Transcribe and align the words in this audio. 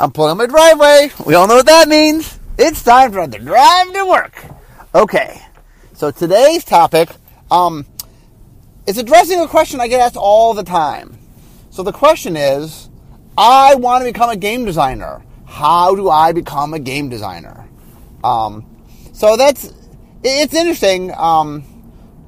I'm 0.00 0.10
pulling 0.10 0.38
my 0.38 0.46
driveway. 0.46 1.10
We 1.26 1.34
all 1.34 1.46
know 1.46 1.56
what 1.56 1.66
that 1.66 1.88
means. 1.88 2.38
It's 2.58 2.82
time 2.82 3.12
for 3.12 3.26
the 3.26 3.38
drive 3.38 3.92
to 3.92 4.06
work. 4.06 4.44
Okay, 4.94 5.40
so 5.92 6.10
today's 6.10 6.64
topic 6.64 7.10
um, 7.50 7.86
is 8.86 8.98
addressing 8.98 9.40
a 9.40 9.48
question 9.48 9.80
I 9.80 9.88
get 9.88 10.00
asked 10.00 10.16
all 10.16 10.54
the 10.54 10.62
time. 10.62 11.18
So 11.70 11.82
the 11.82 11.92
question 11.92 12.36
is, 12.36 12.88
I 13.36 13.74
want 13.76 14.04
to 14.04 14.12
become 14.12 14.30
a 14.30 14.36
game 14.36 14.64
designer. 14.64 15.22
How 15.46 15.94
do 15.94 16.10
I 16.10 16.32
become 16.32 16.74
a 16.74 16.78
game 16.78 17.08
designer? 17.08 17.68
Um, 18.22 18.66
so 19.12 19.36
that's 19.36 19.72
it's 20.22 20.54
interesting. 20.54 21.12
Um, 21.12 21.62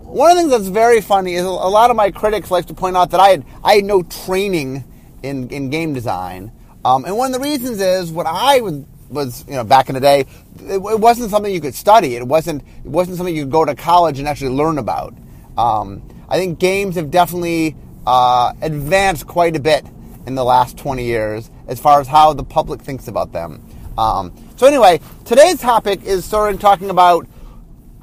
one 0.01 0.31
of 0.31 0.37
the 0.37 0.43
things 0.43 0.53
that's 0.53 0.69
very 0.69 1.01
funny 1.01 1.35
is 1.35 1.45
a 1.45 1.51
lot 1.51 1.91
of 1.91 1.97
my 1.97 2.11
critics 2.11 2.51
like 2.51 2.67
to 2.67 2.75
point 2.75 2.97
out 2.97 3.11
that 3.11 3.21
I 3.21 3.29
had 3.29 3.45
I 3.63 3.75
had 3.75 3.85
no 3.85 4.03
training 4.03 4.85
in, 5.23 5.49
in 5.51 5.71
game 5.71 5.95
design, 5.95 6.53
um, 6.85 7.05
and 7.05 7.17
one 7.17 7.35
of 7.35 7.41
the 7.41 7.47
reasons 7.47 7.81
is 7.81 8.11
what 8.11 8.27
I 8.27 8.61
was, 8.61 8.85
was 9.09 9.45
you 9.49 9.55
know 9.55 9.65
back 9.65 9.89
in 9.89 9.95
the 9.95 10.01
day, 10.01 10.21
it, 10.61 10.77
it, 10.77 11.01
wasn't 11.01 11.31
something 11.31 11.53
you 11.53 11.61
could 11.61 11.75
study. 11.75 12.17
It 12.17 12.27
wasn't 12.27 12.63
it 12.85 12.91
wasn't 12.91 13.17
something 13.17 13.35
you 13.35 13.45
could 13.45 13.53
go 13.53 13.65
to 13.65 13.75
college 13.75 14.19
and 14.19 14.29
actually 14.29 14.51
learn 14.51 14.79
about. 14.79 15.15
Um, 15.57 16.03
I 16.29 16.39
think 16.39 16.59
games 16.59 16.97
have 16.97 17.11
definitely 17.11 17.77
uh, 18.07 18.53
advanced 18.61 19.27
quite 19.27 19.57
a 19.57 19.61
bit 19.61 19.87
in 20.27 20.35
the 20.35 20.45
last 20.45 20.77
20 20.79 21.05
years 21.05 21.51
as 21.69 21.79
far 21.79 22.01
as 22.01 22.09
how 22.09 22.33
the 22.33 22.45
public 22.45 22.81
thinks 22.81 23.09
about 23.09 23.33
them. 23.33 23.65
Um, 23.97 24.33
so 24.57 24.67
anyway, 24.67 25.01
today's 25.25 25.61
topic 25.61 26.03
is 26.03 26.25
sort 26.25 26.55
of 26.55 26.61
talking 26.61 26.91
about 26.91 27.27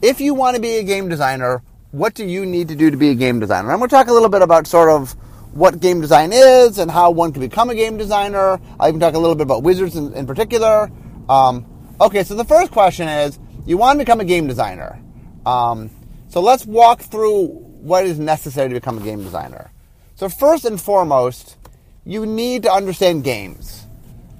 if 0.01 0.21
you 0.21 0.33
want 0.33 0.55
to 0.55 0.61
be 0.61 0.77
a 0.77 0.83
game 0.83 1.09
designer, 1.09 1.61
what 1.91 2.13
do 2.13 2.25
you 2.25 2.45
need 2.45 2.69
to 2.69 2.75
do 2.75 2.89
to 2.89 2.97
be 2.97 3.09
a 3.09 3.15
game 3.15 3.39
designer? 3.39 3.71
I'm 3.71 3.79
going 3.79 3.89
to 3.89 3.95
talk 3.95 4.07
a 4.07 4.13
little 4.13 4.29
bit 4.29 4.41
about 4.41 4.65
sort 4.65 4.89
of 4.89 5.15
what 5.53 5.79
game 5.79 6.01
design 6.01 6.31
is 6.33 6.77
and 6.77 6.89
how 6.89 7.11
one 7.11 7.31
can 7.33 7.41
become 7.41 7.69
a 7.69 7.75
game 7.75 7.97
designer. 7.97 8.59
I 8.79 8.87
even 8.87 8.99
talk 8.99 9.13
a 9.13 9.19
little 9.19 9.35
bit 9.35 9.43
about 9.43 9.63
wizards 9.63 9.95
in, 9.95 10.13
in 10.13 10.25
particular. 10.25 10.91
Um, 11.27 11.65
okay, 11.99 12.23
so 12.23 12.35
the 12.35 12.45
first 12.45 12.71
question 12.71 13.07
is 13.07 13.39
you 13.65 13.77
want 13.77 13.99
to 13.99 14.05
become 14.05 14.19
a 14.19 14.25
game 14.25 14.47
designer. 14.47 15.01
Um, 15.45 15.89
so 16.29 16.41
let's 16.41 16.65
walk 16.65 17.01
through 17.01 17.47
what 17.81 18.05
is 18.05 18.19
necessary 18.19 18.69
to 18.69 18.75
become 18.75 18.97
a 18.97 19.01
game 19.01 19.23
designer. 19.23 19.71
So, 20.15 20.29
first 20.29 20.65
and 20.65 20.79
foremost, 20.79 21.57
you 22.05 22.25
need 22.25 22.63
to 22.63 22.71
understand 22.71 23.23
games. 23.23 23.87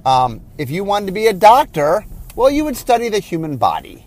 Um, 0.06 0.42
if 0.58 0.70
you 0.70 0.84
wanted 0.84 1.08
to 1.08 1.12
be 1.12 1.28
a 1.28 1.34
doctor, 1.34 2.06
well, 2.36 2.50
you 2.50 2.64
would 2.66 2.78
study 2.78 3.10
the 3.10 3.20
human 3.20 3.58
body. 3.58 4.06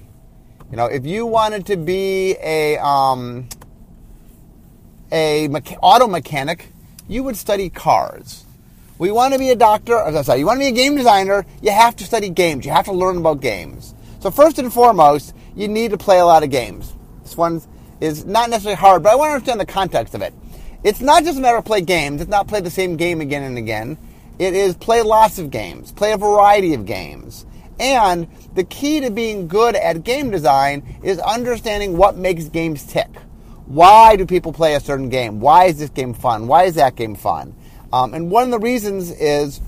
You 0.70 0.77
know, 0.77 0.86
if 0.86 1.05
you 1.05 1.27
wanted 1.27 1.66
to 1.66 1.77
be 1.77 2.36
a 2.41 2.78
um, 2.78 3.48
a 5.12 5.48
mecha- 5.48 5.78
auto 5.83 6.06
mechanic, 6.06 6.72
you 7.08 7.22
would 7.22 7.36
study 7.36 7.69
cards. 7.69 8.44
We 8.98 9.10
want 9.10 9.33
to 9.33 9.38
be 9.38 9.50
a 9.50 9.56
doctor, 9.56 9.98
as 9.98 10.14
I 10.14 10.22
said, 10.22 10.34
you 10.36 10.47
want 10.47 10.58
to 10.58 10.64
be 10.64 10.69
a 10.69 10.72
game 10.72 10.97
designer, 10.97 11.44
you 11.61 11.72
have 11.72 11.96
to 11.96 12.05
study 12.05 12.28
games. 12.28 12.64
You 12.64 12.72
have 12.72 12.84
to 12.84 12.92
learn 12.92 13.16
about 13.16 13.41
games. 13.41 13.94
So 14.20 14.30
first 14.30 14.58
and 14.58 14.72
foremost, 14.72 15.34
you 15.56 15.69
need 15.69 15.91
to 15.91 15.98
play 15.98 16.19
a 16.19 16.24
lot 16.24 16.42
of 16.42 16.50
games. 16.50 16.94
This 17.22 17.36
one 17.36 17.61
is 18.00 18.24
not 18.24 18.50
necessarily 18.50 18.77
hard, 18.77 19.02
but 19.02 19.12
I 19.12 19.16
want 19.16 19.30
to 19.30 19.34
understand 19.34 19.61
the 19.61 19.66
context 19.66 20.14
of 20.14 20.22
it. 20.22 20.33
It's 20.84 21.00
not 21.00 21.24
just 21.24 21.38
a 21.38 21.41
matter 21.41 21.56
of 21.56 21.64
play 21.64 21.80
games. 21.80 22.20
It's 22.20 22.30
not 22.30 22.46
play 22.46 22.61
the 22.61 22.70
same 22.70 22.96
game 22.96 23.20
again 23.20 23.42
and 23.42 23.58
again. 23.58 23.98
It 24.39 24.55
is 24.55 24.77
play 24.77 25.02
lots 25.02 25.39
of 25.39 25.50
games, 25.50 25.92
play 25.92 26.12
a 26.12 26.16
variety 26.16 26.74
of 26.74 26.86
games. 26.86 27.46
And 27.78 28.28
the 28.55 28.64
key 28.64 29.00
to 29.00 29.11
being 29.11 29.48
good 29.48 29.74
at 29.77 30.05
game 30.05 30.30
design 30.30 30.98
is 31.02 31.18
understanding 31.18 31.96
what 31.96 32.16
makes 32.16 32.44
games 32.44 32.84
tick. 32.84 33.08
Why 33.66 34.16
do 34.16 34.26
people 34.26 34.52
play 34.52 34.74
a 34.74 34.80
certain 34.80 35.08
game? 35.08 35.40
Why 35.40 35.64
is 35.64 35.78
this 35.78 35.90
game 35.90 36.12
fun? 36.12 36.46
Why 36.46 36.64
is 36.64 36.74
that 36.74 36.96
game 36.96 37.14
fun? 37.14 37.54
Um, 37.92 38.12
and 38.12 38.30
one 38.30 38.44
of 38.44 38.50
the 38.50 38.58
reasons 38.58 39.10
is 39.10 39.60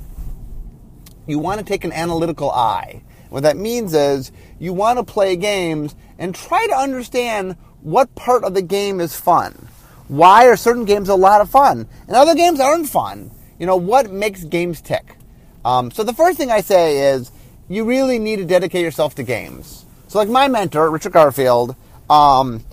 you 1.26 1.38
want 1.38 1.58
to 1.60 1.64
take 1.64 1.84
an 1.84 1.92
analytical 1.92 2.50
eye. 2.50 3.02
What 3.30 3.42
that 3.42 3.56
means 3.56 3.94
is 3.94 4.32
you 4.58 4.72
want 4.72 4.98
to 4.98 5.04
play 5.04 5.36
games 5.36 5.94
and 6.18 6.34
try 6.34 6.66
to 6.66 6.74
understand 6.74 7.56
what 7.80 8.14
part 8.14 8.44
of 8.44 8.54
the 8.54 8.62
game 8.62 9.00
is 9.00 9.16
fun. 9.16 9.68
Why 10.08 10.46
are 10.46 10.56
certain 10.56 10.84
games 10.84 11.08
a 11.08 11.14
lot 11.14 11.40
of 11.40 11.50
fun 11.50 11.88
and 12.06 12.16
other 12.16 12.34
games 12.34 12.60
aren't 12.60 12.88
fun? 12.88 13.30
You 13.58 13.66
know, 13.66 13.76
what 13.76 14.10
makes 14.10 14.44
games 14.44 14.80
tick? 14.80 15.16
Um, 15.64 15.90
so 15.90 16.04
the 16.04 16.12
first 16.12 16.38
thing 16.38 16.50
I 16.50 16.60
say 16.60 17.12
is 17.12 17.32
you 17.68 17.84
really 17.84 18.18
need 18.18 18.36
to 18.36 18.44
dedicate 18.44 18.82
yourself 18.82 19.14
to 19.16 19.22
games. 19.22 19.84
So, 20.08 20.18
like 20.18 20.28
my 20.28 20.46
mentor, 20.46 20.90
Richard 20.90 21.12
Garfield, 21.12 21.74
um, 22.08 22.64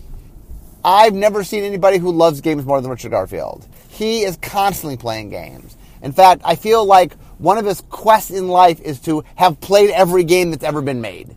I've 0.84 1.14
never 1.14 1.44
seen 1.44 1.64
anybody 1.64 1.98
who 1.98 2.12
loves 2.12 2.42
games 2.42 2.66
more 2.66 2.82
than 2.82 2.92
Richard 2.92 3.12
Garfield. 3.12 3.66
He 3.90 4.24
is 4.24 4.38
constantly 4.38 4.98
playing 4.98 5.30
games. 5.30 5.78
In 6.02 6.12
fact, 6.12 6.42
I 6.44 6.56
feel 6.56 6.86
like 6.86 7.14
one 7.38 7.58
of 7.58 7.66
his 7.66 7.82
quests 7.90 8.32
in 8.32 8.48
life 8.50 8.82
is 8.82 9.00
to 9.02 9.24
have 9.36 9.60
played 9.62 9.90
every 9.92 10.24
game 10.24 10.52
that's 10.52 10.64
ever 10.64 10.82
been 10.82 11.02
made. 11.02 11.36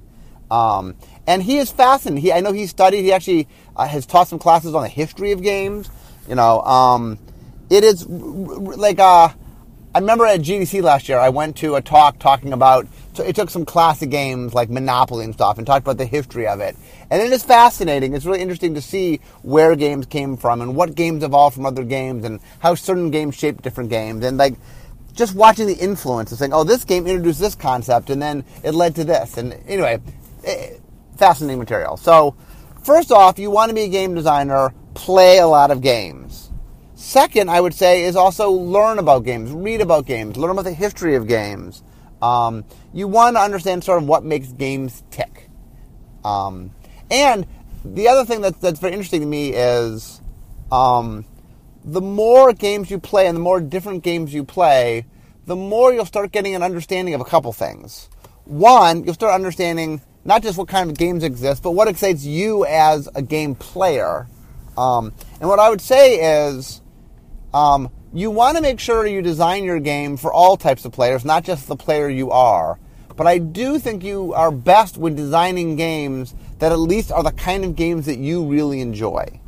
Um, 0.51 0.95
and 1.27 1.43
he 1.43 1.59
is 1.59 1.71
fascinated. 1.71 2.23
He, 2.23 2.33
I 2.33 2.41
know 2.41 2.53
he 2.53 2.67
studied. 2.67 3.03
He 3.03 3.13
actually 3.13 3.49
uh, 3.77 3.87
has 3.87 4.07
taught 4.07 4.29
some 4.29 4.39
classes 4.39 4.75
on 4.75 4.83
the 4.83 4.89
history 4.89 5.33
of 5.33 5.43
games. 5.43 5.91
You 6.29 6.35
know, 6.35 6.61
um, 6.63 7.19
it 7.71 7.85
is 7.85 8.07
like 8.07 8.99
uh, 8.99 9.29
I 9.97 9.99
remember 9.99 10.27
at 10.27 10.41
GDC 10.41 10.83
last 10.83 11.09
year, 11.09 11.19
I 11.19 11.31
went 11.31 11.57
to 11.57 11.77
a 11.77 11.81
talk 11.81 12.19
talking 12.19 12.53
about. 12.53 12.87
So 13.15 13.25
it 13.25 13.35
took 13.35 13.49
some 13.49 13.65
classic 13.65 14.11
games 14.11 14.53
like 14.53 14.69
Monopoly 14.69 15.25
and 15.25 15.33
stuff, 15.33 15.57
and 15.57 15.67
talked 15.67 15.87
about 15.87 15.97
the 15.97 16.05
history 16.05 16.47
of 16.47 16.61
it. 16.61 16.77
And 17.09 17.23
it 17.23 17.33
is 17.33 17.43
fascinating. 17.43 18.13
It's 18.13 18.27
really 18.27 18.43
interesting 18.43 18.75
to 18.75 18.83
see 18.83 19.21
where 19.41 19.75
games 19.75 20.05
came 20.05 20.37
from 20.37 20.61
and 20.61 20.77
what 20.77 20.97
games 20.97 21.25
evolved 21.25 21.55
from 21.55 21.65
other 21.65 21.83
games, 21.83 22.27
and 22.27 22.41
how 22.59 22.75
certain 22.75 23.11
games 23.11 23.37
shaped 23.37 23.63
different 23.63 23.89
games, 23.89 24.23
and 24.23 24.37
like 24.37 24.57
just 25.15 25.35
watching 25.35 25.67
the 25.67 25.79
influence 25.79 26.31
of 26.31 26.37
saying, 26.37 26.53
"Oh, 26.53 26.63
this 26.63 26.85
game 26.85 27.07
introduced 27.07 27.41
this 27.41 27.55
concept, 27.55 28.11
and 28.11 28.21
then 28.21 28.45
it 28.63 28.75
led 28.75 28.97
to 28.97 29.05
this." 29.05 29.39
And 29.39 29.55
anyway, 29.67 29.99
it, 30.43 30.75
eh, 30.75 30.77
fascinating 31.17 31.59
material. 31.59 31.97
So, 31.97 32.35
first 32.83 33.11
off, 33.11 33.39
you 33.39 33.51
want 33.51 33.71
to 33.71 33.75
be 33.75 33.85
a 33.85 33.89
game 33.89 34.15
designer, 34.15 34.75
play 34.93 35.39
a 35.39 35.47
lot 35.47 35.71
of 35.71 35.81
games. 35.81 36.46
Second, 37.07 37.53
I 37.53 37.61
would 37.61 37.73
say, 37.73 38.03
is 38.03 38.17
also 38.17 38.51
learn 38.51 38.99
about 38.99 39.25
games, 39.25 39.53
read 39.53 39.81
about 39.81 40.07
games, 40.07 40.37
learn 40.37 40.51
about 40.51 40.65
the 40.65 40.73
history 40.73 41.15
of 41.15 41.29
games. 41.29 41.85
Um, 42.21 42.65
you 42.93 43.07
want 43.07 43.37
to 43.37 43.41
understand 43.41 43.85
sort 43.85 44.03
of 44.03 44.09
what 44.09 44.25
makes 44.25 44.49
games 44.49 45.05
tick. 45.13 45.49
Um, 46.25 46.73
and 47.09 47.47
the 47.85 48.09
other 48.09 48.25
thing 48.25 48.41
that's, 48.41 48.59
that's 48.59 48.81
very 48.81 48.93
interesting 48.93 49.21
to 49.21 49.27
me 49.27 49.51
is 49.51 50.21
um, 50.73 51.25
the 51.85 52.01
more 52.01 52.53
games 52.53 52.91
you 52.91 52.99
play 52.99 53.29
and 53.29 53.37
the 53.37 53.41
more 53.41 53.61
different 53.61 54.03
games 54.03 54.35
you 54.35 54.43
play, 54.43 55.07
the 55.47 55.55
more 55.55 55.93
you'll 55.93 56.07
start 56.07 56.33
getting 56.33 56.57
an 56.57 56.65
understanding 56.65 57.15
of 57.15 57.21
a 57.21 57.25
couple 57.25 57.53
things. 57.53 58.11
One, 58.47 59.05
you'll 59.05 59.15
start 59.15 59.33
understanding 59.33 60.01
not 60.25 60.43
just 60.43 60.59
what 60.59 60.67
kind 60.67 60.91
of 60.91 60.99
games 60.99 61.23
exist, 61.23 61.63
but 61.63 61.71
what 61.71 61.87
excites 61.87 62.25
you 62.25 62.67
as 62.67 63.09
a 63.15 63.23
game 63.23 63.55
player. 63.55 64.27
Um, 64.77 65.13
and 65.41 65.49
what 65.49 65.61
I 65.61 65.71
would 65.71 65.81
say 65.81 66.49
is, 66.49 66.83
um, 67.57 67.91
you 68.13 68.31
want 68.31 68.59
to 68.59 68.63
make 68.63 68.79
sure 68.79 69.07
you 69.07 69.23
design 69.23 69.65
your 69.65 69.81
game 69.81 70.19
for 70.19 70.31
all 70.31 70.59
types 70.59 70.85
of 70.85 70.93
players, 70.93 71.25
not 71.25 71.43
just 71.43 71.69
the 71.69 71.77
player 71.77 72.07
you 72.07 72.31
are. 72.31 72.79
But 73.17 73.27
I 73.27 73.39
do 73.39 73.79
think 73.79 74.05
you 74.05 74.35
are 74.35 74.51
best 74.51 74.99
when 74.99 75.15
designing 75.15 75.75
games 75.75 76.35
that 76.59 76.71
at 76.71 76.79
least 76.79 77.11
are 77.11 77.23
the 77.23 77.33
kind 77.33 77.65
of 77.65 77.75
games 77.75 78.05
that 78.07 78.19
you 78.19 78.45
really 78.45 78.83
enjoy. 78.83 79.41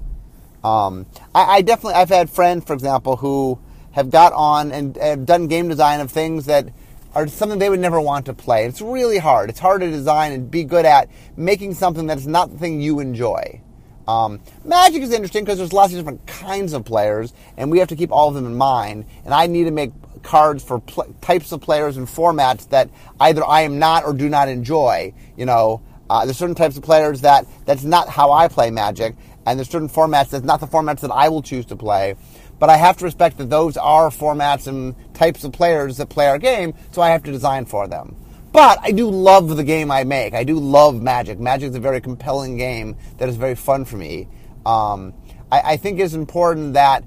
Um, 0.64 1.04
I, 1.34 1.56
I, 1.56 1.62
definitely, 1.62 1.94
I've 1.94 2.08
had 2.08 2.30
friends, 2.30 2.64
for 2.64 2.72
example, 2.72 3.16
who 3.16 3.58
have 3.92 4.10
got 4.10 4.32
on 4.32 4.72
and 4.72 4.96
have 4.96 5.26
done 5.26 5.46
game 5.46 5.68
design 5.68 6.00
of 6.00 6.10
things 6.10 6.46
that 6.46 6.70
are 7.14 7.28
something 7.28 7.58
they 7.58 7.68
would 7.68 7.78
never 7.78 8.00
want 8.00 8.24
to 8.26 8.32
play. 8.32 8.64
It's 8.64 8.80
really 8.80 9.18
hard. 9.18 9.50
It's 9.50 9.60
hard 9.60 9.82
to 9.82 9.90
design 9.90 10.32
and 10.32 10.50
be 10.50 10.64
good 10.64 10.86
at 10.86 11.10
making 11.36 11.74
something 11.74 12.06
that 12.06 12.16
is 12.16 12.26
not 12.26 12.50
the 12.50 12.58
thing 12.58 12.80
you 12.80 13.00
enjoy. 13.00 13.60
Um, 14.08 14.40
Magic 14.64 15.02
is 15.02 15.12
interesting 15.12 15.44
because 15.44 15.58
there's 15.58 15.74
lots 15.74 15.92
of 15.92 15.98
different 15.98 16.26
kinds 16.26 16.72
of 16.72 16.86
players, 16.86 17.34
and 17.58 17.70
we 17.70 17.78
have 17.78 17.88
to 17.88 17.96
keep 17.96 18.10
all 18.10 18.28
of 18.28 18.34
them 18.34 18.46
in 18.46 18.56
mind. 18.56 19.04
And 19.26 19.34
I 19.34 19.46
need 19.46 19.64
to 19.64 19.70
make 19.70 19.92
cards 20.22 20.64
for 20.64 20.80
pl- 20.80 21.14
types 21.20 21.52
of 21.52 21.60
players 21.60 21.98
and 21.98 22.08
formats 22.08 22.70
that 22.70 22.88
either 23.20 23.44
I 23.44 23.60
am 23.60 23.78
not 23.78 24.04
or 24.04 24.14
do 24.14 24.30
not 24.30 24.48
enjoy. 24.48 25.12
You 25.36 25.44
know, 25.44 25.82
uh, 26.08 26.24
there's 26.24 26.38
certain 26.38 26.54
types 26.54 26.78
of 26.78 26.82
players 26.82 27.20
that 27.20 27.46
that's 27.66 27.84
not 27.84 28.08
how 28.08 28.32
I 28.32 28.48
play 28.48 28.70
Magic, 28.70 29.14
and 29.46 29.58
there's 29.58 29.68
certain 29.68 29.90
formats 29.90 30.30
that's 30.30 30.44
not 30.44 30.60
the 30.60 30.66
formats 30.66 31.00
that 31.00 31.10
I 31.10 31.28
will 31.28 31.42
choose 31.42 31.66
to 31.66 31.76
play. 31.76 32.16
But 32.58 32.70
I 32.70 32.78
have 32.78 32.96
to 32.96 33.04
respect 33.04 33.36
that 33.36 33.50
those 33.50 33.76
are 33.76 34.08
formats 34.08 34.66
and 34.66 34.96
types 35.14 35.44
of 35.44 35.52
players 35.52 35.98
that 35.98 36.08
play 36.08 36.28
our 36.28 36.38
game, 36.38 36.72
so 36.92 37.02
I 37.02 37.10
have 37.10 37.22
to 37.24 37.30
design 37.30 37.66
for 37.66 37.86
them. 37.86 38.16
But 38.52 38.78
I 38.82 38.92
do 38.92 39.10
love 39.10 39.56
the 39.56 39.64
game 39.64 39.90
I 39.90 40.04
make. 40.04 40.34
I 40.34 40.44
do 40.44 40.58
love 40.58 41.00
Magic. 41.00 41.38
Magic 41.38 41.70
is 41.70 41.76
a 41.76 41.80
very 41.80 42.00
compelling 42.00 42.56
game 42.56 42.96
that 43.18 43.28
is 43.28 43.36
very 43.36 43.54
fun 43.54 43.84
for 43.84 43.96
me. 43.96 44.28
Um, 44.64 45.14
I, 45.52 45.60
I, 45.72 45.76
think 45.76 46.00
it's 46.00 46.14
important 46.14 46.74
that 46.74 47.04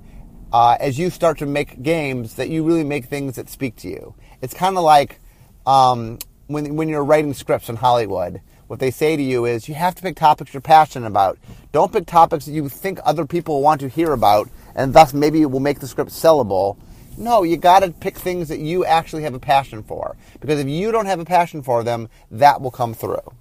uh, 0.53 0.77
as 0.79 0.97
you 0.97 1.09
start 1.09 1.39
to 1.39 1.45
make 1.45 1.81
games, 1.83 2.35
that 2.35 2.49
you 2.49 2.63
really 2.63 2.83
make 2.83 3.05
things 3.05 3.35
that 3.35 3.49
speak 3.49 3.75
to 3.77 3.89
you. 3.89 4.15
It's 4.41 4.53
kind 4.53 4.77
of 4.77 4.83
like 4.83 5.19
um, 5.65 6.19
when 6.47 6.75
when 6.75 6.89
you're 6.89 7.03
writing 7.03 7.33
scripts 7.33 7.69
in 7.69 7.75
Hollywood. 7.75 8.41
What 8.67 8.79
they 8.79 8.89
say 8.89 9.17
to 9.17 9.21
you 9.21 9.45
is 9.45 9.67
you 9.67 9.75
have 9.75 9.95
to 9.95 10.01
pick 10.01 10.15
topics 10.15 10.53
you're 10.53 10.61
passionate 10.61 11.05
about. 11.05 11.37
Don't 11.73 11.91
pick 11.91 12.05
topics 12.05 12.45
that 12.45 12.53
you 12.53 12.69
think 12.69 12.99
other 13.03 13.25
people 13.25 13.61
want 13.61 13.81
to 13.81 13.89
hear 13.89 14.13
about 14.13 14.49
and 14.75 14.93
thus 14.93 15.13
maybe 15.13 15.41
it 15.41 15.51
will 15.51 15.59
make 15.59 15.79
the 15.81 15.87
script 15.87 16.11
sellable. 16.11 16.77
No, 17.17 17.43
you 17.43 17.57
got 17.57 17.81
to 17.81 17.91
pick 17.91 18.17
things 18.17 18.47
that 18.49 18.59
you 18.59 18.85
actually 18.85 19.23
have 19.23 19.33
a 19.33 19.39
passion 19.39 19.83
for. 19.83 20.15
Because 20.39 20.59
if 20.59 20.67
you 20.67 20.91
don't 20.91 21.05
have 21.05 21.19
a 21.19 21.25
passion 21.25 21.61
for 21.61 21.83
them, 21.83 22.09
that 22.31 22.61
will 22.61 22.71
come 22.71 22.93
through. 22.93 23.33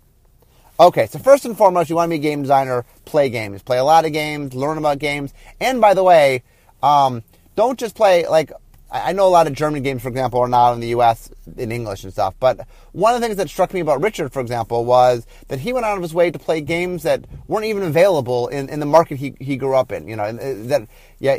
Okay, 0.79 1.07
so 1.07 1.19
first 1.19 1.45
and 1.45 1.57
foremost, 1.57 1.91
you 1.91 1.97
want 1.97 2.09
to 2.09 2.11
be 2.11 2.27
a 2.27 2.31
game 2.31 2.43
designer, 2.43 2.85
play 3.05 3.29
games. 3.29 3.63
Play 3.63 3.79
a 3.79 3.85
lot 3.85 4.05
of 4.05 4.13
games, 4.13 4.55
learn 4.55 4.79
about 4.79 4.99
games. 4.99 5.35
And 5.61 5.81
by 5.81 5.95
the 5.95 6.03
way, 6.03 6.43
um, 6.83 7.23
don't 7.55 7.79
just 7.79 7.95
play, 7.95 8.27
like, 8.27 8.51
I 8.93 9.13
know 9.13 9.27
a 9.27 9.31
lot 9.31 9.47
of 9.47 9.53
German 9.53 9.83
games, 9.83 10.03
for 10.03 10.09
example, 10.09 10.41
are 10.41 10.49
not 10.49 10.73
in 10.73 10.81
the 10.81 10.89
U.S. 10.89 11.31
in 11.57 11.71
English 11.71 12.03
and 12.03 12.13
stuff. 12.13 12.35
But 12.41 12.67
one 12.91 13.15
of 13.15 13.21
the 13.21 13.27
things 13.27 13.37
that 13.37 13.49
struck 13.49 13.73
me 13.73 13.81
about 13.81 14.03
Richard, 14.03 14.33
for 14.33 14.41
example, 14.41 14.85
was 14.85 15.27
that 15.47 15.61
he 15.61 15.73
went 15.73 15.87
out 15.87 15.97
of 15.97 16.03
his 16.03 16.13
way 16.13 16.31
to 16.31 16.39
play 16.39 16.61
games 16.61 17.05
that 17.05 17.25
weren't 17.47 17.67
even 17.67 17.85
available 17.85 18.49
in, 18.49 18.69
in 18.69 18.81
the 18.81 18.87
market 18.87 19.19
he, 19.19 19.35
he 19.39 19.57
grew 19.57 19.77
up 19.77 19.93
in. 19.93 20.09
You 20.09 20.17
know, 20.17 20.33
that 20.33 20.89
yeah, 21.21 21.39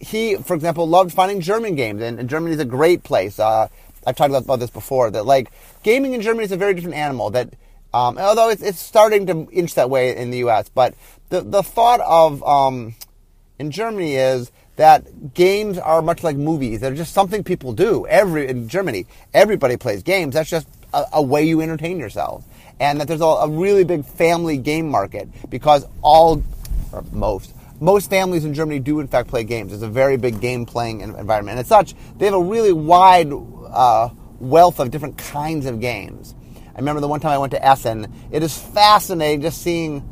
he, 0.00 0.36
for 0.36 0.54
example, 0.54 0.88
loved 0.88 1.12
finding 1.12 1.40
German 1.40 1.74
games, 1.74 2.02
and, 2.02 2.18
and 2.18 2.28
Germany 2.28 2.54
is 2.54 2.60
a 2.60 2.64
great 2.64 3.02
place. 3.02 3.38
Uh, 3.38 3.68
I've 4.06 4.16
talked 4.16 4.30
about, 4.30 4.44
about 4.44 4.60
this 4.60 4.70
before. 4.70 5.10
That 5.10 5.26
like 5.26 5.52
gaming 5.82 6.14
in 6.14 6.22
Germany 6.22 6.44
is 6.44 6.52
a 6.52 6.56
very 6.56 6.74
different 6.74 6.96
animal. 6.96 7.30
That 7.30 7.50
um, 7.92 8.18
although 8.18 8.48
it's, 8.48 8.62
it's 8.62 8.78
starting 8.78 9.26
to 9.26 9.48
inch 9.52 9.74
that 9.74 9.90
way 9.90 10.16
in 10.16 10.30
the 10.30 10.38
U.S., 10.38 10.68
but 10.68 10.94
the 11.28 11.42
the 11.42 11.62
thought 11.62 12.00
of 12.00 12.42
um, 12.42 12.94
in 13.58 13.70
Germany 13.70 14.16
is 14.16 14.50
that 14.76 15.34
games 15.34 15.76
are 15.76 16.00
much 16.00 16.22
like 16.22 16.36
movies. 16.36 16.80
They're 16.80 16.94
just 16.94 17.12
something 17.12 17.44
people 17.44 17.74
do. 17.74 18.06
Every 18.06 18.48
in 18.48 18.68
Germany, 18.68 19.06
everybody 19.34 19.76
plays 19.76 20.02
games. 20.02 20.34
That's 20.34 20.48
just 20.48 20.66
a, 20.94 21.04
a 21.14 21.22
way 21.22 21.44
you 21.44 21.60
entertain 21.60 21.98
yourself. 21.98 22.44
And 22.80 22.98
that 22.98 23.08
there's 23.08 23.20
a, 23.20 23.24
a 23.24 23.48
really 23.48 23.84
big 23.84 24.06
family 24.06 24.56
game 24.56 24.88
market 24.88 25.28
because 25.50 25.84
all, 26.00 26.42
or 26.92 27.04
most, 27.12 27.52
most 27.80 28.10
families 28.10 28.44
in 28.44 28.54
Germany 28.54 28.78
do 28.78 29.00
in 29.00 29.08
fact 29.08 29.28
play 29.28 29.42
games. 29.42 29.72
It's 29.72 29.82
a 29.82 29.88
very 29.88 30.16
big 30.16 30.40
game 30.40 30.66
playing 30.66 31.00
environment. 31.00 31.58
And 31.58 31.60
as 31.60 31.66
such, 31.66 31.94
they 32.16 32.26
have 32.26 32.34
a 32.34 32.42
really 32.42 32.72
wide 32.72 33.32
uh, 33.32 34.10
wealth 34.38 34.78
of 34.78 34.90
different 34.90 35.16
kinds 35.18 35.66
of 35.66 35.80
games. 35.80 36.34
I 36.74 36.78
remember 36.78 37.00
the 37.00 37.08
one 37.08 37.20
time 37.20 37.32
I 37.32 37.38
went 37.38 37.52
to 37.52 37.64
Essen. 37.64 38.12
It 38.30 38.42
is 38.42 38.56
fascinating 38.56 39.40
just 39.42 39.62
seeing, 39.62 40.08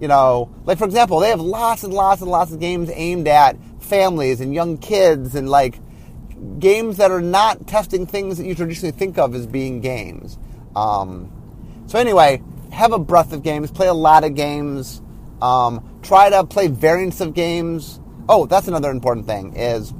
you 0.00 0.08
know, 0.08 0.50
like 0.64 0.78
for 0.78 0.84
example, 0.84 1.20
they 1.20 1.28
have 1.28 1.40
lots 1.40 1.84
and 1.84 1.92
lots 1.92 2.22
and 2.22 2.30
lots 2.30 2.52
of 2.52 2.58
games 2.58 2.90
aimed 2.92 3.28
at 3.28 3.56
families 3.80 4.40
and 4.40 4.54
young 4.54 4.78
kids 4.78 5.34
and 5.34 5.48
like 5.48 5.78
games 6.58 6.96
that 6.96 7.10
are 7.10 7.20
not 7.20 7.66
testing 7.66 8.06
things 8.06 8.38
that 8.38 8.46
you 8.46 8.54
traditionally 8.54 8.92
think 8.92 9.18
of 9.18 9.34
as 9.34 9.46
being 9.46 9.80
games. 9.80 10.38
Um, 10.74 11.30
so 11.86 11.98
anyway, 11.98 12.42
have 12.72 12.92
a 12.92 12.98
breadth 12.98 13.32
of 13.32 13.42
games, 13.42 13.70
play 13.70 13.88
a 13.88 13.94
lot 13.94 14.24
of 14.24 14.34
games. 14.34 15.02
Um, 15.42 16.00
try 16.02 16.30
to 16.30 16.44
play 16.44 16.68
variants 16.68 17.20
of 17.20 17.34
games. 17.34 18.00
Oh, 18.28 18.46
that's 18.46 18.68
another 18.68 18.90
important 18.90 19.26
thing 19.26 19.56
is 19.56 19.92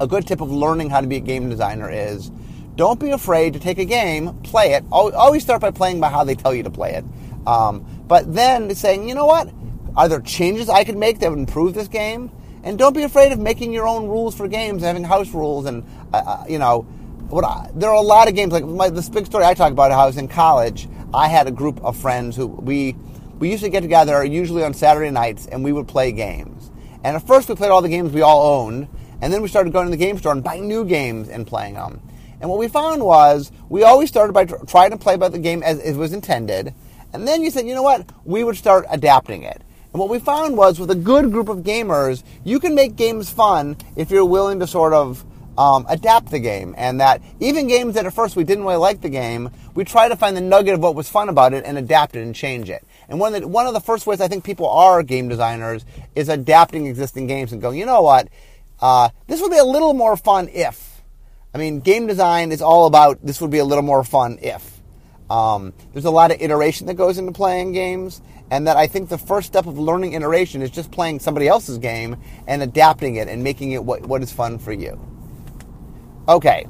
a 0.00 0.06
good 0.06 0.26
tip 0.26 0.40
of 0.40 0.50
learning 0.50 0.90
how 0.90 1.00
to 1.00 1.06
be 1.06 1.16
a 1.16 1.20
game 1.20 1.50
designer 1.50 1.90
is 1.90 2.30
don't 2.76 2.98
be 2.98 3.10
afraid 3.10 3.52
to 3.52 3.60
take 3.60 3.78
a 3.78 3.84
game, 3.84 4.32
play 4.42 4.72
it. 4.72 4.84
Always 4.90 5.42
start 5.42 5.60
by 5.60 5.70
playing 5.70 6.00
by 6.00 6.08
how 6.08 6.24
they 6.24 6.34
tell 6.34 6.54
you 6.54 6.62
to 6.62 6.70
play 6.70 6.94
it. 6.94 7.04
Um, 7.46 7.84
but 8.06 8.32
then 8.32 8.74
saying, 8.74 9.08
you 9.08 9.14
know 9.14 9.26
what? 9.26 9.52
Are 9.96 10.08
there 10.08 10.20
changes 10.20 10.68
I 10.68 10.84
could 10.84 10.96
make 10.96 11.18
that 11.18 11.30
would 11.30 11.38
improve 11.38 11.74
this 11.74 11.88
game? 11.88 12.30
And 12.62 12.78
don't 12.78 12.94
be 12.94 13.02
afraid 13.02 13.32
of 13.32 13.38
making 13.38 13.72
your 13.72 13.86
own 13.86 14.06
rules 14.08 14.34
for 14.34 14.48
games, 14.48 14.82
having 14.82 15.04
house 15.04 15.32
rules, 15.32 15.66
and 15.66 15.84
uh, 16.12 16.16
uh 16.16 16.44
you 16.48 16.58
know, 16.58 16.86
I, 17.32 17.68
there 17.74 17.90
are 17.90 17.96
a 17.96 18.00
lot 18.00 18.28
of 18.28 18.34
games. 18.34 18.52
Like 18.52 18.64
my, 18.64 18.88
this 18.88 19.08
big 19.08 19.26
story 19.26 19.44
I 19.44 19.54
talk 19.54 19.72
about, 19.72 19.92
how 19.92 20.04
I 20.04 20.06
was 20.06 20.16
in 20.16 20.28
college. 20.28 20.88
I 21.12 21.28
had 21.28 21.48
a 21.48 21.50
group 21.50 21.82
of 21.82 21.96
friends 21.96 22.36
who 22.36 22.46
we 22.46 22.96
we 23.40 23.50
used 23.50 23.64
to 23.64 23.70
get 23.70 23.80
together 23.80 24.22
usually 24.22 24.62
on 24.62 24.72
Saturday 24.74 25.10
nights 25.10 25.46
and 25.46 25.64
we 25.64 25.72
would 25.72 25.88
play 25.88 26.12
games. 26.12 26.70
And 27.02 27.16
at 27.16 27.26
first 27.26 27.48
we 27.48 27.56
played 27.56 27.70
all 27.70 27.82
the 27.82 27.88
games 27.88 28.12
we 28.12 28.20
all 28.20 28.60
owned, 28.60 28.86
and 29.22 29.32
then 29.32 29.42
we 29.42 29.48
started 29.48 29.72
going 29.72 29.86
to 29.86 29.90
the 29.90 29.96
game 29.96 30.18
store 30.18 30.32
and 30.32 30.44
buying 30.44 30.68
new 30.68 30.84
games 30.84 31.28
and 31.28 31.46
playing 31.46 31.74
them. 31.74 32.02
And 32.40 32.48
what 32.48 32.58
we 32.58 32.68
found 32.68 33.02
was 33.02 33.50
we 33.70 33.82
always 33.82 34.10
started 34.10 34.34
by 34.34 34.44
tr- 34.44 34.64
trying 34.66 34.90
to 34.90 34.98
play 34.98 35.16
by 35.16 35.30
the 35.30 35.38
game 35.38 35.62
as 35.62 35.78
it 35.80 35.96
was 35.96 36.12
intended, 36.12 36.74
and 37.12 37.26
then 37.26 37.42
you 37.42 37.50
said, 37.50 37.66
you 37.66 37.74
know 37.74 37.82
what, 37.82 38.08
we 38.24 38.44
would 38.44 38.56
start 38.56 38.84
adapting 38.90 39.42
it. 39.42 39.62
And 39.92 39.98
what 39.98 40.08
we 40.08 40.18
found 40.20 40.56
was 40.56 40.78
with 40.78 40.90
a 40.90 40.94
good 40.94 41.32
group 41.32 41.48
of 41.48 41.58
gamers, 41.58 42.22
you 42.44 42.60
can 42.60 42.74
make 42.74 42.94
games 42.94 43.30
fun 43.30 43.76
if 43.96 44.10
you're 44.10 44.24
willing 44.24 44.60
to 44.60 44.66
sort 44.66 44.92
of 44.92 45.24
um, 45.58 45.84
adapt 45.88 46.30
the 46.30 46.38
game. 46.38 46.74
And 46.78 47.00
that 47.00 47.20
even 47.40 47.66
games 47.66 47.94
that 47.94 48.06
at 48.06 48.14
first 48.14 48.36
we 48.36 48.44
didn't 48.44 48.64
really 48.64 48.76
like 48.76 49.00
the 49.00 49.08
game, 49.08 49.50
we 49.74 49.84
try 49.84 50.08
to 50.08 50.14
find 50.14 50.36
the 50.36 50.40
nugget 50.40 50.74
of 50.74 50.80
what 50.80 50.94
was 50.94 51.08
fun 51.08 51.28
about 51.28 51.54
it 51.54 51.64
and 51.64 51.76
adapt 51.76 52.14
it 52.14 52.22
and 52.22 52.34
change 52.34 52.70
it. 52.70 52.86
And 53.10 53.18
one 53.18 53.34
of 53.34 53.42
the, 53.42 53.48
one 53.48 53.66
of 53.66 53.74
the 53.74 53.80
first 53.80 54.06
ways 54.06 54.20
I 54.20 54.28
think 54.28 54.44
people 54.44 54.68
are 54.68 55.02
game 55.02 55.28
designers 55.28 55.84
is 56.14 56.28
adapting 56.28 56.86
existing 56.86 57.26
games 57.26 57.52
and 57.52 57.60
going, 57.60 57.76
you 57.76 57.84
know 57.84 58.02
what, 58.02 58.28
uh, 58.80 59.10
this 59.26 59.40
would 59.42 59.50
be 59.50 59.58
a 59.58 59.64
little 59.64 59.92
more 59.92 60.16
fun 60.16 60.48
if. 60.48 61.02
I 61.52 61.58
mean, 61.58 61.80
game 61.80 62.06
design 62.06 62.52
is 62.52 62.62
all 62.62 62.86
about 62.86 63.18
this 63.26 63.40
would 63.40 63.50
be 63.50 63.58
a 63.58 63.64
little 63.64 63.82
more 63.82 64.04
fun 64.04 64.38
if. 64.40 64.80
Um, 65.28 65.72
there's 65.92 66.04
a 66.04 66.10
lot 66.10 66.30
of 66.30 66.40
iteration 66.40 66.86
that 66.86 66.94
goes 66.94 67.18
into 67.18 67.32
playing 67.32 67.72
games, 67.72 68.22
and 68.50 68.66
that 68.68 68.76
I 68.76 68.86
think 68.86 69.08
the 69.08 69.18
first 69.18 69.48
step 69.48 69.66
of 69.66 69.78
learning 69.78 70.12
iteration 70.12 70.62
is 70.62 70.70
just 70.70 70.92
playing 70.92 71.18
somebody 71.18 71.48
else's 71.48 71.78
game 71.78 72.16
and 72.46 72.62
adapting 72.62 73.16
it 73.16 73.28
and 73.28 73.42
making 73.42 73.72
it 73.72 73.84
what, 73.84 74.02
what 74.02 74.22
is 74.22 74.32
fun 74.32 74.58
for 74.58 74.72
you. 74.72 74.98
Okay, 76.28 76.66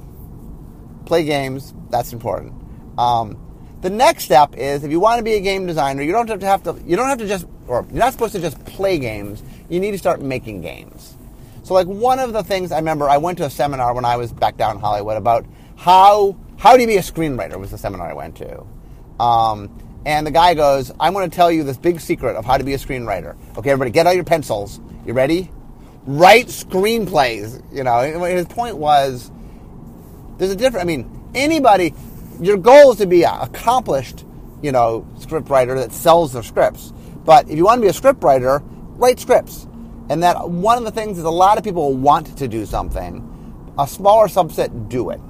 play 1.04 1.24
games, 1.24 1.74
that's 1.90 2.14
important. 2.14 2.54
Um, 2.98 3.49
the 3.80 3.90
next 3.90 4.24
step 4.24 4.54
is 4.56 4.84
if 4.84 4.90
you 4.90 5.00
want 5.00 5.18
to 5.18 5.24
be 5.24 5.34
a 5.34 5.40
game 5.40 5.66
designer, 5.66 6.02
you 6.02 6.12
don't 6.12 6.28
have 6.28 6.40
to 6.40 6.46
have 6.46 6.62
to 6.64 6.76
you 6.86 6.96
don't 6.96 7.08
have 7.08 7.18
to 7.18 7.26
just 7.26 7.46
or 7.66 7.86
you're 7.90 7.98
not 7.98 8.12
supposed 8.12 8.32
to 8.34 8.40
just 8.40 8.62
play 8.64 8.98
games. 8.98 9.42
You 9.68 9.80
need 9.80 9.92
to 9.92 9.98
start 9.98 10.20
making 10.20 10.60
games. 10.60 11.14
So 11.62 11.74
like 11.74 11.86
one 11.86 12.18
of 12.18 12.32
the 12.32 12.42
things 12.42 12.72
I 12.72 12.76
remember 12.76 13.08
I 13.08 13.18
went 13.18 13.38
to 13.38 13.44
a 13.44 13.50
seminar 13.50 13.94
when 13.94 14.04
I 14.04 14.16
was 14.16 14.32
back 14.32 14.56
down 14.56 14.76
in 14.76 14.80
Hollywood 14.80 15.16
about 15.16 15.46
how 15.76 16.36
how 16.58 16.74
do 16.74 16.82
you 16.82 16.86
be 16.86 16.96
a 16.96 17.02
screenwriter 17.02 17.58
was 17.58 17.70
the 17.70 17.78
seminar 17.78 18.10
I 18.10 18.14
went 18.14 18.36
to. 18.36 18.66
Um, 19.18 19.70
and 20.04 20.26
the 20.26 20.30
guy 20.30 20.54
goes, 20.54 20.90
I'm 20.98 21.12
going 21.12 21.28
to 21.28 21.34
tell 21.34 21.50
you 21.50 21.62
this 21.62 21.76
big 21.76 22.00
secret 22.00 22.36
of 22.36 22.44
how 22.44 22.56
to 22.56 22.64
be 22.64 22.74
a 22.74 22.78
screenwriter. 22.78 23.36
Okay, 23.56 23.70
everybody, 23.70 23.90
get 23.90 24.06
out 24.06 24.14
your 24.14 24.24
pencils. 24.24 24.80
You 25.06 25.12
ready? 25.12 25.50
Write 26.06 26.46
screenplays. 26.46 27.62
You 27.72 27.84
know, 27.84 28.00
his 28.24 28.46
point 28.46 28.76
was 28.78 29.30
there's 30.38 30.50
a 30.50 30.56
different, 30.56 30.84
I 30.84 30.86
mean, 30.86 31.30
anybody, 31.34 31.94
your 32.40 32.56
goal 32.56 32.92
is 32.92 32.98
to 32.98 33.06
be 33.06 33.24
an 33.24 33.38
accomplished, 33.40 34.24
you 34.62 34.72
know, 34.72 35.06
script 35.18 35.48
writer 35.48 35.74
that 35.76 35.92
sells 35.92 36.32
their 36.32 36.42
scripts. 36.42 36.92
But 37.24 37.48
if 37.48 37.56
you 37.56 37.64
want 37.64 37.78
to 37.78 37.82
be 37.82 37.88
a 37.88 37.92
script 37.92 38.22
writer, 38.22 38.62
write 38.96 39.20
scripts. 39.20 39.66
And 40.08 40.22
that 40.22 40.48
one 40.50 40.78
of 40.78 40.84
the 40.84 40.90
things 40.90 41.18
is 41.18 41.24
a 41.24 41.30
lot 41.30 41.58
of 41.58 41.64
people 41.64 41.94
want 41.94 42.36
to 42.38 42.48
do 42.48 42.66
something. 42.66 43.26
A 43.78 43.86
smaller 43.86 44.26
subset 44.26 44.88
do 44.88 45.10
it. 45.10 45.20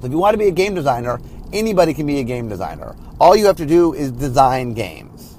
So 0.00 0.06
if 0.06 0.12
you 0.12 0.18
want 0.18 0.34
to 0.34 0.38
be 0.38 0.48
a 0.48 0.52
game 0.52 0.74
designer, 0.74 1.20
anybody 1.52 1.94
can 1.94 2.06
be 2.06 2.18
a 2.18 2.24
game 2.24 2.48
designer. 2.48 2.96
All 3.20 3.36
you 3.36 3.46
have 3.46 3.58
to 3.58 3.66
do 3.66 3.92
is 3.92 4.10
design 4.10 4.74
games. 4.74 5.38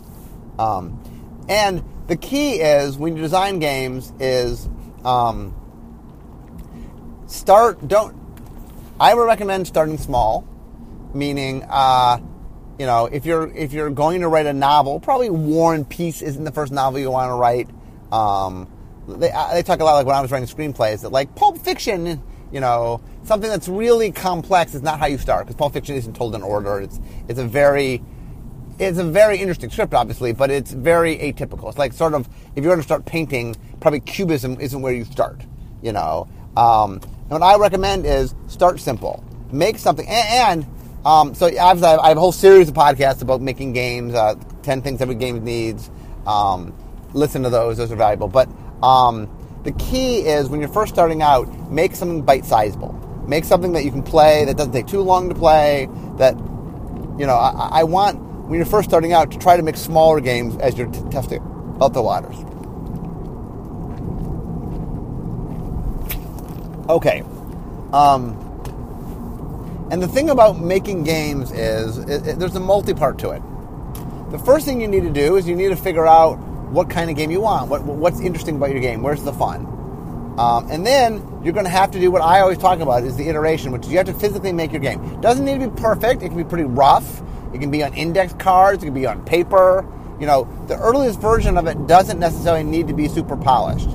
Um, 0.58 1.01
and 1.50 1.84
the 2.08 2.15
key 2.15 2.62
is 2.62 2.98
when 2.98 3.17
you 3.17 3.22
design 3.22 3.60
games 3.60 4.13
is 4.20 4.70
um, 5.03 5.53
start. 7.33 7.87
Don't. 7.87 8.15
I 8.99 9.13
would 9.13 9.23
recommend 9.23 9.67
starting 9.67 9.97
small, 9.97 10.47
meaning. 11.13 11.65
Uh, 11.69 12.19
you 12.79 12.85
know, 12.85 13.05
if 13.05 13.25
you're 13.25 13.51
if 13.55 13.71
you're 13.71 13.89
going 13.89 14.21
to 14.21 14.27
write 14.27 14.45
a 14.45 14.53
novel, 14.53 14.99
probably 14.99 15.29
War 15.29 15.75
and 15.75 15.87
Peace 15.87 16.21
isn't 16.21 16.43
the 16.43 16.51
first 16.51 16.71
novel 16.71 16.99
you 16.99 17.11
want 17.11 17.29
to 17.29 17.35
write. 17.35 17.69
Um, 18.11 18.67
they, 19.07 19.31
they 19.53 19.63
talk 19.63 19.79
a 19.79 19.83
lot 19.83 19.95
like 19.95 20.05
when 20.05 20.15
I 20.15 20.21
was 20.21 20.31
writing 20.31 20.47
screenplays 20.47 21.01
that 21.01 21.09
like 21.09 21.35
Pulp 21.35 21.57
Fiction 21.59 22.21
you 22.53 22.59
know, 22.59 23.01
something 23.23 23.49
that's 23.49 23.67
really 23.67 24.11
complex 24.11 24.75
is 24.75 24.83
not 24.83 24.99
how 24.99 25.07
you 25.07 25.17
start 25.17 25.47
because 25.47 25.55
Pulp 25.57 25.73
Fiction 25.73 25.95
isn't 25.95 26.15
told 26.15 26.35
in 26.35 26.43
order. 26.43 26.79
It's 26.79 26.99
it's 27.27 27.39
a 27.39 27.47
very 27.47 28.01
it's 28.77 28.99
a 28.99 29.03
very 29.03 29.39
interesting 29.39 29.71
script, 29.71 29.93
obviously, 29.93 30.33
but 30.33 30.51
it's 30.51 30.71
very 30.71 31.17
atypical. 31.17 31.67
It's 31.67 31.79
like 31.79 31.93
sort 31.93 32.13
of 32.13 32.29
if 32.55 32.63
you're 32.63 32.71
going 32.71 32.77
to 32.77 32.83
start 32.83 33.05
painting, 33.05 33.55
probably 33.81 34.01
cubism 34.01 34.59
isn't 34.61 34.81
where 34.81 34.93
you 34.93 35.03
start. 35.03 35.41
You 35.81 35.93
know, 35.93 36.29
um, 36.55 37.01
and 37.33 37.41
what 37.41 37.55
I 37.55 37.57
recommend 37.57 38.05
is 38.05 38.35
start 38.47 38.79
simple, 38.79 39.23
make 39.51 39.77
something, 39.77 40.07
and, 40.07 40.63
and 40.65 41.05
um, 41.05 41.33
so 41.33 41.47
I 41.47 41.53
have, 41.53 41.83
I 41.83 42.07
have, 42.09 42.17
a 42.17 42.19
whole 42.19 42.31
series 42.31 42.69
of 42.69 42.75
podcasts 42.75 43.21
about 43.21 43.41
making 43.41 43.73
games, 43.73 44.13
uh, 44.13 44.35
ten 44.61 44.81
things 44.81 45.01
every 45.01 45.15
game 45.15 45.43
needs. 45.43 45.89
Um, 46.27 46.73
listen 47.13 47.43
to 47.43 47.49
those; 47.49 47.77
those 47.77 47.91
are 47.91 47.95
valuable. 47.95 48.27
But 48.27 48.49
um, 48.83 49.29
the 49.63 49.71
key 49.73 50.19
is 50.19 50.47
when 50.47 50.59
you're 50.59 50.69
first 50.69 50.93
starting 50.93 51.21
out, 51.21 51.47
make 51.71 51.95
something 51.95 52.21
bite 52.21 52.45
sizable. 52.45 52.93
Make 53.27 53.45
something 53.45 53.73
that 53.73 53.83
you 53.83 53.91
can 53.91 54.03
play 54.03 54.45
that 54.45 54.55
doesn't 54.55 54.73
take 54.73 54.87
too 54.87 55.01
long 55.01 55.29
to 55.29 55.35
play. 55.35 55.89
That 56.17 56.35
you 57.17 57.25
know, 57.25 57.35
I, 57.35 57.79
I 57.79 57.83
want 57.83 58.19
when 58.47 58.57
you're 58.57 58.65
first 58.65 58.89
starting 58.89 59.13
out 59.13 59.31
to 59.31 59.39
try 59.39 59.57
to 59.57 59.63
make 59.63 59.77
smaller 59.77 60.19
games 60.19 60.55
as 60.57 60.77
you're 60.77 60.91
t- 60.91 61.01
testing 61.09 61.41
out 61.81 61.93
the 61.93 62.01
waters. 62.01 62.35
Okay. 66.89 67.23
Um, 67.93 68.39
and 69.91 70.01
the 70.01 70.07
thing 70.07 70.29
about 70.29 70.59
making 70.59 71.03
games 71.03 71.51
is 71.51 71.97
it, 71.97 72.27
it, 72.27 72.39
there's 72.39 72.55
a 72.55 72.59
multi 72.59 72.93
part 72.93 73.19
to 73.19 73.31
it. 73.31 73.41
The 74.31 74.39
first 74.39 74.65
thing 74.65 74.81
you 74.81 74.87
need 74.87 75.03
to 75.03 75.11
do 75.11 75.35
is 75.35 75.47
you 75.47 75.55
need 75.55 75.69
to 75.69 75.75
figure 75.75 76.07
out 76.07 76.39
what 76.73 76.89
kind 76.89 77.09
of 77.09 77.15
game 77.15 77.29
you 77.29 77.41
want, 77.41 77.69
what, 77.69 77.83
what's 77.83 78.19
interesting 78.19 78.55
about 78.55 78.71
your 78.71 78.79
game, 78.79 79.03
where's 79.03 79.23
the 79.23 79.31
fun. 79.31 79.67
Um, 80.39 80.67
and 80.71 80.83
then 80.83 81.41
you're 81.43 81.53
going 81.53 81.65
to 81.65 81.71
have 81.71 81.91
to 81.91 81.99
do 81.99 82.09
what 82.09 82.23
I 82.23 82.39
always 82.39 82.57
talk 82.57 82.79
about 82.79 83.03
is 83.03 83.15
the 83.15 83.29
iteration, 83.29 83.71
which 83.71 83.85
is 83.85 83.91
you 83.91 83.97
have 83.97 84.07
to 84.07 84.13
physically 84.13 84.51
make 84.51 84.71
your 84.71 84.81
game. 84.81 85.03
It 85.03 85.21
doesn't 85.21 85.45
need 85.45 85.59
to 85.59 85.69
be 85.69 85.81
perfect. 85.81 86.23
It 86.23 86.29
can 86.29 86.37
be 86.37 86.43
pretty 86.43 86.63
rough. 86.63 87.21
It 87.53 87.59
can 87.59 87.69
be 87.69 87.83
on 87.83 87.93
index 87.93 88.33
cards. 88.33 88.81
It 88.81 88.87
can 88.87 88.95
be 88.95 89.05
on 89.05 89.23
paper. 89.25 89.85
You 90.19 90.25
know, 90.25 90.47
the 90.67 90.77
earliest 90.77 91.21
version 91.21 91.57
of 91.57 91.67
it 91.67 91.85
doesn't 91.85 92.19
necessarily 92.19 92.63
need 92.63 92.87
to 92.87 92.93
be 92.93 93.07
super 93.07 93.37
polished. 93.37 93.89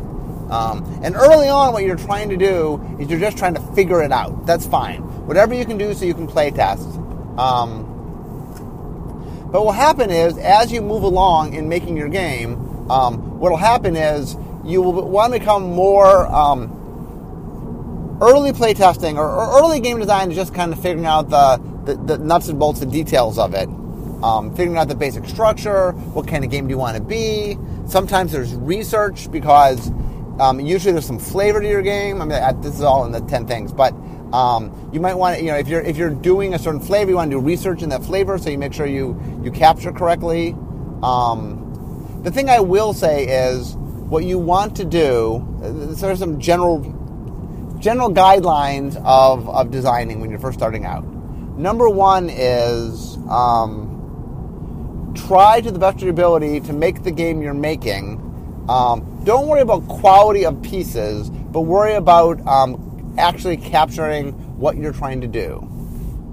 Um, 0.51 1.01
and 1.03 1.15
early 1.15 1.49
on, 1.49 1.73
what 1.73 1.85
you're 1.85 1.97
trying 1.97 2.31
to 2.31 2.37
do 2.37 2.81
is 2.99 3.11
you're 3.11 3.21
just 3.21 3.37
trying 3.37 3.55
to 3.55 3.61
figure 3.75 4.03
it 4.03 4.13
out. 4.13 4.47
That's 4.47 4.67
fine. 4.67 5.03
Whatever 5.27 5.55
you 5.55 5.67
can 5.67 5.77
do 5.77 5.93
so 5.95 6.05
you 6.05 6.15
can 6.15 6.27
play 6.27 6.51
test. 6.51 6.89
Um, 7.37 7.85
but 9.51 9.65
what 9.65 9.67
will 9.67 9.73
happen 9.73 10.11
is, 10.11 10.37
as 10.39 10.73
you 10.73 10.83
move 10.83 11.03
along 11.03 11.55
in 11.55 11.69
making 11.69 11.97
your 11.97 12.09
game, 12.09 12.91
um, 12.91 13.39
what 13.39 13.51
will 13.51 13.59
happen 13.59 13.97
is 13.97 14.37
you 14.65 14.83
will 14.83 15.09
want 15.09 15.33
to 15.33 15.39
become 15.39 15.63
more 15.63 16.27
um, 16.27 18.19
early 18.21 18.53
playtesting 18.53 19.17
or, 19.17 19.29
or, 19.29 19.61
early 19.61 19.81
game 19.81 19.99
design 19.99 20.31
is 20.31 20.37
just 20.37 20.53
kind 20.55 20.73
of 20.73 20.81
figuring 20.83 21.07
out 21.07 21.31
the, 21.31 21.61
the, 21.85 21.95
the 21.95 22.19
nuts 22.19 22.49
and 22.49 22.59
bolts 22.59 22.81
and 22.81 22.93
details 22.93 23.39
of 23.39 23.55
it. 23.55 23.69
Um, 24.23 24.51
figuring 24.55 24.77
out 24.77 24.89
the 24.89 24.97
basic 24.97 25.27
structure, 25.27 25.93
what 25.93 26.27
kind 26.27 26.45
of 26.45 26.51
game 26.51 26.67
do 26.67 26.73
you 26.73 26.79
want 26.79 26.97
to 26.97 27.03
be. 27.03 27.57
Sometimes 27.87 28.33
there's 28.33 28.55
research 28.55 29.31
because 29.31 29.91
um, 30.41 30.61
usually 30.61 30.93
there's 30.93 31.07
some 31.07 31.19
flavor 31.19 31.61
to 31.61 31.69
your 31.69 31.83
game. 31.83 32.23
I 32.23 32.25
mean, 32.25 32.61
this 32.61 32.75
is 32.75 32.83
all 32.83 33.05
in 33.05 33.13
the 33.13 33.21
10 33.21 33.47
things, 33.47 33.73
but 33.73 33.93
um, 34.33 34.91
you 34.93 35.01
might 35.01 35.15
want 35.15 35.39
to, 35.39 35.45
you 35.45 35.51
know, 35.51 35.57
if 35.57 35.69
you're 35.69 35.81
if 35.81 35.97
you're 35.97 36.11
doing 36.11 36.55
a 36.55 36.59
certain 36.59 36.81
flavor, 36.81 37.11
you 37.11 37.17
want 37.17 37.31
to 37.31 37.37
do 37.37 37.41
research 37.41 37.83
in 37.83 37.89
that 37.89 38.05
flavor 38.05 38.37
so 38.39 38.51
you 38.51 38.59
make 38.59 38.73
sure 38.73 38.87
you 38.87 39.19
you 39.43 39.51
capture 39.51 39.93
correctly. 39.93 40.55
Um, 41.03 42.21
the 42.23 42.31
thing 42.31 42.51
I 42.51 42.61
will 42.61 42.93
say 42.93 43.25
is 43.25 43.75
what 43.77 44.25
you 44.25 44.39
want 44.39 44.77
to 44.77 44.85
do. 44.85 45.47
There 45.61 46.11
are 46.11 46.17
some 46.17 46.39
general 46.39 46.81
general 47.79 48.13
guidelines 48.13 48.97
of 49.05 49.49
of 49.49 49.71
designing 49.71 50.21
when 50.21 50.31
you're 50.31 50.41
first 50.41 50.59
starting 50.59 50.85
out. 50.85 51.05
Number 51.57 51.89
one 51.89 52.29
is 52.29 53.17
um, 53.29 55.13
try 55.15 55.61
to 55.61 55.71
the 55.71 55.79
best 55.79 55.97
of 55.97 56.03
your 56.03 56.11
ability 56.11 56.61
to 56.61 56.73
make 56.73 57.03
the 57.03 57.11
game 57.11 57.41
you're 57.41 57.55
making. 57.55 58.25
Don't 59.29 59.47
worry 59.47 59.61
about 59.61 59.87
quality 59.89 60.47
of 60.47 60.63
pieces, 60.63 61.29
but 61.29 61.61
worry 61.61 61.97
about 61.97 62.41
um, 62.47 63.15
actually 63.19 63.59
capturing 63.59 64.33
what 64.59 64.79
you're 64.79 64.95
trying 64.95 65.21
to 65.21 65.27
do. 65.27 65.59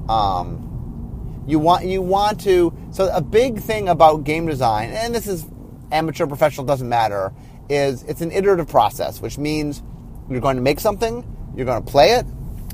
Um, 0.08 1.44
you 1.46 1.60
want 1.60 1.84
you 1.84 2.02
want 2.02 2.40
to. 2.46 2.74
So 2.92 3.14
a 3.14 3.20
big 3.20 3.60
thing 3.60 3.90
about 3.90 4.24
game 4.24 4.46
design, 4.46 4.92
and 4.92 5.14
this 5.14 5.28
is 5.28 5.46
amateur, 5.92 6.26
professional, 6.26 6.66
doesn't 6.66 6.88
matter 6.88 7.34
is 7.68 8.04
it's 8.04 8.22
an 8.22 8.32
iterative 8.32 8.70
process, 8.70 9.20
which 9.22 9.38
means 9.38 9.84
you're 10.30 10.40
going 10.40 10.56
to 10.56 10.62
make 10.62 10.80
something, 10.80 11.52
you're 11.54 11.66
going 11.66 11.84
to 11.84 11.92
play 11.92 12.12
it, 12.12 12.26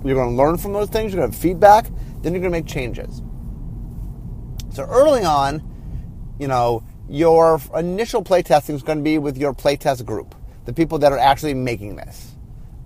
you're 0.05 0.13
going 0.13 0.29
to 0.29 0.35
learn 0.35 0.55
from 0.55 0.71
those 0.71 0.89
things, 0.89 1.11
you're 1.11 1.21
going 1.21 1.31
to 1.31 1.35
have 1.35 1.41
feedback, 1.41 1.87
then 2.21 2.33
you're 2.33 2.41
going 2.41 2.53
to 2.53 2.59
make 2.59 2.67
changes. 2.67 3.23
So 4.69 4.83
early 4.83 5.23
on, 5.23 5.63
you 6.39 6.47
know, 6.47 6.83
your 7.09 7.61
initial 7.75 8.23
playtesting 8.23 8.75
is 8.75 8.83
going 8.83 8.99
to 8.99 9.03
be 9.03 9.17
with 9.17 9.37
your 9.37 9.53
playtest 9.53 10.05
group, 10.05 10.35
the 10.65 10.73
people 10.73 10.99
that 10.99 11.11
are 11.11 11.19
actually 11.19 11.53
making 11.53 11.95
this. 11.95 12.33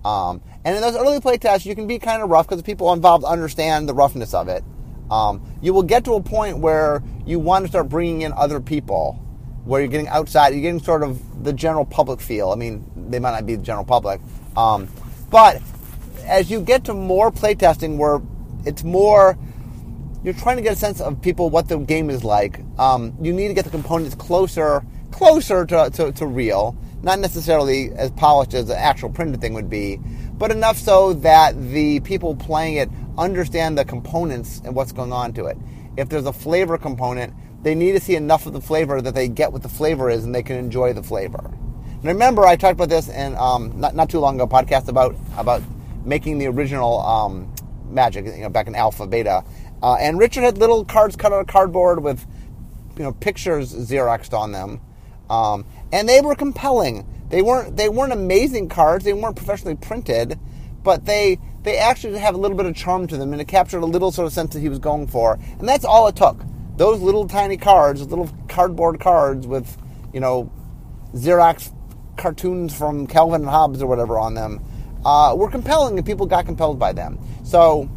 Um, 0.04 0.40
and 0.64 0.76
in 0.76 0.82
those 0.82 0.96
early 0.96 1.18
playtests, 1.18 1.66
you 1.66 1.74
can 1.74 1.86
be 1.86 1.98
kind 1.98 2.22
of 2.22 2.30
rough 2.30 2.46
because 2.46 2.58
the 2.58 2.64
people 2.64 2.92
involved 2.92 3.24
understand 3.24 3.88
the 3.88 3.94
roughness 3.94 4.34
of 4.34 4.48
it. 4.48 4.62
Um, 5.10 5.42
you 5.62 5.72
will 5.72 5.82
get 5.82 6.04
to 6.04 6.14
a 6.14 6.22
point 6.22 6.58
where 6.58 7.02
you 7.24 7.38
want 7.38 7.64
to 7.64 7.68
start 7.68 7.88
bringing 7.88 8.22
in 8.22 8.32
other 8.32 8.60
people 8.60 9.14
where 9.64 9.80
you're 9.80 9.90
getting 9.90 10.08
outside, 10.08 10.54
you're 10.54 10.62
getting 10.62 10.80
sort 10.80 11.02
of 11.02 11.44
the 11.44 11.52
general 11.52 11.84
public 11.84 12.20
feel. 12.20 12.50
I 12.50 12.54
mean, 12.54 12.88
they 13.10 13.18
might 13.18 13.32
not 13.32 13.46
be 13.46 13.56
the 13.56 13.62
general 13.62 13.84
public, 13.84 14.20
um, 14.56 14.88
but 15.28 15.60
as 16.24 16.50
you 16.50 16.60
get 16.60 16.84
to 16.84 16.94
more 16.94 17.30
playtesting, 17.32 17.96
where 17.96 18.20
it's 18.64 18.84
more, 18.84 19.36
you're 20.26 20.34
trying 20.34 20.56
to 20.56 20.62
get 20.62 20.72
a 20.72 20.76
sense 20.76 21.00
of 21.00 21.22
people 21.22 21.50
what 21.50 21.68
the 21.68 21.78
game 21.78 22.10
is 22.10 22.24
like. 22.24 22.60
Um, 22.80 23.16
you 23.22 23.32
need 23.32 23.46
to 23.46 23.54
get 23.54 23.64
the 23.64 23.70
components 23.70 24.16
closer, 24.16 24.84
closer 25.12 25.64
to, 25.64 25.88
to, 25.90 26.10
to 26.10 26.26
real, 26.26 26.76
not 27.00 27.20
necessarily 27.20 27.92
as 27.92 28.10
polished 28.10 28.52
as 28.52 28.66
the 28.66 28.76
actual 28.76 29.08
printed 29.08 29.40
thing 29.40 29.54
would 29.54 29.70
be, 29.70 30.00
but 30.32 30.50
enough 30.50 30.78
so 30.78 31.12
that 31.12 31.52
the 31.70 32.00
people 32.00 32.34
playing 32.34 32.74
it 32.74 32.90
understand 33.16 33.78
the 33.78 33.84
components 33.84 34.60
and 34.64 34.74
what's 34.74 34.90
going 34.90 35.12
on 35.12 35.32
to 35.34 35.46
it. 35.46 35.56
If 35.96 36.08
there's 36.08 36.26
a 36.26 36.32
flavor 36.32 36.76
component, 36.76 37.32
they 37.62 37.76
need 37.76 37.92
to 37.92 38.00
see 38.00 38.16
enough 38.16 38.46
of 38.46 38.52
the 38.52 38.60
flavor 38.60 39.00
that 39.00 39.14
they 39.14 39.28
get 39.28 39.52
what 39.52 39.62
the 39.62 39.68
flavor 39.68 40.10
is 40.10 40.24
and 40.24 40.34
they 40.34 40.42
can 40.42 40.56
enjoy 40.56 40.92
the 40.92 41.04
flavor. 41.04 41.52
And 41.54 42.04
remember, 42.04 42.44
I 42.44 42.56
talked 42.56 42.72
about 42.72 42.88
this 42.88 43.08
in 43.08 43.36
um, 43.36 43.78
not, 43.78 43.94
not 43.94 44.10
too 44.10 44.18
long 44.18 44.40
ago 44.40 44.48
podcast 44.48 44.88
about 44.88 45.14
about 45.36 45.62
making 46.04 46.38
the 46.38 46.46
original 46.46 47.00
um, 47.00 47.52
Magic, 47.88 48.26
you 48.26 48.42
know, 48.42 48.48
back 48.48 48.66
in 48.66 48.74
Alpha 48.74 49.06
Beta. 49.06 49.44
Uh, 49.86 49.94
and 50.00 50.18
Richard 50.18 50.42
had 50.42 50.58
little 50.58 50.84
cards 50.84 51.14
cut 51.14 51.32
out 51.32 51.42
of 51.42 51.46
cardboard 51.46 52.02
with 52.02 52.26
you 52.96 53.04
know 53.04 53.12
pictures 53.12 53.72
xeroxed 53.72 54.36
on 54.36 54.50
them, 54.50 54.80
um, 55.30 55.64
and 55.92 56.08
they 56.08 56.20
were 56.20 56.34
compelling. 56.34 57.06
They 57.28 57.40
weren't 57.40 57.76
they 57.76 57.88
weren't 57.88 58.12
amazing 58.12 58.68
cards. 58.68 59.04
They 59.04 59.12
weren't 59.12 59.36
professionally 59.36 59.76
printed, 59.76 60.40
but 60.82 61.04
they 61.04 61.38
they 61.62 61.78
actually 61.78 62.18
have 62.18 62.34
a 62.34 62.36
little 62.36 62.56
bit 62.56 62.66
of 62.66 62.74
charm 62.74 63.06
to 63.06 63.16
them, 63.16 63.30
and 63.30 63.40
it 63.40 63.46
captured 63.46 63.78
a 63.78 63.86
little 63.86 64.10
sort 64.10 64.26
of 64.26 64.32
sense 64.32 64.54
that 64.54 64.60
he 64.60 64.68
was 64.68 64.80
going 64.80 65.06
for. 65.06 65.38
And 65.60 65.68
that's 65.68 65.84
all 65.84 66.08
it 66.08 66.16
took 66.16 66.42
those 66.76 67.00
little 67.00 67.28
tiny 67.28 67.56
cards, 67.56 68.02
little 68.02 68.28
cardboard 68.48 68.98
cards 68.98 69.46
with, 69.46 69.76
you 70.12 70.18
know, 70.18 70.50
Xerox 71.14 71.72
cartoons 72.16 72.76
from 72.76 73.06
Calvin 73.06 73.42
and 73.42 73.50
Hobbes 73.50 73.80
or 73.82 73.86
whatever 73.86 74.18
on 74.18 74.34
them, 74.34 74.64
uh, 75.04 75.32
were 75.36 75.48
compelling 75.48 75.96
and 75.96 76.04
people 76.04 76.26
got 76.26 76.44
compelled 76.44 76.76
by 76.76 76.92
them. 76.92 77.20
So, 77.44 77.88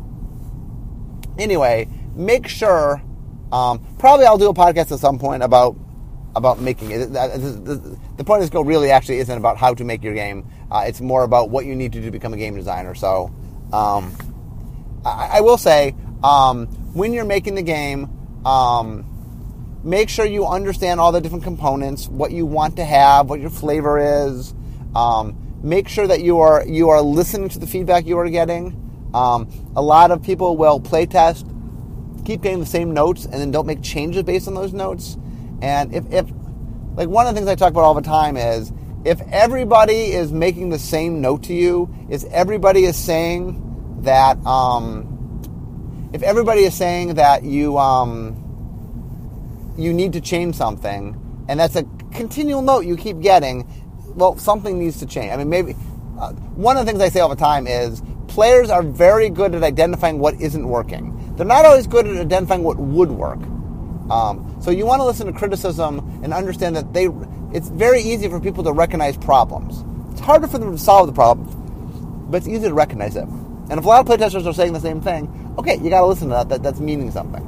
anyway, 1.39 1.87
make 2.15 2.47
sure. 2.47 3.01
Um, 3.51 3.83
probably 3.97 4.25
I'll 4.25 4.37
do 4.37 4.49
a 4.49 4.53
podcast 4.53 4.91
at 4.91 4.99
some 4.99 5.17
point 5.17 5.41
about 5.41 5.75
about 6.35 6.59
making 6.59 6.91
it. 6.91 7.11
The 7.11 8.23
point 8.23 8.41
this 8.41 8.49
go 8.49 8.61
really 8.61 8.91
actually 8.91 9.17
isn't 9.19 9.37
about 9.37 9.57
how 9.57 9.73
to 9.73 9.83
make 9.83 10.03
your 10.03 10.13
game. 10.13 10.47
Uh, 10.69 10.83
it's 10.87 11.01
more 11.01 11.23
about 11.23 11.49
what 11.49 11.65
you 11.65 11.75
need 11.75 11.93
to 11.93 11.99
do 11.99 12.05
to 12.05 12.11
become 12.11 12.33
a 12.33 12.37
game 12.37 12.55
designer. 12.55 12.93
So, 12.93 13.33
um, 13.73 14.15
I, 15.03 15.37
I, 15.37 15.41
will 15.41 15.57
say 15.57 15.95
um, 16.23 16.67
when 16.93 17.13
you're 17.13 17.25
making 17.25 17.55
the 17.55 17.61
game, 17.63 18.09
um, 18.45 19.79
make 19.83 20.09
sure 20.09 20.25
you 20.25 20.45
understand 20.45 20.99
all 20.99 21.11
the 21.11 21.21
different 21.21 21.43
components, 21.43 22.07
what 22.07 22.31
you 22.31 22.45
want 22.45 22.75
to 22.75 22.85
have, 22.85 23.29
what 23.29 23.39
your 23.39 23.49
flavor 23.49 24.27
is. 24.27 24.53
Um, 24.95 25.59
make 25.63 25.87
sure 25.87 26.07
that 26.07 26.21
you 26.21 26.39
are 26.39 26.65
you 26.65 26.89
are 26.89 27.01
listening 27.01 27.49
to 27.49 27.59
the 27.59 27.67
feedback 27.67 28.05
you 28.05 28.17
are 28.17 28.29
getting. 28.29 28.88
Um, 29.13 29.49
a 29.75 29.81
lot 29.81 30.11
of 30.11 30.21
people 30.21 30.57
will 30.57 30.79
play 30.79 31.05
test, 31.05 31.45
keep 32.25 32.41
getting 32.41 32.59
the 32.59 32.65
same 32.65 32.93
notes, 32.93 33.25
and 33.25 33.33
then 33.33 33.51
don't 33.51 33.65
make 33.65 33.81
changes 33.81 34.23
based 34.23 34.47
on 34.47 34.53
those 34.53 34.73
notes. 34.73 35.17
And 35.61 35.93
if, 35.93 36.11
if 36.11 36.29
like 36.95 37.09
one 37.09 37.27
of 37.27 37.33
the 37.33 37.39
things 37.39 37.49
I 37.49 37.55
talk 37.55 37.71
about 37.71 37.83
all 37.83 37.93
the 37.93 38.01
time 38.01 38.37
is 38.37 38.71
if 39.05 39.21
everybody 39.31 40.11
is 40.11 40.31
making 40.31 40.69
the 40.69 40.79
same 40.79 41.21
note 41.21 41.43
to 41.43 41.53
you, 41.53 41.93
is 42.09 42.25
everybody 42.25 42.83
is 42.85 42.97
saying 42.97 43.99
that 44.01 44.37
um, 44.45 46.09
if 46.13 46.21
everybody 46.23 46.61
is 46.61 46.73
saying 46.73 47.15
that 47.15 47.43
you 47.43 47.77
um, 47.77 48.35
you 49.77 49.93
need 49.93 50.13
to 50.13 50.21
change 50.21 50.55
something, 50.55 51.15
and 51.47 51.59
that's 51.59 51.75
a 51.75 51.83
continual 52.11 52.61
note 52.61 52.81
you 52.81 52.97
keep 52.97 53.19
getting, 53.21 53.67
well, 54.15 54.37
something 54.37 54.77
needs 54.77 54.99
to 54.99 55.05
change. 55.05 55.31
I 55.31 55.37
mean, 55.37 55.49
maybe 55.49 55.73
uh, 56.19 56.33
one 56.33 56.77
of 56.77 56.85
the 56.85 56.91
things 56.91 57.01
I 57.01 57.09
say 57.09 57.21
all 57.21 57.29
the 57.29 57.35
time 57.35 57.67
is 57.67 58.01
players 58.29 58.69
are 58.69 58.83
very 58.83 59.29
good 59.29 59.53
at 59.53 59.63
identifying 59.63 60.19
what 60.19 60.39
isn't 60.39 60.67
working. 60.67 61.35
They're 61.35 61.45
not 61.45 61.65
always 61.65 61.87
good 61.87 62.07
at 62.07 62.15
identifying 62.15 62.63
what 62.63 62.77
would 62.77 63.11
work. 63.11 63.39
Um, 64.09 64.57
so 64.61 64.71
you 64.71 64.85
want 64.85 65.01
to 65.01 65.05
listen 65.05 65.27
to 65.27 65.33
criticism 65.33 66.21
and 66.23 66.33
understand 66.33 66.75
that 66.75 66.93
they. 66.93 67.09
It's 67.51 67.69
very 67.69 68.01
easy 68.01 68.27
for 68.27 68.39
people 68.39 68.63
to 68.63 68.71
recognize 68.71 69.17
problems. 69.17 69.83
It's 70.11 70.21
harder 70.21 70.47
for 70.47 70.57
them 70.57 70.71
to 70.71 70.77
solve 70.77 71.07
the 71.07 71.13
problem, 71.13 72.27
but 72.29 72.37
it's 72.37 72.47
easy 72.47 72.67
to 72.67 72.73
recognize 72.73 73.13
them. 73.13 73.67
And 73.69 73.79
if 73.79 73.85
a 73.85 73.87
lot 73.87 73.99
of 73.99 74.07
playtesters 74.07 74.45
are 74.47 74.53
saying 74.53 74.73
the 74.73 74.79
same 74.79 75.01
thing, 75.01 75.53
okay, 75.59 75.77
you 75.77 75.89
got 75.89 76.01
to 76.01 76.07
listen 76.07 76.29
to 76.29 76.35
that. 76.35 76.49
that. 76.49 76.63
That's 76.63 76.79
meaning 76.79 77.11
something. 77.11 77.43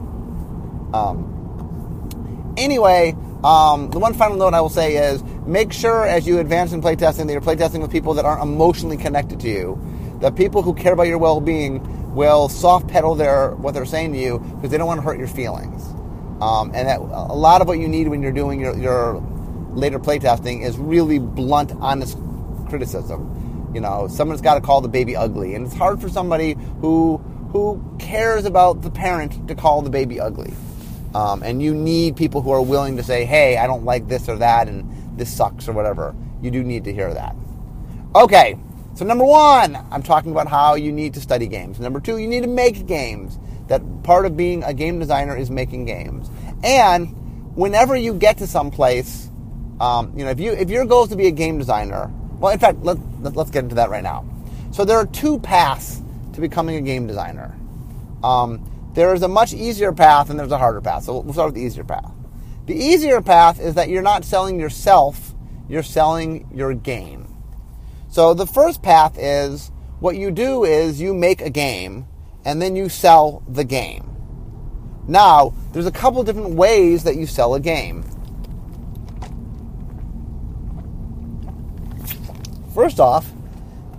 Um, 0.93 2.53
anyway, 2.57 3.15
um, 3.43 3.89
the 3.89 3.97
one 3.97 4.13
final 4.13 4.37
note 4.37 4.53
I 4.53 4.61
will 4.61 4.69
say 4.69 4.97
is 4.97 5.23
make 5.45 5.73
sure 5.73 6.05
as 6.05 6.27
you 6.27 6.39
advance 6.39 6.73
in 6.73 6.81
playtesting 6.81 7.25
that 7.25 7.33
you're 7.33 7.41
playtesting 7.41 7.81
with 7.81 7.91
people 7.91 8.13
that 8.15 8.25
aren't 8.25 8.43
emotionally 8.43 8.97
connected 8.97 9.39
to 9.41 9.49
you. 9.49 9.79
That 10.21 10.35
people 10.35 10.61
who 10.61 10.73
care 10.73 10.93
about 10.93 11.07
your 11.07 11.17
well-being 11.17 12.13
will 12.13 12.49
soft 12.49 12.87
pedal 12.87 13.15
their 13.15 13.51
what 13.55 13.73
they're 13.73 13.85
saying 13.85 14.13
to 14.13 14.19
you 14.19 14.39
because 14.39 14.71
they 14.71 14.77
don't 14.77 14.87
want 14.87 14.99
to 14.99 15.03
hurt 15.03 15.17
your 15.17 15.27
feelings. 15.27 15.83
Um, 16.41 16.71
and 16.73 16.87
that 16.87 16.99
a 16.99 17.35
lot 17.35 17.61
of 17.61 17.67
what 17.67 17.79
you 17.79 17.87
need 17.87 18.07
when 18.07 18.21
you're 18.21 18.31
doing 18.31 18.59
your, 18.59 18.75
your 18.77 19.21
later 19.69 19.99
playtesting 19.99 20.63
is 20.63 20.77
really 20.77 21.19
blunt, 21.19 21.71
honest 21.79 22.17
criticism 22.67 23.41
you 23.73 23.79
know, 23.79 24.07
someone's 24.09 24.41
got 24.41 24.55
to 24.55 24.61
call 24.61 24.81
the 24.81 24.89
baby 24.89 25.15
ugly, 25.15 25.55
and 25.55 25.65
it's 25.65 25.75
hard 25.75 26.01
for 26.01 26.09
somebody 26.09 26.55
who 26.81 27.17
who 27.51 27.83
cares 27.99 28.45
about 28.45 28.81
the 28.81 28.89
parent 28.89 29.47
to 29.47 29.55
call 29.55 29.81
the 29.81 29.89
baby 29.89 30.19
ugly. 30.19 30.53
Um, 31.13 31.43
and 31.43 31.61
you 31.61 31.73
need 31.73 32.15
people 32.15 32.41
who 32.41 32.51
are 32.51 32.61
willing 32.61 32.97
to 32.97 33.03
say, 33.03 33.25
"Hey, 33.25 33.57
I 33.57 33.67
don't 33.67 33.85
like 33.85 34.07
this 34.07 34.27
or 34.27 34.37
that," 34.37 34.67
and 34.67 35.17
this 35.17 35.31
sucks 35.31 35.67
or 35.67 35.73
whatever. 35.73 36.15
You 36.41 36.51
do 36.51 36.63
need 36.63 36.83
to 36.85 36.93
hear 36.93 37.13
that. 37.13 37.35
Okay, 38.15 38.57
so 38.93 39.05
number 39.05 39.23
one, 39.23 39.77
I'm 39.91 40.03
talking 40.03 40.31
about 40.31 40.47
how 40.47 40.75
you 40.75 40.91
need 40.91 41.13
to 41.13 41.21
study 41.21 41.47
games. 41.47 41.79
Number 41.79 41.99
two, 41.99 42.17
you 42.17 42.27
need 42.27 42.41
to 42.41 42.49
make 42.49 42.85
games. 42.85 43.39
That 43.67 43.81
part 44.03 44.25
of 44.25 44.35
being 44.35 44.63
a 44.63 44.73
game 44.73 44.99
designer 44.99 45.35
is 45.35 45.49
making 45.49 45.85
games. 45.85 46.29
And 46.63 47.55
whenever 47.55 47.95
you 47.95 48.13
get 48.13 48.37
to 48.39 48.47
some 48.47 48.69
place, 48.69 49.29
um, 49.79 50.13
you 50.17 50.25
know, 50.25 50.31
if 50.31 50.39
you 50.39 50.51
if 50.51 50.69
your 50.69 50.85
goal 50.85 51.03
is 51.03 51.09
to 51.09 51.15
be 51.15 51.27
a 51.27 51.31
game 51.31 51.57
designer, 51.57 52.11
well, 52.39 52.51
in 52.51 52.59
fact, 52.59 52.83
let, 52.83 52.97
let, 53.21 53.37
us 53.37 53.49
get 53.49 53.63
into 53.63 53.75
that 53.75 53.89
right 53.89 54.03
now. 54.03 54.25
So 54.71 54.83
there 54.83 54.97
are 54.97 55.05
two 55.05 55.39
paths 55.39 56.01
to 56.33 56.41
becoming 56.41 56.75
a 56.75 56.81
game 56.81 57.07
designer. 57.07 57.55
Um, 58.23 58.91
there 58.93 59.13
is 59.13 59.21
a 59.23 59.27
much 59.27 59.53
easier 59.53 59.93
path 59.93 60.29
and 60.29 60.39
there's 60.39 60.51
a 60.51 60.57
harder 60.57 60.81
path. 60.81 61.03
So 61.03 61.19
we'll 61.19 61.33
start 61.33 61.47
with 61.47 61.55
the 61.55 61.61
easier 61.61 61.83
path. 61.83 62.11
The 62.67 62.75
easier 62.75 63.21
path 63.21 63.59
is 63.59 63.75
that 63.75 63.89
you're 63.89 64.01
not 64.01 64.23
selling 64.23 64.59
yourself, 64.59 65.33
you're 65.67 65.83
selling 65.83 66.47
your 66.53 66.73
game. 66.73 67.20
So 68.11 68.33
the 68.33 68.45
first 68.45 68.81
path 68.83 69.17
is 69.17 69.71
what 70.01 70.17
you 70.17 70.31
do 70.31 70.65
is 70.65 70.99
you 70.99 71.13
make 71.13 71.39
a 71.39 71.49
game 71.49 72.05
and 72.43 72.61
then 72.61 72.75
you 72.75 72.89
sell 72.89 73.41
the 73.47 73.63
game. 73.63 74.09
Now, 75.07 75.53
there's 75.71 75.85
a 75.85 75.91
couple 75.91 76.21
different 76.23 76.55
ways 76.55 77.05
that 77.05 77.15
you 77.15 77.25
sell 77.25 77.55
a 77.55 77.59
game. 77.61 78.03
First 82.75 82.99
off, 82.99 83.31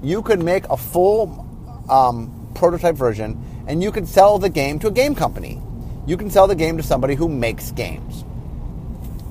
you 0.03 0.21
could 0.21 0.43
make 0.43 0.69
a 0.69 0.77
full 0.77 1.47
um, 1.89 2.51
prototype 2.55 2.97
version 2.97 3.43
and 3.67 3.83
you 3.83 3.91
can 3.91 4.07
sell 4.07 4.39
the 4.39 4.51
game 4.51 4.79
to 4.81 4.89
a 4.89 4.91
game 4.91 5.15
company. 5.15 5.59
You 6.07 6.19
can 6.19 6.29
sell 6.29 6.47
the 6.47 6.55
game 6.55 6.77
to 6.77 6.83
somebody 6.83 7.15
who 7.15 7.31
makes 7.31 7.71
games. 7.71 8.25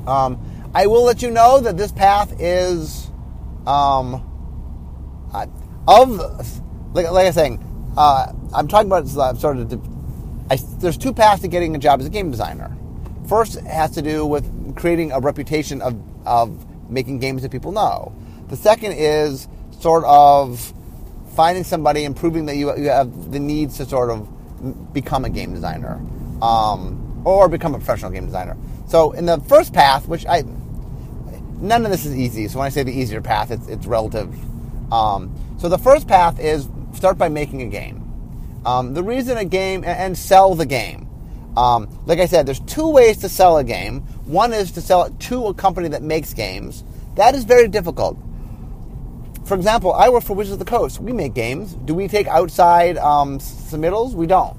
Um, 0.08 0.72
I 0.74 0.88
will 0.88 1.04
let 1.04 1.22
you 1.22 1.30
know 1.30 1.60
that 1.60 1.78
this 1.78 1.92
path 1.92 2.34
is 2.40 3.12
um, 3.68 4.28
uh, 5.34 5.48
of 5.88 6.18
like, 6.94 7.10
like 7.10 7.24
I 7.24 7.30
was 7.30 7.36
saying. 7.36 7.68
Uh, 7.98 8.32
I'm 8.54 8.68
talking 8.68 8.88
about 8.88 9.06
uh, 9.18 9.34
sort 9.36 9.58
of. 9.58 9.74
I, 10.50 10.58
there's 10.80 10.98
two 10.98 11.14
paths 11.14 11.42
to 11.42 11.48
getting 11.48 11.76
a 11.76 11.80
job 11.80 12.00
as 12.00 12.06
a 12.06 12.10
game 12.10 12.32
designer. 12.32 12.76
First 13.28 13.60
has 13.62 13.92
to 13.92 14.02
do 14.02 14.26
with 14.26 14.76
creating 14.76 15.12
a 15.12 15.20
reputation 15.20 15.82
of, 15.82 16.02
of 16.26 16.90
making 16.90 17.20
games 17.20 17.42
that 17.44 17.52
people 17.52 17.72
know. 17.72 18.14
The 18.50 18.58
second 18.58 18.94
is 18.94 19.48
sort 19.80 20.04
of 20.06 20.74
finding 21.36 21.64
somebody 21.64 22.04
and 22.04 22.16
proving 22.16 22.46
that 22.48 22.56
you, 22.56 22.76
you 22.78 22.90
have 22.90 23.32
the 23.32 23.40
needs 23.40 23.78
to 23.78 23.86
sort 23.86 24.10
of 24.10 24.94
become 24.94 25.24
a 25.24 25.30
game 25.30 25.54
designer 25.54 26.02
um, 26.42 27.22
or 27.26 27.48
become 27.48 27.74
a 27.74 27.78
professional 27.78 28.12
game 28.12 28.26
designer. 28.26 28.58
So 28.88 29.12
in 29.14 29.26
the 29.26 29.40
first 29.42 29.74
path, 29.74 30.08
which 30.08 30.26
I 30.26 30.44
none 31.62 31.86
of 31.86 31.92
this 31.92 32.06
is 32.06 32.16
easy. 32.16 32.48
So 32.48 32.60
when 32.60 32.66
I 32.66 32.70
say 32.70 32.84
the 32.84 32.92
easier 32.92 33.22
path, 33.22 33.52
it's, 33.52 33.68
it's 33.68 33.86
relative. 33.86 34.36
Um, 34.92 35.34
so 35.60 35.70
the 35.70 35.78
first 35.78 36.08
path 36.08 36.40
is 36.40 36.70
start 36.94 37.18
by 37.18 37.30
making 37.30 37.62
a 37.62 37.68
game. 37.68 37.98
Um, 38.66 38.94
the 38.94 39.04
reason 39.04 39.38
a 39.38 39.46
game 39.46 39.84
and 39.84 40.18
sell 40.18 40.56
the 40.56 40.66
game. 40.66 41.08
Um, 41.58 41.88
like 42.06 42.20
I 42.20 42.26
said, 42.26 42.46
there's 42.46 42.60
two 42.62 42.90
ways 42.90 43.18
to 43.18 43.30
sell 43.30 43.58
a 43.58 43.64
game. 43.64 44.02
One 44.26 44.54
is 44.54 44.72
to 44.74 44.82
sell 44.82 45.04
it 45.04 45.20
to 45.22 45.48
a 45.48 45.54
company 45.54 45.90
that 45.90 46.02
makes 46.02 46.34
games. 46.34 46.84
That 47.16 47.36
is 47.36 47.44
very 47.44 47.68
difficult 47.68 48.18
for 49.52 49.56
example, 49.56 49.94
I 49.94 50.08
work 50.08 50.24
for 50.24 50.34
Wizards 50.34 50.54
of 50.54 50.60
the 50.60 50.66
Coast. 50.66 51.02
We 51.02 51.12
make 51.12 51.34
games. 51.34 51.74
Do 51.74 51.94
we 51.94 52.08
take 52.08 52.26
outside 52.28 52.98
um, 52.98 53.40
submittals? 53.40 54.14
We 54.14 54.26
don't. 54.26 54.58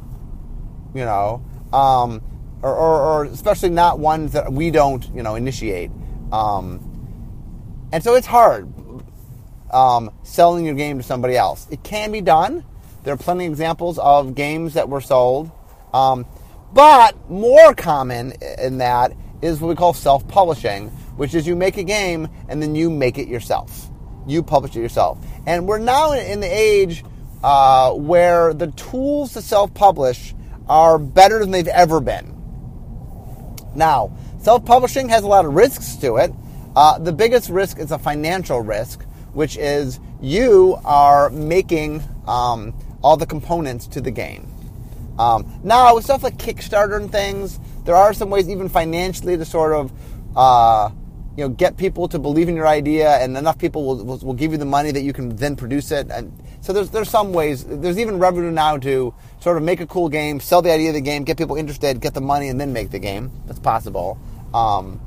You 0.95 1.07
know, 1.07 1.43
um, 1.73 2.21
or, 2.61 2.77
or, 2.77 3.01
or, 3.01 3.25
especially 3.25 3.71
not 3.71 3.99
ones 3.99 4.33
that 4.33 4.53
we 4.53 4.71
don't, 4.71 5.03
you 5.15 5.23
know, 5.23 5.35
initiate. 5.35 5.91
Um, 6.31 7.89
and 7.91 8.05
so 8.05 8.15
it's 8.15 8.27
hard 8.27 8.71
um, 9.73 10.11
selling 10.23 10.64
your 10.64 10.75
game 10.75 10.99
to 10.99 11.02
somebody 11.02 11.37
else. 11.37 11.67
It 11.71 11.83
can 11.83 12.12
be 12.12 12.21
done. 12.21 12.64
There 13.05 13.14
are 13.14 13.19
plenty 13.19 13.47
of 13.47 13.52
examples 13.52 13.99
of 13.99 14.35
games 14.35 14.75
that 14.75 14.88
were 14.88 15.00
sold. 15.00 15.50
Um, 15.92 16.27
but 16.73 17.31
more 17.31 17.75
common 17.75 18.33
in 18.59 18.79
that 18.79 19.12
is 19.42 19.61
what 19.61 19.68
we 19.68 19.75
call 19.75 19.92
self-publishing, 19.92 20.88
which 21.16 21.35
is 21.35 21.47
you 21.47 21.57
make 21.57 21.77
a 21.77 21.83
game 21.83 22.29
and 22.49 22.62
then 22.62 22.75
you 22.75 22.88
make 22.88 23.18
it 23.18 23.29
yourself. 23.29 23.88
You 24.27 24.42
publish 24.42 24.77
it 24.77 24.81
yourself. 24.81 25.18
And 25.47 25.66
we're 25.66 25.79
now 25.79 26.12
in 26.12 26.40
the 26.40 26.47
age 26.47 27.05
uh, 27.42 27.92
where 27.92 28.55
the 28.55 28.68
tools 28.68 29.33
to 29.33 29.42
self 29.42 29.75
publish 29.75 30.35
are 30.68 30.99
better 30.99 31.40
than 31.40 31.51
they've 31.51 31.66
ever 31.66 32.01
been. 32.01 32.38
Now, 33.75 34.16
self 34.40 34.64
publishing 34.64 35.09
has 35.09 35.25
a 35.25 35.27
lot 35.27 35.44
of 35.44 35.55
risks 35.55 35.97
to 35.97 36.16
it. 36.16 36.33
Uh, 36.75 36.99
the 36.99 37.12
biggest 37.12 37.51
risk 37.51 37.79
is 37.79 37.90
a 37.90 37.99
financial 37.99 38.61
risk, 38.61 39.05
which 39.33 39.57
is 39.57 40.01
you 40.21 40.79
are 40.85 41.31
making 41.31 42.03
um, 42.27 42.75
all 43.03 43.16
the 43.16 43.27
components 43.27 43.87
to 43.88 44.01
the 44.01 44.11
game. 44.11 44.49
Um, 45.18 45.61
now, 45.62 45.95
with 45.95 46.05
stuff 46.05 46.23
like 46.23 46.37
Kickstarter 46.37 46.97
and 46.97 47.11
things, 47.11 47.61
there 47.85 47.95
are 47.95 48.14
some 48.14 48.31
ways, 48.31 48.49
even 48.49 48.68
financially, 48.68 49.37
to 49.37 49.45
sort 49.45 49.73
of 49.73 49.92
uh, 50.37 50.90
you 51.37 51.45
know, 51.45 51.49
get 51.49 51.77
people 51.77 52.09
to 52.09 52.18
believe 52.18 52.49
in 52.49 52.57
your 52.57 52.66
idea, 52.66 53.16
and 53.18 53.37
enough 53.37 53.59
people 53.59 53.85
will, 53.85 54.05
will, 54.05 54.18
will, 54.18 54.35
give 54.35 54.53
you 54.53 54.59
the 54.59 54.66
money 54.66 54.90
that 54.90 55.01
you 55.03 55.12
can 55.12 55.35
then 55.37 55.57
produce 55.57 55.90
it. 55.90 56.11
And 56.11 56.33
so 56.61 56.73
there's 56.73 56.90
there's 56.90 57.09
some 57.09 57.33
ways. 57.33 57.64
There's 57.64 57.99
even 57.99 58.18
revenue 58.18 58.51
now 58.51 58.77
to 58.79 59.14
sort 59.40 59.57
of 59.57 59.62
make 59.62 59.81
a 59.81 59.87
cool 59.87 60.09
game, 60.09 60.40
sell 60.40 60.62
the 60.62 60.71
idea 60.71 60.88
of 60.88 60.95
the 60.95 61.01
game, 61.01 61.25
get 61.25 61.38
people 61.38 61.57
interested, 61.57 62.01
get 62.01 62.14
the 62.14 62.21
money, 62.21 62.49
and 62.49 62.61
then 62.61 62.73
make 62.73 62.90
the 62.90 62.99
game. 62.99 63.31
That's 63.47 63.59
possible. 63.59 64.18
Um, 64.53 65.01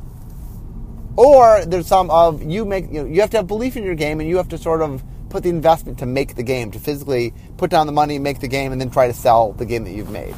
or 1.15 1.63
there's 1.65 1.88
some 1.88 2.10
of 2.10 2.43
you 2.43 2.65
make 2.65 2.91
you, 2.91 3.04
know, 3.04 3.06
you 3.06 3.21
have 3.21 3.30
to 3.32 3.38
have 3.38 3.47
belief 3.47 3.78
in 3.78 3.84
your 3.84 3.95
game, 3.95 4.19
and 4.19 4.30
you 4.30 4.38
have 4.38 4.49
to 4.49 4.58
sort 4.58 4.82
of 4.82 5.04
put 5.30 5.43
the 5.43 5.49
investment 5.49 5.99
to 5.99 6.06
make 6.06 6.36
the 6.36 6.43
game, 6.43 6.71
to 6.71 6.80
physically 6.80 7.34
put 7.58 7.69
down 7.69 7.88
the 7.88 7.93
money, 7.93 8.19
make 8.19 8.39
the 8.39 8.47
game, 8.47 8.71
and 8.71 8.80
then 8.80 8.89
try 8.89 9.08
to 9.08 9.13
sell 9.13 9.54
the 9.54 9.65
game 9.65 9.84
that 9.84 9.91
you've 9.91 10.10
made. 10.10 10.36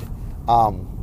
Um, 0.48 0.94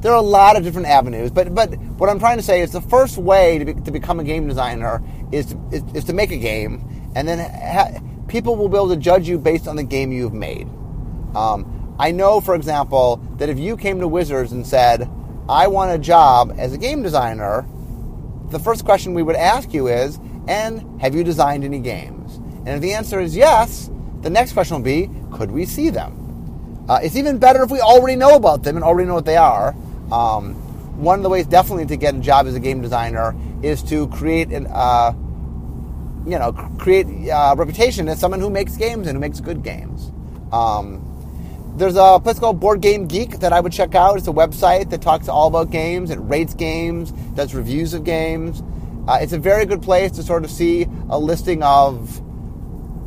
there 0.00 0.12
are 0.12 0.18
a 0.18 0.22
lot 0.22 0.56
of 0.56 0.62
different 0.62 0.88
avenues, 0.88 1.30
but 1.30 1.54
but 1.54 1.74
what 1.98 2.08
I'm 2.08 2.18
trying 2.18 2.36
to 2.36 2.42
say 2.42 2.60
is 2.60 2.70
the 2.70 2.80
first 2.80 3.18
way 3.18 3.58
to, 3.58 3.64
be, 3.64 3.74
to 3.74 3.90
become 3.90 4.20
a 4.20 4.24
game 4.24 4.46
designer 4.46 5.02
is 5.32 5.46
to, 5.46 5.58
is, 5.72 5.82
is 5.94 6.04
to 6.04 6.12
make 6.12 6.30
a 6.30 6.36
game, 6.36 6.84
and 7.16 7.26
then 7.26 7.38
ha- 7.38 8.00
people 8.28 8.56
will 8.56 8.68
be 8.68 8.76
able 8.76 8.90
to 8.90 8.96
judge 8.96 9.28
you 9.28 9.38
based 9.38 9.66
on 9.66 9.76
the 9.76 9.82
game 9.82 10.12
you've 10.12 10.34
made. 10.34 10.68
Um, 11.34 11.96
I 11.98 12.12
know, 12.12 12.40
for 12.40 12.54
example, 12.54 13.16
that 13.38 13.48
if 13.48 13.58
you 13.58 13.76
came 13.76 13.98
to 14.00 14.08
Wizards 14.08 14.52
and 14.52 14.66
said, 14.66 15.10
"I 15.48 15.66
want 15.66 15.90
a 15.90 15.98
job 15.98 16.54
as 16.58 16.72
a 16.72 16.78
game 16.78 17.02
designer," 17.02 17.66
the 18.50 18.58
first 18.58 18.84
question 18.84 19.14
we 19.14 19.22
would 19.22 19.36
ask 19.36 19.72
you 19.72 19.88
is, 19.88 20.18
"And 20.46 21.00
have 21.00 21.14
you 21.14 21.24
designed 21.24 21.64
any 21.64 21.78
games?" 21.78 22.40
And 22.66 22.68
if 22.68 22.80
the 22.80 22.92
answer 22.94 23.20
is 23.20 23.36
yes, 23.36 23.90
the 24.22 24.30
next 24.30 24.52
question 24.52 24.76
will 24.76 24.84
be, 24.84 25.10
"Could 25.32 25.50
we 25.50 25.64
see 25.64 25.90
them?" 25.90 26.12
Uh, 26.88 27.00
it's 27.02 27.16
even 27.16 27.38
better 27.38 27.62
if 27.62 27.70
we 27.70 27.80
already 27.80 28.16
know 28.16 28.34
about 28.34 28.62
them 28.62 28.76
and 28.76 28.84
already 28.84 29.06
know 29.06 29.14
what 29.14 29.26
they 29.26 29.36
are. 29.36 29.74
Um, 30.10 30.54
one 30.96 31.18
of 31.18 31.22
the 31.22 31.28
ways 31.28 31.46
definitely 31.46 31.86
to 31.86 31.96
get 31.96 32.14
a 32.14 32.18
job 32.18 32.46
as 32.46 32.54
a 32.54 32.60
game 32.60 32.80
designer 32.80 33.36
is 33.62 33.82
to 33.84 34.08
create 34.08 34.48
an 34.48 34.66
uh, 34.72 35.12
you 36.26 36.38
know 36.38 36.52
create 36.78 37.06
a 37.06 37.30
uh, 37.30 37.54
reputation 37.54 38.08
as 38.08 38.18
someone 38.18 38.40
who 38.40 38.50
makes 38.50 38.76
games 38.76 39.06
and 39.06 39.16
who 39.16 39.20
makes 39.20 39.40
good 39.40 39.62
games. 39.62 40.10
Um, 40.52 41.04
there's 41.76 41.96
a 41.96 42.18
place 42.20 42.38
called 42.38 42.58
Board 42.58 42.80
Game 42.80 43.06
Geek 43.06 43.38
that 43.38 43.52
I 43.52 43.60
would 43.60 43.72
check 43.72 43.94
out. 43.94 44.16
It's 44.16 44.26
a 44.26 44.32
website 44.32 44.90
that 44.90 45.00
talks 45.00 45.28
all 45.28 45.46
about 45.46 45.70
games. 45.70 46.10
It 46.10 46.16
rates 46.16 46.52
games, 46.54 47.12
does 47.38 47.54
reviews 47.54 47.94
of 47.94 48.02
games. 48.02 48.64
Uh, 49.06 49.18
it's 49.22 49.32
a 49.32 49.38
very 49.38 49.64
good 49.64 49.80
place 49.80 50.10
to 50.10 50.24
sort 50.24 50.44
of 50.44 50.50
see 50.50 50.86
a 51.08 51.18
listing 51.18 51.62
of 51.62 52.20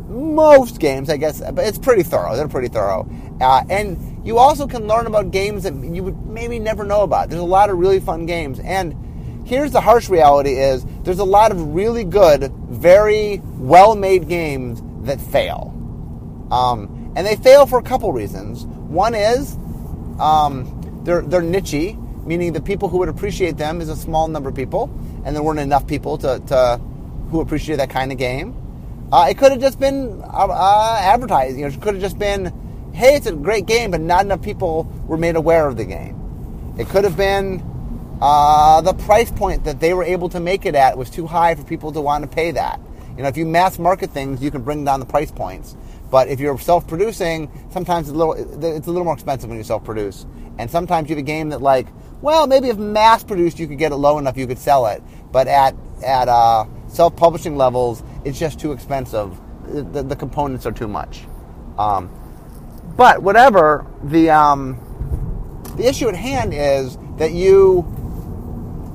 most 0.10 0.80
games, 0.80 1.10
I 1.10 1.18
guess, 1.18 1.42
but 1.52 1.68
it's 1.68 1.78
pretty 1.78 2.02
thorough. 2.02 2.36
They're 2.36 2.48
pretty 2.48 2.70
thorough. 2.70 3.10
Uh, 3.42 3.64
and 3.70 4.26
you 4.26 4.38
also 4.38 4.68
can 4.68 4.88
learn 4.88 5.06
about 5.06 5.32
games 5.32 5.64
that 5.64 5.74
you 5.76 6.02
would 6.04 6.26
maybe 6.26 6.60
never 6.60 6.86
know 6.86 7.02
about. 7.02 7.30
There's 7.30 7.42
a 7.42 7.46
lot 7.46 7.70
of 7.70 7.78
really 7.78 8.00
fun 8.00 8.26
games. 8.26 8.62
And 8.62 9.46
here's 9.46 9.72
the 9.72 9.82
harsh 9.82 10.08
reality 10.10 10.54
is 10.54 10.86
there's 11.04 11.20
a 11.20 11.26
lot 11.26 11.52
of 11.52 11.76
really 11.76 12.06
good, 12.06 12.54
very 12.70 13.42
well-made 13.44 14.30
games 14.30 14.82
that 15.06 15.20
fail. 15.20 15.74
Um, 16.52 17.12
and 17.18 17.28
they 17.28 17.36
fail 17.36 17.66
for 17.66 17.80
a 17.80 17.84
couple 17.84 18.14
reasons. 18.14 18.64
One 18.66 19.14
is 19.14 19.58
um, 20.20 21.02
they're, 21.04 21.22
they're 21.22 21.42
niche, 21.42 21.98
meaning 22.26 22.54
the 22.54 22.62
people 22.62 22.90
who 22.90 22.98
would 23.00 23.10
appreciate 23.10 23.58
them 23.58 23.82
is 23.82 23.90
a 23.90 23.96
small 23.96 24.28
number 24.28 24.50
of 24.50 24.56
people, 24.56 24.90
and 25.26 25.36
there 25.36 25.44
weren't 25.44 25.60
enough 25.60 25.88
people 25.88 26.18
to, 26.20 26.40
to 26.48 26.80
who 27.30 27.42
appreciate 27.42 27.78
that 27.78 27.90
kind 27.90 28.12
of 28.12 28.18
game. 28.18 28.56
Uh, 29.12 29.28
it 29.30 29.38
could 29.38 29.52
have 29.52 29.62
just 29.62 29.80
been 29.80 30.22
uh, 30.24 30.48
uh, 30.50 30.98
advertising. 31.02 31.60
You 31.60 31.68
know, 31.68 31.74
it 31.74 31.82
could 31.82 31.96
have 31.96 32.02
just 32.02 32.18
been 32.18 32.54
hey, 32.94 33.16
it's 33.16 33.26
a 33.26 33.34
great 33.34 33.66
game, 33.66 33.92
but 33.92 34.02
not 34.02 34.26
enough 34.26 34.42
people 34.42 34.84
were 35.08 35.18
made 35.18 35.36
aware 35.36 35.68
of 35.68 35.78
the 35.78 35.86
game. 35.86 36.76
It 36.78 36.88
could 36.90 37.04
have 37.04 37.18
been 37.18 37.64
uh, 38.22 38.82
the 38.82 38.94
price 38.94 39.32
point 39.32 39.64
that 39.66 39.80
they 39.80 39.94
were 39.94 40.04
able 40.04 40.30
to 40.30 40.40
make 40.40 40.66
it 40.66 40.76
at 40.76 40.98
was 40.98 41.10
too 41.10 41.26
high 41.26 41.56
for 41.56 41.64
people 41.64 41.92
to 41.94 42.02
want 42.02 42.24
to 42.24 42.30
pay 42.30 42.52
that. 42.52 42.80
You 43.18 43.24
know, 43.24 43.30
if 43.30 43.38
you 43.38 43.46
mass 43.46 43.80
market 43.80 44.12
things, 44.12 44.42
you 44.42 44.52
can 44.52 44.62
bring 44.62 44.86
down 44.86 45.00
the 45.00 45.06
price 45.06 45.32
points. 45.32 45.76
But 46.10 46.28
if 46.28 46.40
you're 46.40 46.58
self-producing, 46.60 47.50
sometimes 47.72 48.10
it's 48.10 48.16
a 48.16 48.18
little 48.18 48.34
it's 48.34 48.88
a 48.88 48.92
little 48.92 49.06
more 49.06 49.14
expensive 49.14 49.50
when 49.50 49.58
you 49.58 49.64
self-produce. 49.64 50.26
And 50.58 50.70
sometimes 50.70 51.10
you 51.10 51.16
have 51.16 51.24
a 51.24 51.26
game 51.26 51.50
that 51.50 51.62
like, 51.62 51.88
well, 52.22 52.48
maybe 52.48 52.70
if 52.70 52.78
mass 52.78 53.24
produced, 53.24 53.60
you 53.60 53.68
could 53.68 53.78
get 53.78 53.92
it 53.92 53.96
low 53.96 54.18
enough 54.18 54.38
you 54.38 54.48
could 54.48 54.60
sell 54.60 54.86
it. 54.88 55.02
But 55.32 55.48
at 55.48 55.76
at 56.04 56.28
uh, 56.28 56.66
self-publishing 56.88 57.56
levels, 57.58 58.04
it's 58.26 58.40
just 58.40 58.60
too 58.60 58.72
expensive. 58.72 59.40
The, 59.68 60.04
the 60.04 60.16
components 60.16 60.66
are 60.66 60.72
too 60.72 60.88
much. 60.88 61.22
Um, 61.78 62.10
but 62.98 63.22
whatever 63.24 63.86
the 64.04 64.30
um, 64.30 64.78
the 65.78 65.88
issue 65.88 66.08
at 66.10 66.16
hand 66.16 66.54
is 66.54 66.98
that 67.18 67.32
you 67.32 67.86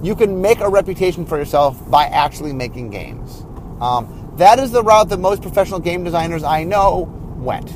you 0.02 0.14
can 0.14 0.42
make 0.42 0.60
a 0.60 0.68
reputation 0.68 1.24
for 1.26 1.38
yourself 1.38 1.90
by 1.90 2.04
actually 2.04 2.52
making 2.52 2.90
games. 2.90 3.44
Um, 3.80 4.34
that 4.36 4.58
is 4.58 4.70
the 4.70 4.82
route 4.82 5.08
that 5.08 5.18
most 5.18 5.42
professional 5.42 5.80
game 5.80 6.04
designers 6.04 6.42
I 6.42 6.64
know 6.64 7.12
went. 7.38 7.72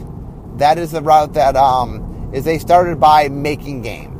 That 0.58 0.78
is 0.78 0.90
the 0.90 1.00
route 1.00 1.32
that 1.34 1.56
um, 1.56 2.30
is 2.34 2.44
they 2.44 2.58
started 2.58 3.00
by 3.00 3.28
making 3.28 3.82
games. 3.82 4.19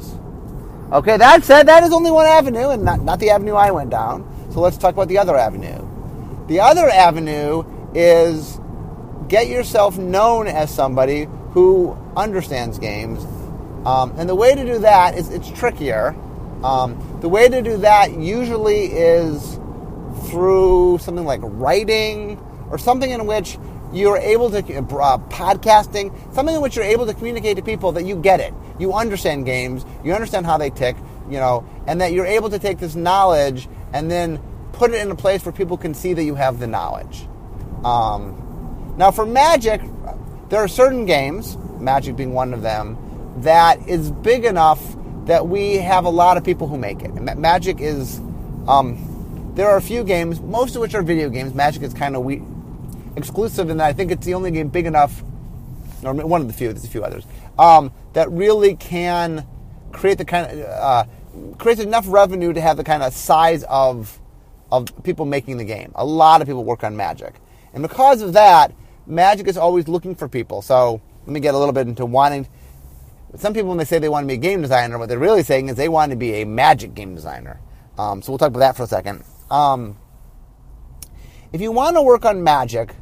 Okay, 0.92 1.16
that 1.16 1.44
said, 1.44 1.68
that 1.68 1.85
is 1.85 1.92
only 1.92 2.11
one 2.11 2.26
avenue, 2.26 2.70
and 2.70 2.83
not, 2.83 3.00
not 3.03 3.20
the 3.20 3.31
avenue 3.31 3.55
I 3.55 3.70
went 3.70 3.90
down. 3.90 4.26
So 4.53 4.61
let's 4.61 4.76
talk 4.76 4.94
about 4.94 5.07
the 5.07 5.18
other 5.18 5.37
avenue. 5.37 5.87
The 6.48 6.59
other 6.59 6.88
avenue 6.88 7.62
is 7.94 8.59
get 9.29 9.46
yourself 9.46 9.98
known 9.98 10.48
as 10.48 10.74
somebody 10.74 11.29
who 11.53 11.96
understands 12.16 12.81
games. 12.81 13.24
Um, 13.87 14.12
and 14.18 14.29
the 14.29 14.35
way 14.35 14.57
to 14.57 14.64
do 14.64 14.81
that 14.81 15.16
is 15.16 15.31
it's 15.31 15.48
trickier. 15.53 16.16
Um, 16.64 17.18
the 17.20 17.29
way 17.29 17.48
to 17.48 17.62
do 17.62 17.76
that 17.79 18.18
usually 18.18 18.87
is 18.87 19.61
through 20.29 20.98
something 20.98 21.24
like 21.24 21.40
writing 21.44 22.37
or 22.68 22.79
something 22.79 23.11
in 23.11 23.26
which 23.26 23.59
you're 23.92 24.16
able 24.16 24.50
to 24.50 24.59
uh, 24.59 25.18
podcasting 25.29 26.12
something 26.35 26.55
in 26.55 26.61
which 26.61 26.76
you're 26.76 26.85
able 26.85 27.07
to 27.07 27.14
communicate 27.14 27.57
to 27.57 27.62
people 27.62 27.92
that 27.92 28.05
you 28.05 28.16
get 28.16 28.40
it. 28.40 28.55
You 28.79 28.92
understand 28.94 29.46
games 29.46 29.85
you 30.05 30.12
understand 30.12 30.46
how 30.46 30.59
they 30.59 30.70
tick 30.70 30.96
you 31.29 31.38
know 31.38 31.64
and 31.87 32.00
that 32.00 32.12
you're 32.12 32.26
able 32.26 32.50
to 32.50 32.59
take 32.59 32.79
this 32.79 32.94
knowledge 32.94 33.68
and 33.92 34.11
then 34.11 34.40
put 34.72 34.92
it 34.92 35.00
in 35.00 35.11
a 35.11 35.16
place 35.16 35.44
where 35.44 35.53
people 35.53 35.76
can 35.76 35.94
see 35.94 36.12
that 36.14 36.24
you 36.24 36.35
have 36.35 36.59
the 36.59 36.66
knowledge. 36.66 37.26
Um, 37.85 38.94
now 38.96 39.11
for 39.11 39.26
magic 39.26 39.81
there 40.48 40.61
are 40.61 40.68
certain 40.68 41.07
games 41.07 41.57
magic 41.79 42.16
being 42.16 42.35
one 42.35 42.53
of 42.53 42.62
them 42.62 42.96
that 43.38 43.88
is 43.88 44.11
big 44.11 44.44
enough 44.44 44.81
that 45.26 45.46
we 45.46 45.76
have 45.76 46.05
a 46.05 46.11
lot 46.11 46.37
of 46.37 46.44
people 46.44 46.66
who 46.66 46.76
make 46.76 47.03
it. 47.03 47.11
Magic 47.38 47.81
is 47.81 48.18
um, 48.66 49.53
there 49.55 49.68
are 49.68 49.76
a 49.76 49.83
few 49.83 50.05
games, 50.05 50.40
most 50.40 50.74
of 50.74 50.81
which 50.81 50.94
are 50.94 51.03
video 51.03 51.29
games. 51.29 51.55
Magic 51.55 51.83
is 51.83 51.94
kind 51.94 52.16
of 52.16 52.24
we- 52.24 52.42
exclusive 53.16 53.68
that 53.68 53.81
I 53.81 53.92
think 53.92 54.11
it's 54.11 54.27
the 54.27 54.35
only 54.35 54.51
game 54.51 54.68
big 54.68 54.87
enough, 54.87 55.23
or 56.03 56.14
one 56.14 56.40
of 56.40 56.46
the 56.46 56.53
few. 56.53 56.73
There's 56.73 56.85
a 56.85 56.88
few 56.88 57.05
others 57.05 57.25
um, 57.59 57.92
that 58.12 58.31
really 58.31 58.77
can 58.77 59.46
create 59.92 60.18
the 60.18 60.25
kind 60.25 60.51
of 60.51 60.66
uh, 60.66 61.05
creates 61.59 61.81
enough 61.81 62.05
revenue 62.09 62.53
to 62.53 62.61
have 62.61 62.77
the 62.77 62.85
kind 62.85 63.03
of 63.03 63.12
size 63.12 63.64
of 63.64 64.18
of 64.73 64.88
people 65.03 65.27
making 65.27 65.57
the 65.57 65.64
game. 65.64 65.92
A 65.94 66.05
lot 66.05 66.40
of 66.40 66.46
people 66.46 66.64
work 66.64 66.85
on 66.85 66.96
Magic, 66.96 67.35
and 67.75 67.83
because 67.83 68.23
of 68.23 68.33
that, 68.35 68.73
Magic 69.07 69.49
is 69.49 69.57
always 69.57 69.88
looking 69.88 70.14
for 70.14 70.29
people. 70.29 70.62
So 70.62 71.01
let 71.27 71.33
me 71.33 71.40
get 71.40 71.55
a 71.55 71.59
little 71.59 71.75
bit 71.75 71.87
into 71.87 72.07
wanting. 72.07 72.49
Some 73.37 73.55
people, 73.55 73.68
when 73.68 73.79
they 73.79 73.85
say 73.85 74.01
they 74.01 74.09
want 74.09 74.25
to 74.25 74.29
be 74.29 74.35
a 74.35 74.37
game 74.37 74.61
designer, 74.61 74.99
what 74.99 75.09
they're 75.09 75.18
really 75.18 75.44
saying 75.44 75.68
is 75.68 75.77
they 75.77 75.88
want 75.88 76.11
to 76.11 76.16
be 76.16 76.42
a 76.42 76.44
Magic 76.44 76.94
game 76.94 77.14
designer. 77.14 77.61
Um, 77.96 78.23
so 78.23 78.33
we'll 78.33 78.38
talk 78.38 78.49
about 78.49 78.61
that 78.61 78.77
for 78.77 78.83
a 78.85 78.88
second. 78.88 79.23
Um, 79.51 79.96
if 81.52 81.60
you 81.60 81.72
want 81.72 81.96
to 81.96 82.02
work 82.02 82.24
on 82.24 82.42
magic, 82.42 82.94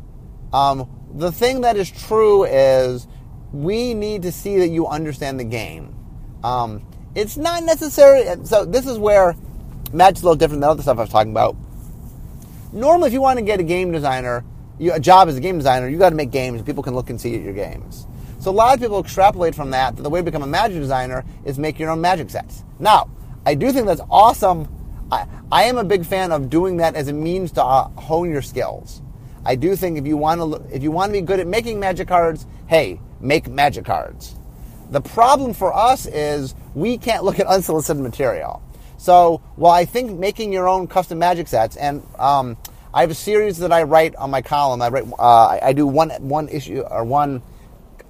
um, 0.53 0.89
the 1.15 1.33
thing 1.33 1.63
that 1.63 1.77
is 1.77 1.91
true 1.91 2.45
is 2.45 3.07
we 3.53 3.95
need 3.95 4.23
to 4.23 4.33
see 4.33 4.59
that 4.59 4.69
you 4.69 4.87
understand 4.87 5.39
the 5.39 5.45
game. 5.45 5.95
Um, 6.43 6.87
it's 7.15 7.37
not 7.37 7.63
necessary. 7.65 8.25
So 8.45 8.65
this 8.65 8.87
is 8.87 8.99
where 8.99 9.35
magic's 9.93 10.23
a 10.23 10.25
little 10.25 10.37
different 10.37 10.61
than 10.61 10.71
other 10.71 10.83
stuff 10.83 10.99
I 10.99 11.03
was 11.03 11.11
talking 11.11 11.33
about. 11.33 11.57
Normally, 12.73 13.09
if 13.09 13.13
you 13.13 13.21
want 13.21 13.39
to 13.39 13.45
get 13.45 13.61
a 13.61 13.63
game 13.63 13.93
designer, 13.93 14.45
you, 14.79 14.93
a 14.93 15.01
job 15.01 15.29
as 15.29 15.37
a 15.37 15.41
game 15.41 15.57
designer, 15.57 15.89
you 15.89 15.99
got 15.99 16.11
to 16.11 16.15
make 16.15 16.31
games. 16.31 16.63
People 16.63 16.83
can 16.83 16.95
look 16.95 17.11
and 17.11 17.21
see 17.21 17.37
your 17.37 17.55
games. 17.55 18.07
So 18.41 18.51
a 18.51 18.53
lot 18.53 18.75
of 18.75 18.81
people 18.81 19.01
extrapolate 19.01 19.55
from 19.55 19.71
that 19.71 19.97
that 19.97 20.03
the 20.03 20.11
way 20.11 20.21
to 20.21 20.25
become 20.25 20.43
a 20.43 20.47
magic 20.47 20.79
designer 20.79 21.25
is 21.45 21.59
make 21.59 21.79
your 21.79 21.91
own 21.91 22.01
magic 22.01 22.31
sets. 22.31 22.63
Now, 22.79 23.11
I 23.45 23.55
do 23.55 23.73
think 23.73 23.87
that's 23.87 24.03
awesome 24.11 24.69
I, 25.11 25.27
I 25.51 25.63
am 25.65 25.79
a 25.79 25.85
big 25.85 26.05
fan 26.05 26.33
of 26.33 26.51
doing 26.51 26.79
that 26.79 26.95
as 26.95 27.09
a 27.09 27.13
means 27.13 27.53
to 27.53 27.65
uh, 27.65 27.89
hone 27.91 28.31
your 28.31 28.43
skills. 28.43 29.03
I 29.45 29.55
do 29.55 29.77
think 29.77 29.97
if 29.99 30.07
you 30.07 30.17
want 30.17 30.41
to 30.41 30.75
if 30.75 30.83
you 30.83 30.91
want 30.91 31.11
to 31.11 31.13
be 31.13 31.23
good 31.23 31.41
at 31.41 31.47
making 31.47 31.81
magic 31.81 32.09
cards, 32.09 32.47
hey, 32.67 33.01
make 33.21 33.49
magic 33.49 33.85
cards. 33.85 34.35
The 34.91 35.01
problem 35.01 35.55
for 35.55 35.75
us 35.75 36.07
is 36.07 36.55
we 36.75 36.99
can't 36.99 37.25
look 37.25 37.39
at 37.39 37.47
unsolicited 37.47 38.03
material. 38.03 38.63
So 38.99 39.41
while 39.57 39.73
I 39.73 39.85
think 39.85 40.19
making 40.19 40.53
your 40.53 40.69
own 40.69 40.87
custom 40.87 41.19
magic 41.19 41.49
sets, 41.49 41.77
and 41.77 42.03
um, 42.19 42.57
I 42.93 43.03
have 43.03 43.11
a 43.11 43.15
series 43.15 43.59
that 43.59 43.71
I 43.71 43.85
write 43.85 44.17
on 44.17 44.31
my 44.31 44.43
column. 44.43 44.83
I 44.83 44.89
write, 44.89 45.05
uh, 45.19 45.59
I 45.63 45.73
do 45.73 45.87
one 45.87 46.11
one 46.21 46.49
issue 46.49 46.81
or 46.81 47.05
one 47.05 47.43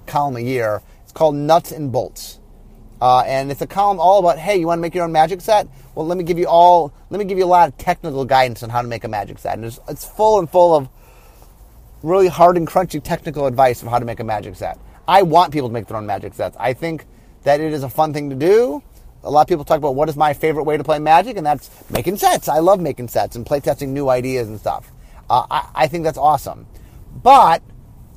column 0.07 0.37
a 0.37 0.41
year. 0.41 0.81
It's 1.03 1.11
called 1.11 1.35
Nuts 1.35 1.71
and 1.71 1.91
Bolts, 1.91 2.38
uh, 3.01 3.19
and 3.25 3.51
it's 3.51 3.61
a 3.61 3.67
column 3.67 3.99
all 3.99 4.19
about 4.19 4.37
hey, 4.37 4.57
you 4.57 4.67
want 4.67 4.79
to 4.79 4.81
make 4.81 4.95
your 4.95 5.05
own 5.05 5.11
magic 5.11 5.41
set? 5.41 5.67
well, 5.99 6.07
let 6.07 6.17
me 6.17 6.23
give 6.23 6.39
you 6.39 6.47
all, 6.47 6.93
let 7.09 7.19
me 7.19 7.25
give 7.25 7.37
you 7.37 7.43
a 7.43 7.45
lot 7.45 7.67
of 7.67 7.77
technical 7.77 8.23
guidance 8.23 8.63
on 8.63 8.69
how 8.69 8.81
to 8.81 8.87
make 8.87 9.03
a 9.03 9.07
magic 9.09 9.37
set. 9.37 9.55
And 9.55 9.65
it's, 9.65 9.81
it's 9.89 10.05
full 10.05 10.39
and 10.39 10.49
full 10.49 10.73
of 10.73 10.87
really 12.03 12.29
hard 12.29 12.55
and 12.55 12.65
crunchy 12.65 13.03
technical 13.03 13.45
advice 13.47 13.83
of 13.83 13.89
how 13.89 13.99
to 13.99 14.05
make 14.05 14.21
a 14.21 14.23
magic 14.23 14.55
set. 14.55 14.79
I 15.09 15.23
want 15.23 15.51
people 15.51 15.67
to 15.67 15.73
make 15.73 15.87
their 15.87 15.97
own 15.97 16.05
magic 16.05 16.35
sets. 16.35 16.55
I 16.57 16.71
think 16.71 17.05
that 17.43 17.59
it 17.59 17.73
is 17.73 17.83
a 17.83 17.89
fun 17.89 18.13
thing 18.13 18.29
to 18.29 18.35
do. 18.37 18.81
A 19.25 19.29
lot 19.29 19.41
of 19.41 19.47
people 19.49 19.65
talk 19.65 19.77
about 19.77 19.93
what 19.93 20.07
is 20.07 20.15
my 20.15 20.33
favorite 20.33 20.63
way 20.63 20.77
to 20.77 20.83
play 20.85 20.99
magic, 20.99 21.35
and 21.35 21.45
that's 21.45 21.69
making 21.89 22.15
sets. 22.15 22.47
I 22.47 22.59
love 22.59 22.79
making 22.79 23.09
sets 23.09 23.35
and 23.35 23.45
playtesting 23.45 23.89
new 23.89 24.07
ideas 24.07 24.47
and 24.47 24.57
stuff. 24.57 24.89
Uh, 25.29 25.45
I, 25.51 25.69
I, 25.75 25.87
think 25.87 26.05
that's 26.05 26.17
awesome. 26.17 26.65
But 27.21 27.61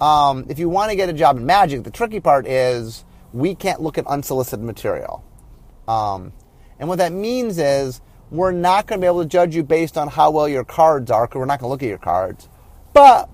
um, 0.01 0.47
if 0.49 0.61
you 0.61 0.68
want 0.68 0.90
to 0.90 0.97
get 0.97 1.09
a 1.09 1.12
job 1.12 1.37
in 1.37 1.45
magic, 1.45 1.83
the 1.83 1.90
tricky 1.90 2.21
part 2.21 2.47
is 2.47 3.05
we 3.33 3.55
can't 3.55 3.81
look 3.81 3.99
at 3.99 4.07
unsolicited 4.07 4.64
material. 4.64 5.25
Um, 5.88 6.33
and 6.79 6.88
what 6.88 6.99
that 6.99 7.12
means 7.12 7.59
is 7.59 8.01
we're 8.31 8.53
not 8.53 8.87
going 8.87 9.01
to 9.01 9.05
be 9.05 9.07
able 9.07 9.23
to 9.23 9.29
judge 9.29 9.55
you 9.55 9.62
based 9.62 9.99
on 9.99 10.09
how 10.09 10.31
well 10.31 10.49
your 10.49 10.64
cards 10.64 11.11
are, 11.11 11.27
because 11.27 11.38
we're 11.38 11.45
not 11.47 11.61
going 11.61 11.68
to 11.68 11.73
look 11.73 11.83
at 11.83 11.88
your 11.88 11.99
cards. 11.99 12.49
But 12.92 13.29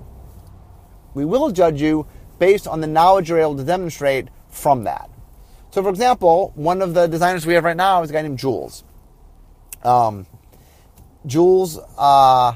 we 1.14 1.24
will 1.24 1.50
judge 1.50 1.80
you 1.80 2.06
based 2.38 2.66
on 2.66 2.80
the 2.80 2.86
knowledge 2.86 3.28
you're 3.28 3.40
able 3.40 3.56
to 3.56 3.64
demonstrate 3.64 4.28
from 4.48 4.84
that. 4.84 5.10
So, 5.70 5.82
for 5.82 5.90
example, 5.90 6.52
one 6.54 6.82
of 6.82 6.94
the 6.94 7.06
designers 7.06 7.44
we 7.44 7.54
have 7.54 7.64
right 7.64 7.76
now 7.76 8.02
is 8.02 8.10
a 8.10 8.12
guy 8.12 8.22
named 8.22 8.38
Jules. 8.38 8.84
Um, 9.82 10.26
Jules, 11.26 11.78
uh, 11.96 12.54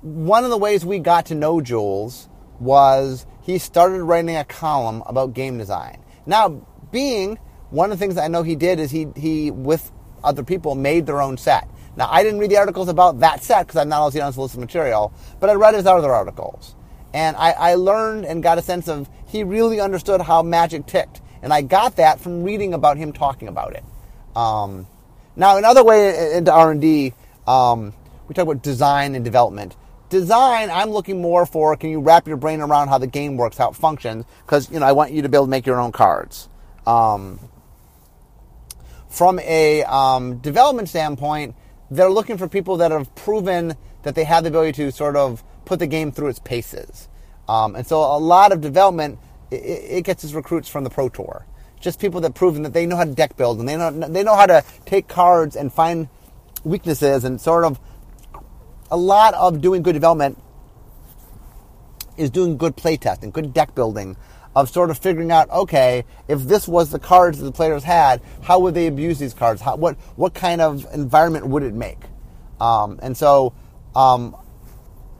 one 0.00 0.44
of 0.44 0.50
the 0.50 0.56
ways 0.56 0.84
we 0.84 0.98
got 0.98 1.26
to 1.26 1.34
know 1.34 1.60
Jules 1.60 2.28
was 2.58 3.26
he 3.42 3.58
started 3.58 4.02
writing 4.02 4.36
a 4.36 4.44
column 4.44 5.02
about 5.06 5.34
game 5.34 5.58
design. 5.58 6.02
Now, 6.26 6.66
being 6.90 7.38
one 7.70 7.92
of 7.92 7.98
the 7.98 8.04
things 8.04 8.16
I 8.16 8.28
know 8.28 8.42
he 8.42 8.56
did 8.56 8.80
is 8.80 8.90
he, 8.90 9.08
he 9.16 9.50
with 9.50 9.90
other 10.22 10.42
people, 10.42 10.74
made 10.74 11.06
their 11.06 11.20
own 11.20 11.36
set. 11.36 11.68
Now, 11.96 12.08
I 12.10 12.22
didn't 12.22 12.38
read 12.38 12.50
the 12.50 12.56
articles 12.56 12.88
about 12.88 13.20
that 13.20 13.42
set 13.42 13.66
because 13.66 13.80
I'm 13.80 13.88
not 13.88 14.06
to 14.06 14.12
see 14.12 14.20
unsolicited 14.20 14.60
material, 14.60 15.12
but 15.38 15.50
I 15.50 15.54
read 15.54 15.74
his 15.74 15.86
other 15.86 16.12
articles. 16.12 16.74
And 17.12 17.36
I, 17.36 17.50
I 17.52 17.74
learned 17.74 18.24
and 18.24 18.42
got 18.42 18.58
a 18.58 18.62
sense 18.62 18.88
of 18.88 19.08
he 19.26 19.42
really 19.44 19.80
understood 19.80 20.20
how 20.20 20.42
magic 20.42 20.86
ticked. 20.86 21.20
And 21.42 21.52
I 21.52 21.62
got 21.62 21.96
that 21.96 22.20
from 22.20 22.42
reading 22.42 22.74
about 22.74 22.96
him 22.96 23.12
talking 23.12 23.48
about 23.48 23.74
it. 23.74 23.84
Um, 24.36 24.86
now, 25.36 25.56
another 25.56 25.82
way 25.82 26.36
into 26.36 26.52
R&D, 26.52 27.14
um, 27.46 27.92
we 28.28 28.34
talk 28.34 28.44
about 28.44 28.62
design 28.62 29.14
and 29.14 29.24
development. 29.24 29.76
Design, 30.10 30.70
I'm 30.70 30.90
looking 30.90 31.22
more 31.22 31.46
for 31.46 31.76
can 31.76 31.88
you 31.88 32.00
wrap 32.00 32.26
your 32.26 32.36
brain 32.36 32.60
around 32.60 32.88
how 32.88 32.98
the 32.98 33.06
game 33.06 33.36
works, 33.36 33.56
how 33.56 33.70
it 33.70 33.76
functions, 33.76 34.24
because 34.44 34.70
you 34.70 34.80
know 34.80 34.86
I 34.86 34.92
want 34.92 35.12
you 35.12 35.22
to 35.22 35.28
be 35.28 35.36
able 35.36 35.46
to 35.46 35.50
make 35.50 35.66
your 35.66 35.80
own 35.80 35.92
cards. 35.92 36.48
Um, 36.84 37.38
from 39.08 39.38
a 39.38 39.84
um, 39.84 40.38
development 40.38 40.88
standpoint, 40.88 41.54
they're 41.92 42.10
looking 42.10 42.38
for 42.38 42.48
people 42.48 42.78
that 42.78 42.90
have 42.90 43.14
proven 43.14 43.76
that 44.02 44.16
they 44.16 44.24
have 44.24 44.42
the 44.42 44.48
ability 44.48 44.72
to 44.84 44.92
sort 44.92 45.14
of 45.14 45.44
put 45.64 45.78
the 45.78 45.86
game 45.86 46.10
through 46.10 46.28
its 46.28 46.40
paces. 46.40 47.08
Um, 47.48 47.76
and 47.76 47.86
so 47.86 48.00
a 48.00 48.18
lot 48.18 48.50
of 48.50 48.60
development, 48.60 49.18
it, 49.50 49.56
it, 49.56 50.04
gets 50.04 50.24
its 50.24 50.32
recruits 50.32 50.68
from 50.68 50.84
the 50.84 50.90
Pro 50.90 51.08
Tour. 51.08 51.46
Just 51.80 52.00
people 52.00 52.20
that 52.22 52.34
proven 52.34 52.62
that 52.62 52.72
they 52.72 52.86
know 52.86 52.96
how 52.96 53.04
to 53.04 53.12
deck 53.12 53.36
build 53.36 53.60
and 53.60 53.68
they 53.68 53.76
know, 53.76 53.90
they 53.90 54.22
know 54.22 54.36
how 54.36 54.46
to 54.46 54.64
take 54.86 55.08
cards 55.08 55.56
and 55.56 55.72
find 55.72 56.08
weaknesses 56.64 57.24
and 57.24 57.40
sort 57.40 57.64
of 57.64 57.80
a 58.90 58.96
lot 58.96 59.34
of 59.34 59.60
doing 59.60 59.82
good 59.82 59.92
development 59.92 60.38
is 62.16 62.30
doing 62.30 62.56
good 62.56 62.76
playtesting, 62.76 63.32
good 63.32 63.54
deck 63.54 63.74
building, 63.74 64.16
of 64.54 64.68
sort 64.68 64.90
of 64.90 64.98
figuring 64.98 65.30
out, 65.30 65.48
okay, 65.50 66.04
if 66.28 66.42
this 66.42 66.66
was 66.66 66.90
the 66.90 66.98
cards 66.98 67.38
that 67.38 67.44
the 67.44 67.52
players 67.52 67.84
had, 67.84 68.20
how 68.42 68.58
would 68.58 68.74
they 68.74 68.86
abuse 68.86 69.18
these 69.18 69.32
cards? 69.32 69.62
How, 69.62 69.76
what 69.76 69.96
what 70.16 70.34
kind 70.34 70.60
of 70.60 70.86
environment 70.92 71.46
would 71.46 71.62
it 71.62 71.72
make? 71.72 71.98
Um, 72.60 72.98
and 73.00 73.16
so, 73.16 73.54
um, 73.94 74.36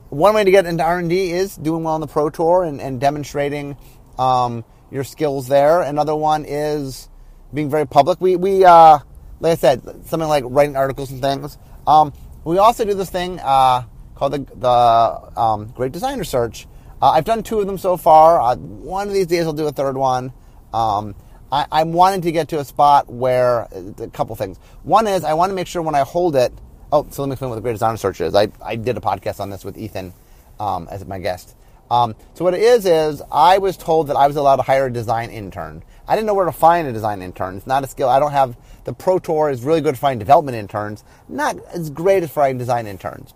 one 0.09 0.35
way 0.35 0.43
to 0.43 0.51
get 0.51 0.65
into 0.65 0.83
R 0.83 0.99
and 0.99 1.09
D 1.09 1.31
is 1.31 1.55
doing 1.55 1.83
well 1.83 1.93
on 1.93 2.01
the 2.01 2.07
Pro 2.07 2.29
Tour 2.29 2.63
and, 2.63 2.81
and 2.81 2.99
demonstrating 2.99 3.77
um, 4.19 4.65
your 4.91 5.05
skills 5.05 5.47
there. 5.47 5.81
Another 5.81 6.15
one 6.15 6.43
is 6.45 7.09
being 7.53 7.69
very 7.69 7.87
public. 7.87 8.19
We 8.19 8.35
we 8.35 8.65
uh, 8.65 8.99
like 9.39 9.53
I 9.53 9.55
said, 9.55 9.81
something 10.05 10.29
like 10.29 10.43
writing 10.47 10.75
articles 10.75 11.09
and 11.09 11.21
things. 11.21 11.57
Um, 11.87 12.13
we 12.43 12.57
also 12.57 12.85
do 12.85 12.93
this 12.93 13.09
thing 13.09 13.39
uh, 13.39 13.83
called 14.15 14.33
the, 14.33 14.39
the 14.55 15.39
um, 15.39 15.67
Great 15.75 15.91
Designer 15.91 16.23
Search. 16.23 16.67
Uh, 17.01 17.11
I've 17.11 17.25
done 17.25 17.43
two 17.43 17.59
of 17.59 17.67
them 17.67 17.77
so 17.77 17.97
far. 17.97 18.39
Uh, 18.39 18.55
one 18.55 19.07
of 19.07 19.13
these 19.13 19.27
days 19.27 19.45
I'll 19.45 19.53
do 19.53 19.67
a 19.67 19.71
third 19.71 19.97
one. 19.97 20.33
Um, 20.73 21.15
I, 21.51 21.81
am 21.81 21.91
wanting 21.91 22.21
to 22.21 22.31
get 22.31 22.47
to 22.49 22.59
a 22.59 22.63
spot 22.63 23.11
where 23.11 23.67
a 23.99 24.07
couple 24.13 24.35
things. 24.35 24.57
One 24.83 25.05
is 25.05 25.23
I 25.23 25.33
want 25.33 25.49
to 25.49 25.55
make 25.55 25.67
sure 25.67 25.81
when 25.81 25.95
I 25.95 26.01
hold 26.01 26.35
it. 26.35 26.53
Oh, 26.93 27.05
so 27.09 27.21
let 27.21 27.27
me 27.27 27.33
explain 27.33 27.49
what 27.49 27.55
the 27.55 27.61
Great 27.61 27.73
Designer 27.73 27.97
Search 27.97 28.21
is. 28.21 28.35
I, 28.35 28.49
I 28.63 28.75
did 28.75 28.95
a 28.95 29.01
podcast 29.01 29.39
on 29.39 29.49
this 29.49 29.65
with 29.65 29.77
Ethan 29.77 30.13
um, 30.59 30.87
as 30.89 31.05
my 31.05 31.19
guest. 31.19 31.55
Um, 31.89 32.15
so 32.35 32.45
what 32.45 32.53
it 32.53 32.61
is 32.61 32.85
is 32.85 33.21
I 33.31 33.57
was 33.57 33.75
told 33.75 34.07
that 34.07 34.15
I 34.15 34.27
was 34.27 34.37
allowed 34.37 34.57
to 34.57 34.61
hire 34.61 34.85
a 34.85 34.93
design 34.93 35.29
intern. 35.29 35.83
I 36.07 36.15
didn't 36.15 36.27
know 36.27 36.33
where 36.33 36.45
to 36.45 36.51
find 36.53 36.87
a 36.87 36.93
design 36.93 37.21
intern. 37.21 37.57
It's 37.57 37.67
not 37.67 37.83
a 37.83 37.87
skill. 37.87 38.07
I 38.07 38.19
don't 38.19 38.31
have 38.31 38.55
the 38.83 38.93
Pro 38.93 39.19
Tour 39.19 39.49
is 39.49 39.63
really 39.63 39.81
good 39.81 39.95
for 39.95 40.01
finding 40.01 40.19
development 40.19 40.57
interns, 40.57 41.03
not 41.27 41.57
as 41.73 41.89
great 41.89 42.23
as 42.23 42.31
finding 42.31 42.57
design 42.57 42.87
interns. 42.87 43.33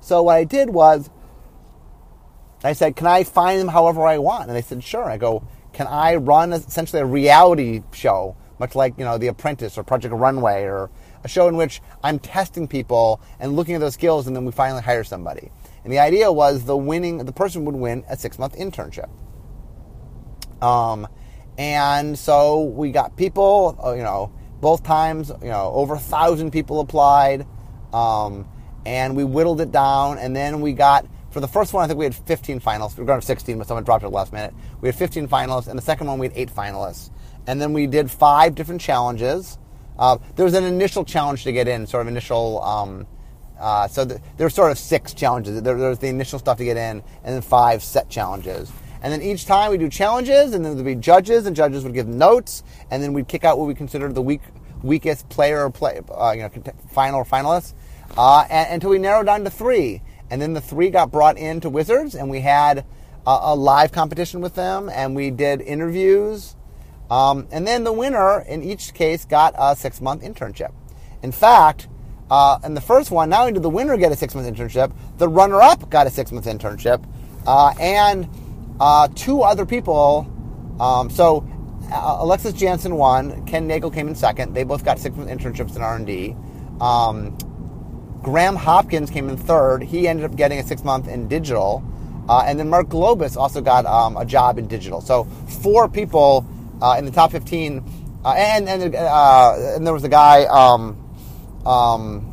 So 0.00 0.22
what 0.22 0.36
I 0.36 0.44
did 0.44 0.70
was 0.70 1.10
I 2.62 2.72
said, 2.72 2.96
"Can 2.96 3.06
I 3.06 3.24
find 3.24 3.60
them 3.60 3.68
however 3.68 4.06
I 4.06 4.18
want?" 4.18 4.48
And 4.48 4.56
they 4.56 4.62
said, 4.62 4.82
"Sure." 4.82 5.04
I 5.04 5.16
go, 5.16 5.42
"Can 5.72 5.86
I 5.86 6.16
run 6.16 6.52
essentially 6.52 7.00
a 7.00 7.06
reality 7.06 7.82
show, 7.92 8.36
much 8.58 8.74
like 8.74 8.94
you 8.98 9.04
know 9.04 9.18
The 9.18 9.28
Apprentice 9.28 9.78
or 9.78 9.82
Project 9.82 10.14
Runway, 10.14 10.64
or 10.64 10.90
a 11.24 11.28
show 11.28 11.48
in 11.48 11.56
which 11.56 11.80
I'm 12.02 12.18
testing 12.18 12.66
people 12.66 13.20
and 13.38 13.56
looking 13.56 13.74
at 13.74 13.80
those 13.80 13.94
skills, 13.94 14.26
and 14.26 14.34
then 14.34 14.44
we 14.44 14.52
finally 14.52 14.82
hire 14.82 15.04
somebody?" 15.04 15.50
And 15.84 15.92
the 15.92 15.98
idea 15.98 16.30
was 16.30 16.64
the 16.64 16.76
winning, 16.76 17.18
the 17.18 17.32
person 17.32 17.64
would 17.64 17.76
win 17.76 18.04
a 18.08 18.16
six 18.16 18.38
month 18.38 18.56
internship. 18.56 19.08
Um, 20.60 21.08
and 21.56 22.18
so 22.18 22.62
we 22.62 22.90
got 22.90 23.16
people, 23.16 23.78
uh, 23.84 23.92
you 23.92 24.02
know, 24.02 24.32
both 24.60 24.82
times, 24.82 25.30
you 25.42 25.48
know, 25.48 25.72
over 25.74 25.94
a 25.94 25.98
thousand 25.98 26.50
people 26.50 26.80
applied. 26.80 27.46
Um, 27.92 28.46
and 28.86 29.16
we 29.16 29.24
whittled 29.24 29.60
it 29.60 29.72
down. 29.72 30.18
And 30.18 30.34
then 30.34 30.60
we 30.60 30.72
got, 30.72 31.06
for 31.30 31.40
the 31.40 31.48
first 31.48 31.72
one, 31.72 31.84
I 31.84 31.86
think 31.86 31.98
we 31.98 32.04
had 32.04 32.14
15 32.14 32.60
finalists. 32.60 32.96
We 32.96 33.02
were 33.02 33.06
going 33.06 33.20
to 33.20 33.26
16, 33.26 33.58
but 33.58 33.66
someone 33.66 33.84
dropped 33.84 34.04
it 34.04 34.08
last 34.08 34.32
minute. 34.32 34.54
We 34.80 34.88
had 34.88 34.94
15 34.94 35.28
finalists. 35.28 35.68
And 35.68 35.78
the 35.78 35.82
second 35.82 36.06
one, 36.06 36.18
we 36.18 36.26
had 36.26 36.36
eight 36.36 36.50
finalists. 36.50 37.10
And 37.46 37.60
then 37.60 37.72
we 37.72 37.86
did 37.86 38.10
five 38.10 38.54
different 38.54 38.80
challenges. 38.80 39.58
Uh, 39.98 40.18
there 40.36 40.44
was 40.44 40.54
an 40.54 40.64
initial 40.64 41.04
challenge 41.04 41.44
to 41.44 41.52
get 41.52 41.68
in, 41.68 41.86
sort 41.86 42.02
of 42.02 42.08
initial. 42.08 42.62
Um, 42.62 43.06
uh, 43.58 43.86
so 43.88 44.04
the, 44.04 44.20
there 44.36 44.46
were 44.46 44.50
sort 44.50 44.70
of 44.70 44.78
six 44.78 45.12
challenges. 45.12 45.60
There, 45.60 45.76
there 45.76 45.90
was 45.90 45.98
the 45.98 46.08
initial 46.08 46.38
stuff 46.38 46.56
to 46.58 46.64
get 46.64 46.78
in, 46.78 47.02
and 47.24 47.34
then 47.34 47.42
five 47.42 47.82
set 47.82 48.08
challenges. 48.08 48.72
And 49.02 49.12
then 49.12 49.22
each 49.22 49.46
time 49.46 49.70
we 49.70 49.78
do 49.78 49.88
challenges, 49.88 50.52
and 50.52 50.64
then 50.64 50.74
there'd 50.74 50.84
be 50.84 50.94
judges, 50.94 51.46
and 51.46 51.56
judges 51.56 51.84
would 51.84 51.94
give 51.94 52.06
notes, 52.06 52.62
and 52.90 53.02
then 53.02 53.12
we'd 53.12 53.28
kick 53.28 53.44
out 53.44 53.58
what 53.58 53.66
we 53.66 53.74
considered 53.74 54.14
the 54.14 54.22
weak, 54.22 54.42
weakest 54.82 55.28
player 55.28 55.64
or 55.64 55.70
play, 55.70 56.00
uh, 56.10 56.32
you 56.32 56.42
know, 56.42 56.50
final 56.90 57.20
or 57.20 57.24
finalists, 57.24 57.74
uh, 58.18 58.44
and, 58.50 58.74
until 58.74 58.90
we 58.90 58.98
narrowed 58.98 59.26
down 59.26 59.44
to 59.44 59.50
three. 59.50 60.02
And 60.30 60.40
then 60.40 60.52
the 60.52 60.60
three 60.60 60.90
got 60.90 61.10
brought 61.10 61.38
into 61.38 61.70
Wizards, 61.70 62.14
and 62.14 62.30
we 62.30 62.40
had 62.40 62.84
a, 63.26 63.38
a 63.42 63.54
live 63.54 63.90
competition 63.90 64.40
with 64.40 64.54
them, 64.54 64.88
and 64.88 65.16
we 65.16 65.30
did 65.30 65.60
interviews. 65.60 66.56
Um, 67.10 67.48
and 67.50 67.66
then 67.66 67.84
the 67.84 67.92
winner, 67.92 68.40
in 68.40 68.62
each 68.62 68.94
case, 68.94 69.24
got 69.24 69.54
a 69.58 69.74
six 69.74 70.00
month 70.00 70.22
internship. 70.22 70.72
In 71.22 71.32
fact, 71.32 71.88
uh, 72.30 72.58
in 72.64 72.74
the 72.74 72.80
first 72.80 73.10
one, 73.10 73.30
not 73.30 73.40
only 73.40 73.52
did 73.52 73.62
the 73.62 73.70
winner 73.70 73.96
get 73.96 74.12
a 74.12 74.16
six 74.16 74.34
month 74.34 74.46
internship, 74.46 74.92
the 75.18 75.28
runner 75.28 75.60
up 75.60 75.90
got 75.90 76.06
a 76.06 76.10
six 76.10 76.30
month 76.30 76.46
internship, 76.46 77.04
uh, 77.46 77.74
and 77.80 78.28
uh, 78.80 79.08
two 79.14 79.42
other 79.42 79.66
people. 79.66 80.26
Um, 80.80 81.10
so 81.10 81.46
uh, 81.92 82.18
Alexis 82.20 82.54
Janson 82.54 82.96
won. 82.96 83.44
Ken 83.46 83.66
Nagle 83.66 83.90
came 83.90 84.08
in 84.08 84.14
second. 84.14 84.54
They 84.54 84.64
both 84.64 84.84
got 84.84 84.98
six 84.98 85.16
month 85.16 85.30
internships 85.30 85.76
in 85.76 85.82
R 85.82 85.96
and 85.96 86.06
D. 86.06 86.34
Um, 86.80 87.36
Graeme 88.22 88.56
Hopkins 88.56 89.10
came 89.10 89.28
in 89.28 89.36
third. 89.36 89.82
He 89.82 90.08
ended 90.08 90.24
up 90.24 90.36
getting 90.36 90.58
a 90.58 90.62
six 90.62 90.82
month 90.82 91.08
in 91.08 91.28
digital. 91.28 91.84
Uh, 92.28 92.44
and 92.46 92.58
then 92.58 92.68
Mark 92.68 92.88
Globus 92.88 93.36
also 93.36 93.60
got 93.60 93.86
um, 93.86 94.16
a 94.16 94.24
job 94.24 94.58
in 94.58 94.66
digital. 94.66 95.00
So 95.00 95.24
four 95.62 95.88
people 95.88 96.46
uh, 96.80 96.96
in 96.98 97.04
the 97.04 97.10
top 97.10 97.32
15. 97.32 97.84
Uh, 98.24 98.34
and 98.36 98.68
and, 98.68 98.94
uh, 98.94 99.54
and 99.74 99.86
there 99.86 99.94
was 99.94 100.04
a 100.04 100.08
guy, 100.08 100.44
um, 100.44 100.96
um, 101.66 102.26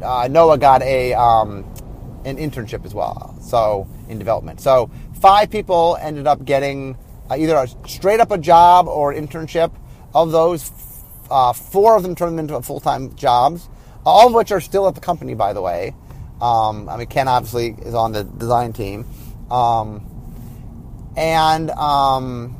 Noah 0.00 0.58
got 0.58 0.80
a 0.82 1.12
um, 1.14 1.64
an 2.24 2.36
internship 2.36 2.84
as 2.84 2.94
well. 2.94 3.36
So 3.42 3.88
in 4.08 4.18
development. 4.18 4.60
So 4.60 4.90
five 5.20 5.50
people 5.50 5.98
ended 6.00 6.26
up 6.26 6.44
getting 6.44 6.96
uh, 7.30 7.36
either 7.36 7.56
a, 7.56 7.68
straight 7.88 8.20
up 8.20 8.30
a 8.30 8.38
job 8.38 8.88
or 8.88 9.12
an 9.12 9.26
internship. 9.26 9.72
Of 10.14 10.32
those, 10.32 10.72
uh, 11.30 11.52
four 11.52 11.96
of 11.96 12.02
them 12.02 12.14
turned 12.14 12.40
into 12.40 12.60
full 12.62 12.80
time 12.80 13.14
jobs, 13.14 13.68
all 14.06 14.28
of 14.28 14.34
which 14.34 14.50
are 14.52 14.60
still 14.60 14.88
at 14.88 14.94
the 14.94 15.00
company, 15.00 15.34
by 15.34 15.52
the 15.52 15.60
way. 15.60 15.94
Um, 16.40 16.88
I 16.88 16.96
mean, 16.96 17.06
Ken 17.08 17.28
obviously 17.28 17.76
is 17.86 17.94
on 17.94 18.12
the 18.12 18.24
design 18.24 18.72
team. 18.72 19.04
Um, 19.50 20.04
and 21.16 21.70
um, 21.72 22.56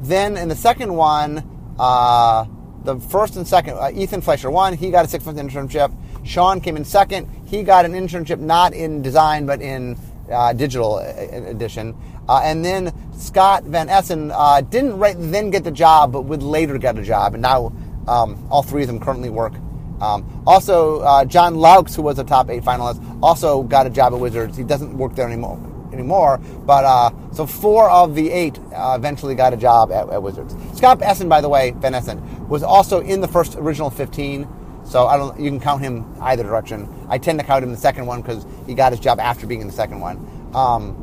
then 0.00 0.36
in 0.36 0.48
the 0.48 0.56
second 0.56 0.94
one, 0.94 1.74
uh, 1.78 2.46
the 2.84 2.98
first 2.98 3.36
and 3.36 3.46
second, 3.46 3.74
uh, 3.74 3.90
Ethan 3.92 4.20
Fleischer 4.20 4.50
won. 4.50 4.74
He 4.74 4.90
got 4.90 5.04
a 5.04 5.08
six 5.08 5.26
month 5.26 5.38
internship. 5.38 5.94
Shawn 6.24 6.60
came 6.60 6.76
in 6.76 6.84
second. 6.84 7.28
He 7.46 7.62
got 7.62 7.84
an 7.84 7.92
internship 7.92 8.38
not 8.38 8.72
in 8.72 9.02
design, 9.02 9.44
but 9.44 9.60
in 9.60 9.96
uh, 10.30 10.52
digital 10.52 10.98
edition. 10.98 11.96
Uh, 12.28 12.40
and 12.42 12.64
then 12.64 12.92
Scott 13.16 13.64
Van 13.64 13.88
Essen 13.88 14.30
uh, 14.32 14.60
didn't 14.60 14.98
right 14.98 15.16
then 15.18 15.50
get 15.50 15.64
the 15.64 15.70
job, 15.70 16.12
but 16.12 16.22
would 16.22 16.42
later 16.42 16.78
get 16.78 16.98
a 16.98 17.02
job. 17.02 17.34
And 17.34 17.42
now 17.42 17.72
um, 18.08 18.46
all 18.50 18.62
three 18.62 18.82
of 18.82 18.88
them 18.88 19.00
currently 19.00 19.30
work. 19.30 19.54
Um, 20.00 20.42
also, 20.46 21.00
uh, 21.00 21.24
Jon 21.24 21.54
Loucks, 21.54 21.94
who 21.96 22.02
was 22.02 22.18
a 22.18 22.24
top 22.24 22.50
eight 22.50 22.62
finalist, 22.62 23.00
also 23.22 23.62
got 23.62 23.86
a 23.86 23.90
job 23.90 24.12
at 24.12 24.20
Wizards. 24.20 24.56
He 24.56 24.64
doesn't 24.64 24.96
work 24.96 25.14
there 25.14 25.26
anymore. 25.26 25.60
Anymore, 25.92 26.38
but 26.66 26.84
uh, 26.84 27.10
so 27.32 27.46
four 27.46 27.88
of 27.88 28.14
the 28.14 28.30
eight 28.30 28.58
uh, 28.74 28.96
eventually 28.98 29.34
got 29.34 29.54
a 29.54 29.56
job 29.56 29.90
at, 29.92 30.10
at, 30.10 30.22
Wizards. 30.22 30.54
Scott 30.76 31.00
Essen, 31.00 31.28
by 31.28 31.40
the 31.40 31.48
way, 31.48 31.70
Van 31.70 31.94
Essen, 31.94 32.48
was 32.48 32.62
also 32.62 33.00
in 33.00 33.20
the 33.20 33.28
first 33.28 33.54
original 33.54 33.88
15 33.88 34.46
so 34.86 35.06
I 35.06 35.16
don't. 35.16 35.38
You 35.38 35.50
can 35.50 35.60
count 35.60 35.82
him 35.82 36.06
either 36.20 36.44
direction. 36.44 36.88
I 37.08 37.18
tend 37.18 37.40
to 37.40 37.44
count 37.44 37.64
him 37.64 37.72
the 37.72 37.76
second 37.76 38.06
one 38.06 38.22
because 38.22 38.46
he 38.66 38.74
got 38.74 38.92
his 38.92 39.00
job 39.00 39.18
after 39.18 39.46
being 39.46 39.60
in 39.60 39.66
the 39.66 39.72
second 39.72 40.00
one. 40.00 40.50
Um, 40.54 41.02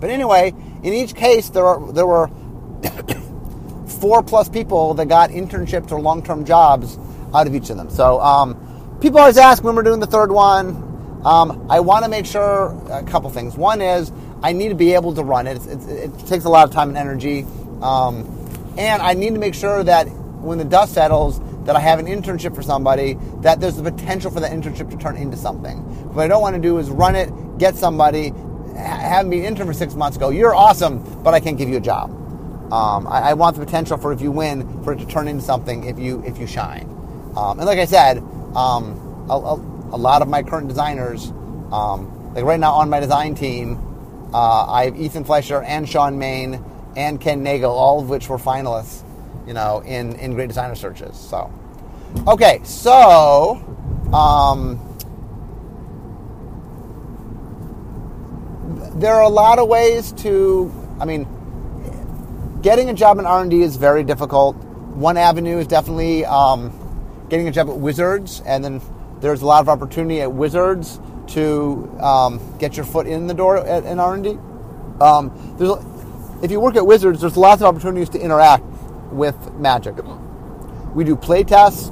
but 0.00 0.10
anyway, 0.10 0.52
in 0.82 0.92
each 0.92 1.14
case, 1.14 1.48
there 1.50 1.64
are 1.64 1.92
there 1.92 2.06
were 2.06 2.28
four 4.00 4.22
plus 4.22 4.48
people 4.48 4.94
that 4.94 5.06
got 5.06 5.30
internships 5.30 5.92
or 5.92 6.00
long 6.00 6.22
term 6.22 6.44
jobs 6.44 6.98
out 7.32 7.46
of 7.46 7.54
each 7.54 7.70
of 7.70 7.76
them. 7.76 7.88
So 7.88 8.20
um, 8.20 8.98
people 9.00 9.20
always 9.20 9.38
ask 9.38 9.62
when 9.62 9.76
we're 9.76 9.82
doing 9.82 10.00
the 10.00 10.06
third 10.06 10.32
one. 10.32 10.82
Um, 11.24 11.66
I 11.70 11.80
want 11.80 12.04
to 12.04 12.10
make 12.10 12.26
sure 12.26 12.76
a 12.90 13.02
couple 13.02 13.30
things. 13.30 13.56
One 13.56 13.80
is 13.80 14.12
I 14.42 14.52
need 14.52 14.68
to 14.68 14.74
be 14.74 14.94
able 14.94 15.14
to 15.14 15.22
run 15.22 15.46
it. 15.46 15.56
It's, 15.66 15.86
it 15.86 16.18
takes 16.26 16.44
a 16.44 16.48
lot 16.48 16.68
of 16.68 16.74
time 16.74 16.90
and 16.90 16.98
energy, 16.98 17.46
um, 17.80 18.26
and 18.76 19.02
I 19.02 19.14
need 19.14 19.34
to 19.34 19.40
make 19.40 19.54
sure 19.54 19.82
that 19.82 20.04
when 20.06 20.58
the 20.58 20.64
dust 20.64 20.94
settles, 20.94 21.40
that 21.66 21.76
I 21.76 21.80
have 21.80 21.98
an 21.98 22.06
internship 22.06 22.54
for 22.54 22.62
somebody, 22.62 23.18
that 23.40 23.60
there's 23.60 23.76
the 23.76 23.90
potential 23.90 24.30
for 24.30 24.40
that 24.40 24.52
internship 24.52 24.90
to 24.90 24.96
turn 24.96 25.16
into 25.16 25.36
something. 25.36 25.78
What 26.14 26.24
I 26.24 26.28
don't 26.28 26.40
want 26.40 26.54
to 26.54 26.62
do 26.62 26.78
is 26.78 26.88
run 26.88 27.16
it, 27.16 27.30
get 27.58 27.74
somebody, 27.76 28.32
have 28.76 29.26
me 29.26 29.44
intern 29.44 29.66
for 29.66 29.72
six 29.72 29.94
months, 29.94 30.16
go, 30.16 30.30
you're 30.30 30.54
awesome, 30.54 31.22
but 31.22 31.34
I 31.34 31.40
can't 31.40 31.58
give 31.58 31.68
you 31.68 31.76
a 31.76 31.80
job. 31.80 32.10
Um, 32.72 33.06
I, 33.06 33.30
I, 33.30 33.34
want 33.34 33.56
the 33.56 33.64
potential 33.64 33.96
for 33.96 34.12
if 34.12 34.20
you 34.20 34.32
win, 34.32 34.82
for 34.82 34.92
it 34.92 34.98
to 34.98 35.06
turn 35.06 35.28
into 35.28 35.42
something 35.42 35.84
if 35.84 36.00
you 36.00 36.20
if 36.26 36.36
you 36.36 36.48
shine. 36.48 36.88
Um, 37.36 37.60
and 37.60 37.66
like 37.66 37.78
I 37.78 37.84
said, 37.84 38.18
um, 38.56 39.26
a, 39.30 39.34
a, 39.34 39.54
a, 39.94 39.96
lot 39.96 40.20
of 40.20 40.26
my 40.26 40.42
current 40.42 40.66
designers, 40.66 41.30
um, 41.70 42.32
like 42.34 42.44
right 42.44 42.58
now 42.58 42.72
on 42.72 42.90
my 42.90 42.98
design 42.98 43.36
team, 43.36 43.78
uh, 44.34 44.66
I 44.66 44.86
have 44.86 44.96
Ethan 44.96 45.24
Fleischer 45.24 45.62
and 45.62 45.88
Shawn 45.88 46.18
Main 46.18 46.60
and 46.96 47.20
Ken 47.20 47.44
Nagle, 47.44 47.70
all 47.70 48.00
of 48.00 48.08
which 48.08 48.28
were 48.28 48.38
finalists 48.38 49.05
you 49.46 49.54
know, 49.54 49.80
in, 49.86 50.16
in 50.16 50.34
great 50.34 50.48
designer 50.48 50.74
searches. 50.74 51.16
So, 51.16 51.52
okay, 52.26 52.60
so 52.64 53.56
um, 54.12 54.80
there 58.98 59.14
are 59.14 59.22
a 59.22 59.28
lot 59.28 59.58
of 59.58 59.68
ways 59.68 60.12
to. 60.12 60.72
I 60.98 61.04
mean, 61.04 61.26
getting 62.62 62.90
a 62.90 62.94
job 62.94 63.18
in 63.18 63.26
R 63.26 63.42
and 63.42 63.50
D 63.50 63.62
is 63.62 63.76
very 63.76 64.02
difficult. 64.02 64.56
One 64.56 65.16
avenue 65.16 65.58
is 65.58 65.66
definitely 65.66 66.24
um, 66.24 66.72
getting 67.28 67.48
a 67.48 67.52
job 67.52 67.68
at 67.68 67.76
Wizards, 67.76 68.42
and 68.46 68.64
then 68.64 68.80
there's 69.20 69.42
a 69.42 69.46
lot 69.46 69.60
of 69.60 69.68
opportunity 69.68 70.20
at 70.22 70.32
Wizards 70.32 71.00
to 71.28 71.90
um, 72.00 72.40
get 72.58 72.76
your 72.76 72.86
foot 72.86 73.06
in 73.06 73.26
the 73.26 73.34
door 73.34 73.58
at, 73.58 73.84
in 73.84 73.98
R 73.98 74.14
and 74.14 74.24
D. 74.24 74.38
Um, 75.00 75.30
if 76.42 76.50
you 76.50 76.60
work 76.60 76.76
at 76.76 76.86
Wizards, 76.86 77.20
there's 77.20 77.36
lots 77.36 77.62
of 77.62 77.68
opportunities 77.68 78.08
to 78.10 78.20
interact 78.20 78.64
with 79.16 79.52
Magic. 79.54 79.96
We 80.94 81.04
do 81.04 81.16
play 81.16 81.44
tests 81.44 81.90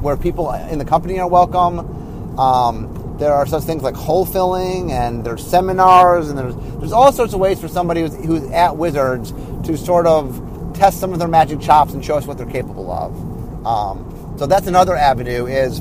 where 0.00 0.16
people 0.16 0.52
in 0.52 0.78
the 0.78 0.84
company 0.84 1.18
are 1.20 1.28
welcome. 1.28 2.38
Um, 2.38 3.16
there 3.18 3.32
are 3.32 3.46
such 3.46 3.64
things 3.64 3.82
like 3.82 3.96
hole 3.96 4.24
filling, 4.26 4.92
and 4.92 5.24
there's 5.24 5.44
seminars, 5.44 6.28
and 6.28 6.38
there's 6.38 6.54
there's 6.78 6.92
all 6.92 7.12
sorts 7.12 7.34
of 7.34 7.40
ways 7.40 7.60
for 7.60 7.68
somebody 7.68 8.02
who's, 8.02 8.14
who's 8.24 8.50
at 8.52 8.76
Wizards 8.76 9.32
to 9.66 9.76
sort 9.76 10.06
of 10.06 10.72
test 10.74 11.00
some 11.00 11.12
of 11.12 11.18
their 11.18 11.28
magic 11.28 11.60
chops 11.60 11.94
and 11.94 12.04
show 12.04 12.16
us 12.16 12.26
what 12.26 12.38
they're 12.38 12.46
capable 12.46 12.90
of. 12.92 13.66
Um, 13.66 14.36
so 14.38 14.46
that's 14.46 14.68
another 14.68 14.96
avenue 14.96 15.46
is 15.46 15.80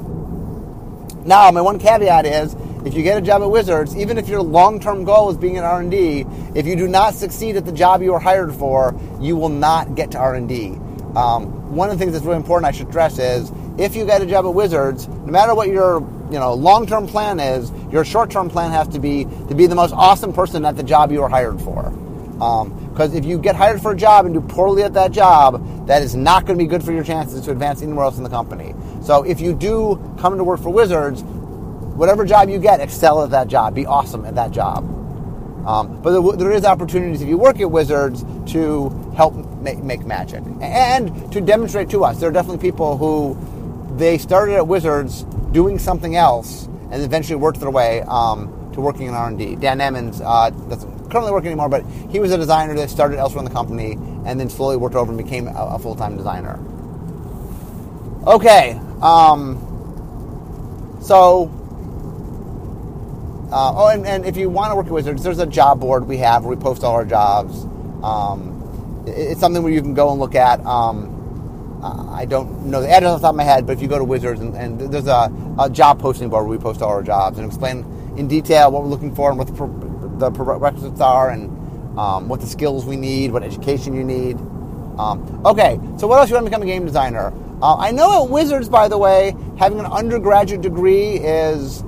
Now, 1.25 1.51
my 1.51 1.61
one 1.61 1.77
caveat 1.79 2.25
is 2.25 2.55
if 2.87 2.93
you 2.93 3.03
get 3.03 3.17
a 3.17 3.21
job 3.21 3.41
at 3.41 3.51
Wizards, 3.51 3.97
even 3.97 4.17
if 4.17 4.29
your 4.29 4.41
long-term 4.41 5.03
goal 5.03 5.29
is 5.29 5.35
being 5.35 5.57
in 5.57 5.63
R&D, 5.65 6.25
if 6.55 6.65
you 6.65 6.77
do 6.77 6.87
not 6.87 7.13
succeed 7.13 7.57
at 7.57 7.65
the 7.65 7.71
job 7.73 8.01
you 8.01 8.13
were 8.13 8.19
hired 8.19 8.55
for, 8.55 8.97
you 9.19 9.35
will 9.35 9.49
not 9.49 9.93
get 9.95 10.11
to 10.11 10.17
R&D. 10.17 10.69
Um, 11.17 11.75
one 11.75 11.89
of 11.89 11.97
the 11.97 11.99
things 11.99 12.13
that's 12.13 12.23
really 12.23 12.37
important 12.37 12.65
I 12.65 12.71
should 12.71 12.87
stress 12.87 13.19
is 13.19 13.51
if 13.77 13.93
you 13.93 14.05
get 14.05 14.21
a 14.21 14.25
job 14.25 14.45
at 14.45 14.53
Wizards, 14.53 15.09
no 15.09 15.31
matter 15.31 15.53
what 15.53 15.67
your 15.67 15.99
you 16.31 16.39
know 16.39 16.53
long-term 16.53 17.07
plan 17.07 17.41
is, 17.41 17.71
your 17.91 18.05
short-term 18.05 18.49
plan 18.49 18.71
has 18.71 18.87
to 18.89 18.99
be 18.99 19.25
to 19.49 19.55
be 19.55 19.67
the 19.67 19.75
most 19.75 19.93
awesome 19.93 20.31
person 20.31 20.63
at 20.63 20.77
the 20.77 20.83
job 20.83 21.11
you 21.11 21.21
were 21.21 21.29
hired 21.29 21.59
for. 21.61 21.91
Because 22.37 23.11
um, 23.11 23.17
if 23.17 23.25
you 23.25 23.39
get 23.39 23.55
hired 23.55 23.81
for 23.81 23.91
a 23.91 23.97
job 23.97 24.25
and 24.25 24.33
do 24.33 24.41
poorly 24.41 24.83
at 24.83 24.93
that 24.93 25.11
job, 25.11 25.87
that 25.87 26.03
is 26.03 26.15
not 26.15 26.45
going 26.45 26.57
to 26.57 26.63
be 26.63 26.69
good 26.69 26.83
for 26.83 26.91
your 26.91 27.03
chances 27.03 27.43
to 27.45 27.51
advance 27.51 27.81
anywhere 27.81 28.05
else 28.05 28.17
in 28.17 28.23
the 28.23 28.29
company. 28.29 28.75
So 29.01 29.23
if 29.23 29.41
you 29.41 29.53
do 29.53 29.99
come 30.19 30.37
to 30.37 30.43
work 30.43 30.59
for 30.59 30.69
Wizards, 30.69 31.23
whatever 31.97 32.25
job 32.25 32.49
you 32.49 32.59
get, 32.59 32.79
excel 32.79 33.23
at 33.23 33.31
that 33.31 33.47
job. 33.47 33.75
Be 33.75 33.85
awesome 33.85 34.25
at 34.25 34.35
that 34.35 34.51
job. 34.51 34.85
Um, 35.67 36.01
but 36.01 36.11
there, 36.11 36.37
there 36.37 36.51
is 36.51 36.63
opportunities 36.63 37.21
if 37.21 37.27
you 37.27 37.37
work 37.37 37.59
at 37.59 37.69
Wizards 37.69 38.23
to 38.53 38.89
help 39.17 39.35
make, 39.61 39.79
make 39.79 40.05
magic 40.05 40.41
and 40.61 41.29
to 41.33 41.41
demonstrate 41.41 41.89
to 41.89 42.05
us. 42.05 42.19
There 42.19 42.29
are 42.29 42.31
definitely 42.31 42.65
people 42.65 42.97
who 42.97 43.35
they 43.97 44.17
started 44.17 44.55
at 44.55 44.67
Wizards 44.67 45.23
doing 45.51 45.77
something 45.77 46.15
else 46.15 46.67
and 46.91 47.01
eventually 47.01 47.35
worked 47.35 47.59
their 47.59 47.71
way 47.71 48.01
um, 48.03 48.71
to 48.73 48.79
working 48.79 49.07
in 49.07 49.13
R&D. 49.13 49.57
Dan 49.57 49.81
Emmons 49.81 50.21
uh, 50.21 50.51
doesn't 50.51 51.09
currently 51.09 51.33
work 51.33 51.45
anymore, 51.45 51.67
but 51.67 51.83
he 52.09 52.19
was 52.19 52.31
a 52.31 52.37
designer 52.37 52.75
that 52.75 52.89
started 52.89 53.17
elsewhere 53.17 53.39
in 53.39 53.45
the 53.45 53.53
company 53.53 53.93
and 54.25 54.39
then 54.39 54.49
slowly 54.49 54.77
worked 54.77 54.95
over 54.95 55.11
and 55.11 55.21
became 55.21 55.47
a, 55.47 55.51
a 55.51 55.79
full-time 55.79 56.15
designer. 56.15 56.59
Okay, 58.25 58.79
um, 59.01 59.57
so 61.01 61.51
uh, 63.51 63.73
oh, 63.75 63.87
and, 63.87 64.05
and, 64.05 64.25
if 64.25 64.35
you 64.35 64.49
want 64.49 64.71
to 64.71 64.75
work 64.75 64.87
at 64.87 64.91
Wizards, 64.91 65.23
there's 65.23 65.39
a 65.39 65.45
job 65.45 65.79
board 65.79 66.07
we 66.07 66.17
have 66.17 66.43
where 66.43 66.55
we 66.55 66.61
post 66.61 66.83
all 66.83 66.93
our 66.93 67.05
jobs. 67.05 67.63
Um, 68.03 69.03
it, 69.07 69.11
it's 69.11 69.39
something 69.39 69.63
where 69.63 69.71
you 69.71 69.81
can 69.81 69.93
go 69.93 70.11
and 70.11 70.19
look 70.19 70.35
at. 70.35 70.65
Um, 70.65 71.17
I 71.81 72.25
don't 72.25 72.65
know 72.65 72.81
the 72.81 72.89
address 72.89 73.11
off 73.11 73.21
the 73.21 73.27
top 73.27 73.33
of 73.33 73.37
my 73.37 73.43
head, 73.43 73.65
but 73.67 73.73
if 73.73 73.81
you 73.81 73.87
go 73.87 73.97
to 73.97 74.03
Wizards 74.03 74.41
and, 74.41 74.55
and 74.55 74.79
there's 74.91 75.07
a, 75.07 75.31
a, 75.59 75.69
job 75.69 75.99
posting 76.01 76.27
board 76.27 76.47
where 76.47 76.57
we 76.57 76.61
post 76.61 76.81
all 76.81 76.89
our 76.89 77.03
jobs 77.03 77.37
and 77.37 77.45
explain 77.45 77.85
in 78.17 78.27
detail 78.27 78.71
what 78.71 78.81
we're 78.81 78.89
looking 78.89 79.13
for 79.13 79.29
and 79.29 79.37
what 79.37 79.47
the, 79.47 79.53
the 80.17 80.31
prerequisites 80.31 80.99
are 80.99 81.29
and 81.29 81.47
um, 81.99 82.27
what 82.27 82.41
the 82.41 82.47
skills 82.47 82.85
we 82.85 82.95
need, 82.95 83.31
what 83.31 83.43
education 83.43 83.93
you 83.93 84.03
need. 84.03 84.37
Um, 84.97 85.41
okay, 85.45 85.79
so 85.97 86.07
what 86.07 86.17
else 86.17 86.29
you 86.29 86.35
want 86.35 86.47
to 86.47 86.49
become 86.49 86.63
a 86.63 86.65
game 86.65 86.85
designer? 86.85 87.31
Uh, 87.61 87.77
I 87.77 87.91
know 87.91 88.23
at 88.23 88.29
Wizards, 88.31 88.69
by 88.69 88.87
the 88.87 88.97
way, 88.97 89.35
having 89.59 89.79
an 89.79 89.85
undergraduate 89.85 90.61
degree 90.61 91.17
is 91.17 91.83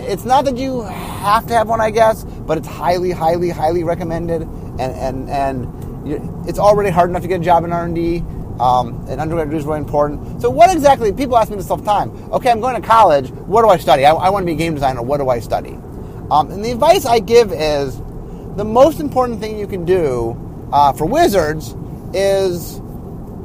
it's 0.00 0.24
not 0.24 0.44
that 0.46 0.56
you 0.56 0.82
have 0.82 1.46
to 1.48 1.54
have 1.54 1.68
one, 1.68 1.80
I 1.80 1.90
guess, 1.90 2.24
but 2.24 2.58
it's 2.58 2.68
highly, 2.68 3.10
highly, 3.10 3.50
highly 3.50 3.84
recommended, 3.84 4.42
and 4.42 4.80
and 4.80 5.30
and 5.30 6.48
it's 6.48 6.58
already 6.58 6.90
hard 6.90 7.10
enough 7.10 7.22
to 7.22 7.28
get 7.28 7.40
a 7.40 7.44
job 7.44 7.64
in 7.64 7.72
R 7.72 7.84
and 7.84 7.94
D. 7.94 8.24
Um, 8.60 9.06
and 9.08 9.20
undergraduate 9.20 9.58
is 9.58 9.64
really 9.64 9.78
important. 9.78 10.40
So, 10.42 10.50
what 10.50 10.70
exactly? 10.70 11.12
People 11.12 11.36
ask 11.38 11.50
me 11.50 11.56
this 11.56 11.70
all 11.70 11.78
the 11.78 11.84
time. 11.84 12.10
Okay, 12.32 12.50
I'm 12.50 12.60
going 12.60 12.80
to 12.80 12.86
college. 12.86 13.30
What 13.30 13.62
do 13.62 13.68
I 13.68 13.76
study? 13.78 14.04
I, 14.04 14.12
I 14.12 14.28
want 14.28 14.42
to 14.42 14.46
be 14.46 14.52
a 14.52 14.56
game 14.56 14.74
designer. 14.74 15.02
What 15.02 15.18
do 15.18 15.30
I 15.30 15.40
study? 15.40 15.76
Um, 16.30 16.50
and 16.50 16.64
the 16.64 16.70
advice 16.70 17.06
I 17.06 17.18
give 17.18 17.50
is 17.50 17.98
the 18.56 18.64
most 18.64 19.00
important 19.00 19.40
thing 19.40 19.58
you 19.58 19.66
can 19.66 19.84
do 19.84 20.38
uh, 20.72 20.92
for 20.92 21.06
wizards 21.06 21.74
is 22.14 22.78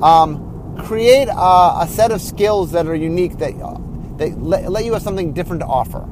um, 0.01 0.75
create 0.85 1.29
a, 1.29 1.77
a, 1.81 1.87
set 1.89 2.11
of 2.11 2.21
skills 2.21 2.71
that 2.73 2.85
are 2.85 2.95
unique 2.95 3.37
that, 3.39 3.53
that 4.17 4.37
let, 4.39 4.69
let 4.69 4.85
you 4.85 4.93
have 4.93 5.01
something 5.01 5.33
different 5.33 5.61
to 5.61 5.65
offer 5.65 6.07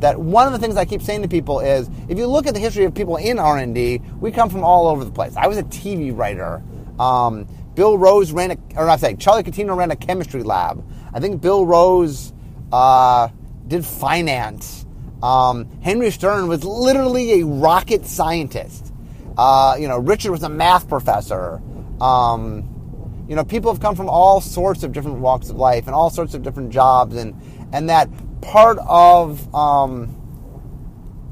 that 0.00 0.18
one 0.18 0.46
of 0.46 0.52
the 0.52 0.58
things 0.58 0.76
I 0.76 0.84
keep 0.84 1.02
saying 1.02 1.22
to 1.22 1.28
people 1.28 1.60
is 1.60 1.90
if 2.08 2.18
you 2.18 2.26
look 2.26 2.46
at 2.46 2.54
the 2.54 2.60
history 2.60 2.84
of 2.84 2.94
people 2.94 3.16
in 3.16 3.38
R&D, 3.38 4.00
we 4.20 4.30
come 4.30 4.48
from 4.48 4.64
all 4.64 4.88
over 4.88 5.04
the 5.04 5.10
place. 5.10 5.36
I 5.36 5.46
was 5.46 5.58
a 5.58 5.64
TV 5.64 6.16
writer. 6.16 6.62
Um, 6.98 7.46
Bill 7.74 7.96
Rose 7.96 8.32
ran 8.32 8.50
a, 8.50 8.58
or 8.76 8.86
not 8.86 9.00
saying, 9.00 9.18
Charlie 9.18 9.42
Catino 9.42 9.76
ran 9.76 9.90
a 9.90 9.96
chemistry 9.96 10.42
lab. 10.42 10.84
I 11.12 11.20
think 11.20 11.40
Bill 11.40 11.64
Rose 11.64 12.32
uh, 12.72 13.28
did 13.66 13.84
finance. 13.84 14.84
Um, 15.22 15.68
Henry 15.80 16.10
Stern 16.10 16.48
was 16.48 16.64
literally 16.64 17.40
a 17.40 17.46
rocket 17.46 18.04
scientist. 18.06 18.92
Uh, 19.36 19.76
you 19.78 19.88
know, 19.88 19.98
Richard 19.98 20.32
was 20.32 20.42
a 20.42 20.48
math 20.48 20.88
professor. 20.88 21.60
Um, 22.00 23.26
you 23.28 23.36
know, 23.36 23.44
people 23.44 23.72
have 23.72 23.80
come 23.80 23.94
from 23.94 24.08
all 24.08 24.40
sorts 24.40 24.82
of 24.82 24.92
different 24.92 25.18
walks 25.18 25.50
of 25.50 25.56
life 25.56 25.86
and 25.86 25.94
all 25.94 26.10
sorts 26.10 26.34
of 26.34 26.42
different 26.42 26.70
jobs, 26.70 27.14
and 27.16 27.40
and 27.72 27.88
that 27.90 28.08
part 28.40 28.78
of 28.86 29.54
um, 29.54 30.14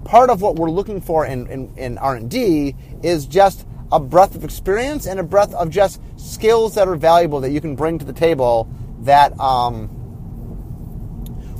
part 0.05 0.31
of 0.31 0.41
what 0.41 0.57
we're 0.57 0.71
looking 0.71 1.01
for 1.01 1.27
in, 1.27 1.47
in, 1.49 1.77
in 1.77 1.99
R&D 1.99 2.75
is 3.03 3.27
just 3.27 3.67
a 3.91 3.99
breadth 4.01 4.35
of 4.35 4.45
experience 4.45 5.07
and 5.07 5.19
a 5.19 5.23
breadth 5.23 5.53
of 5.55 5.69
just 5.71 6.01
skills 6.17 6.75
that 6.75 6.89
are 6.89 6.97
valuable 6.97 7.41
that 7.41 7.51
you 7.51 7.61
can 7.61 7.75
bring 7.75 7.99
to 7.99 8.05
the 8.05 8.13
table 8.13 8.69
that 9.01 9.39
um, 9.41 9.91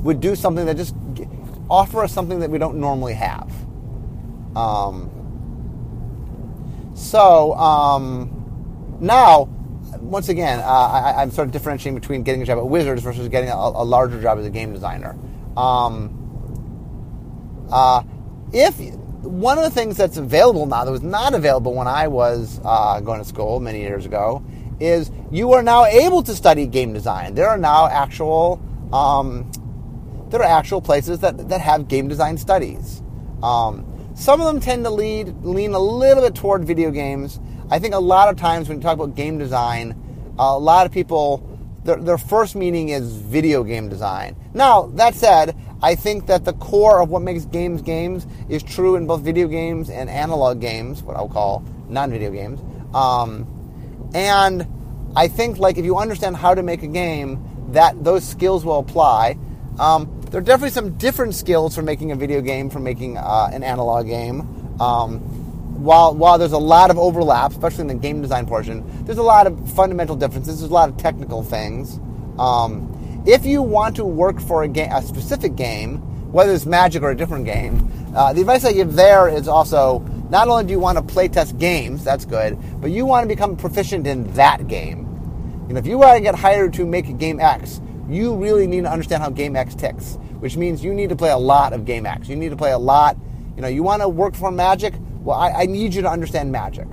would 0.03 0.19
do 0.19 0.35
something 0.35 0.65
that 0.65 0.77
just 0.77 0.95
offer 1.69 2.03
us 2.03 2.13
something 2.13 2.39
that 2.39 2.49
we 2.49 2.57
don't 2.57 2.77
normally 2.77 3.13
have. 3.13 3.51
Um, 4.55 5.11
so 6.95 7.53
um, 7.55 8.97
now 8.99 9.49
once 9.99 10.29
again, 10.29 10.59
uh, 10.59 10.63
I, 10.63 11.21
am 11.21 11.31
sort 11.31 11.47
of 11.47 11.51
differentiating 11.51 11.99
between 11.99 12.23
getting 12.23 12.41
a 12.41 12.45
job 12.45 12.57
at 12.57 12.67
Wizards 12.67 13.01
versus 13.01 13.27
getting 13.29 13.49
a, 13.49 13.55
a 13.55 13.83
larger 13.83 14.21
job 14.21 14.37
as 14.39 14.45
a 14.45 14.49
game 14.49 14.73
designer. 14.73 15.15
Um, 15.57 16.13
uh, 17.71 18.03
if 18.53 18.77
one 19.23 19.57
of 19.57 19.63
the 19.63 19.71
things 19.71 19.97
that's 19.97 20.17
available 20.17 20.65
now 20.65 20.85
that 20.85 20.91
was 20.91 21.01
not 21.01 21.33
available 21.33 21.73
when 21.73 21.87
I 21.87 22.07
was 22.07 22.61
uh, 22.63 22.99
going 23.01 23.19
to 23.19 23.25
school 23.25 23.59
many 23.59 23.81
years 23.81 24.05
ago 24.05 24.45
is 24.79 25.11
you 25.31 25.53
are 25.53 25.63
now 25.63 25.85
able 25.85 26.21
to 26.23 26.35
study 26.35 26.67
game 26.67 26.93
design. 26.93 27.33
There 27.33 27.49
are 27.49 27.57
now 27.57 27.87
actual 27.87 28.61
um, 28.93 29.51
there 30.29 30.41
are 30.41 30.59
actual 30.59 30.81
places 30.81 31.19
that, 31.19 31.49
that 31.49 31.61
have 31.61 31.87
game 31.87 32.07
design 32.07 32.37
studies. 32.37 33.01
Um, 33.41 33.85
some 34.15 34.41
of 34.41 34.47
them 34.47 34.59
tend 34.59 34.83
to 34.85 34.91
lead 34.91 35.43
lean 35.43 35.73
a 35.73 35.79
little 35.79 36.23
bit 36.23 36.35
toward 36.35 36.65
video 36.65 36.91
games. 36.91 37.39
I 37.69 37.79
think 37.79 37.95
a 37.95 37.99
lot 37.99 38.29
of 38.29 38.37
times 38.37 38.69
when 38.69 38.77
you 38.77 38.83
talk 38.83 38.93
about 38.93 39.15
game 39.15 39.37
design, 39.37 39.95
a 40.39 40.57
lot 40.57 40.85
of 40.85 40.91
people 40.91 41.46
their, 41.87 41.95
their 41.95 42.17
first 42.17 42.55
meaning 42.55 42.89
is 42.89 43.13
video 43.13 43.63
game 43.63 43.87
design. 43.87 44.35
Now, 44.53 44.87
that 44.95 45.15
said, 45.15 45.55
I 45.81 45.95
think 45.95 46.27
that 46.27 46.43
the 46.43 46.51
core 46.53 47.01
of 47.01 47.09
what 47.09 47.21
makes 47.21 47.45
games 47.45 47.81
games 47.81 48.27
is 48.49 48.61
true 48.61 48.97
in 48.97 49.07
both 49.07 49.21
video 49.21 49.47
games 49.47 49.89
and 49.89 50.09
analog 50.09 50.59
games, 50.59 51.01
what 51.01 51.15
I'll 51.15 51.29
call 51.29 51.63
non-video 51.87 52.31
games. 52.31 52.59
Um, 52.93 53.47
and 54.13 54.67
I 55.15 55.29
think 55.29 55.59
like 55.59 55.77
if 55.77 55.85
you 55.85 55.97
understand 55.97 56.35
how 56.35 56.53
to 56.53 56.61
make 56.61 56.83
a 56.83 56.87
game, 56.87 57.41
that 57.69 58.03
those 58.03 58.27
skills 58.27 58.65
will 58.65 58.79
apply. 58.79 59.37
Um, 59.79 60.21
there 60.29 60.39
are 60.39 60.43
definitely 60.43 60.71
some 60.71 60.97
different 60.97 61.35
skills 61.35 61.73
for 61.73 61.83
making 61.83 62.11
a 62.11 62.15
video 62.15 62.41
game 62.41 62.69
from 62.69 62.83
making 62.83 63.17
uh, 63.17 63.49
an 63.53 63.63
analog 63.63 64.07
game. 64.07 64.41
Um, 64.81 65.36
while 65.77 66.13
while 66.15 66.37
there's 66.37 66.51
a 66.53 66.57
lot 66.57 66.89
of 66.89 66.97
overlap, 66.97 67.51
especially 67.51 67.81
in 67.81 67.87
the 67.87 67.95
game 67.95 68.21
design 68.21 68.45
portion, 68.45 68.83
there's 69.05 69.17
a 69.17 69.23
lot 69.23 69.47
of 69.47 69.71
fundamental 69.71 70.15
differences. 70.15 70.59
There's 70.59 70.71
a 70.71 70.73
lot 70.73 70.89
of 70.89 70.97
technical 70.97 71.43
things. 71.43 71.99
Um, 72.39 73.23
if 73.27 73.45
you 73.45 73.61
want 73.61 73.95
to 73.97 74.05
work 74.05 74.39
for 74.39 74.63
a, 74.63 74.69
a 74.69 75.01
specific 75.01 75.55
game, 75.55 75.97
whether 76.31 76.53
it's 76.53 76.65
Magic 76.65 77.03
or 77.03 77.11
a 77.11 77.17
different 77.17 77.45
game, 77.45 77.91
uh, 78.15 78.33
the 78.33 78.41
advice 78.41 78.65
I 78.65 78.73
give 78.73 78.93
there 78.93 79.27
is 79.27 79.47
also 79.47 79.99
not 80.29 80.47
only 80.47 80.65
do 80.65 80.71
you 80.71 80.79
want 80.79 80.97
to 80.97 81.03
play 81.03 81.27
test 81.27 81.57
games, 81.57 82.03
that's 82.03 82.25
good, 82.25 82.57
but 82.81 82.91
you 82.91 83.05
want 83.05 83.23
to 83.23 83.27
become 83.27 83.55
proficient 83.55 84.07
in 84.07 84.31
that 84.33 84.67
game. 84.67 85.03
You 85.67 85.73
know, 85.73 85.79
if 85.79 85.87
you 85.87 85.97
want 85.97 86.17
to 86.17 86.21
get 86.21 86.35
hired 86.35 86.73
to 86.75 86.85
make 86.85 87.07
a 87.09 87.13
game 87.13 87.39
X, 87.39 87.81
you 88.09 88.35
really 88.35 88.67
need 88.67 88.81
to 88.81 88.91
understand 88.91 89.21
how 89.21 89.29
game 89.29 89.55
X 89.55 89.75
ticks, 89.75 90.17
which 90.39 90.55
means 90.55 90.83
you 90.83 90.93
need 90.93 91.09
to 91.09 91.15
play 91.15 91.29
a 91.29 91.37
lot 91.37 91.73
of 91.73 91.85
game 91.85 92.05
X. 92.05 92.29
You 92.29 92.35
need 92.35 92.49
to 92.49 92.55
play 92.55 92.71
a 92.71 92.77
lot. 92.77 93.17
You 93.55 93.61
know, 93.61 93.67
you 93.67 93.83
want 93.83 94.01
to 94.01 94.09
work 94.09 94.35
for 94.35 94.51
Magic 94.51 94.93
well, 95.27 95.37
I, 95.37 95.63
I 95.63 95.65
need 95.65 95.93
you 95.93 96.01
to 96.03 96.09
understand 96.09 96.53
magic. 96.53 96.87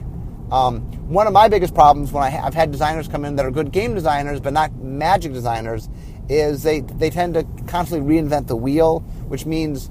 Um, 0.51 0.81
one 1.09 1.29
of 1.29 1.33
my 1.33 1.47
biggest 1.47 1.73
problems 1.73 2.11
when 2.11 2.25
I 2.25 2.31
have 2.31 2.53
had 2.53 2.73
designers 2.73 3.07
come 3.07 3.25
in 3.25 3.37
that 3.37 3.47
are 3.47 3.51
good 3.53 3.71
game 3.71 3.95
designers 3.95 4.41
but 4.41 4.53
not 4.53 4.75
magic 4.75 5.33
designers 5.33 5.89
is 6.29 6.65
they, 6.65 6.81
they 6.81 7.11
tend 7.11 7.35
to 7.35 7.47
constantly 7.69 8.13
reinvent 8.13 8.49
the 8.49 8.57
wheel, 8.57 9.01
which 9.29 9.47
means 9.47 9.89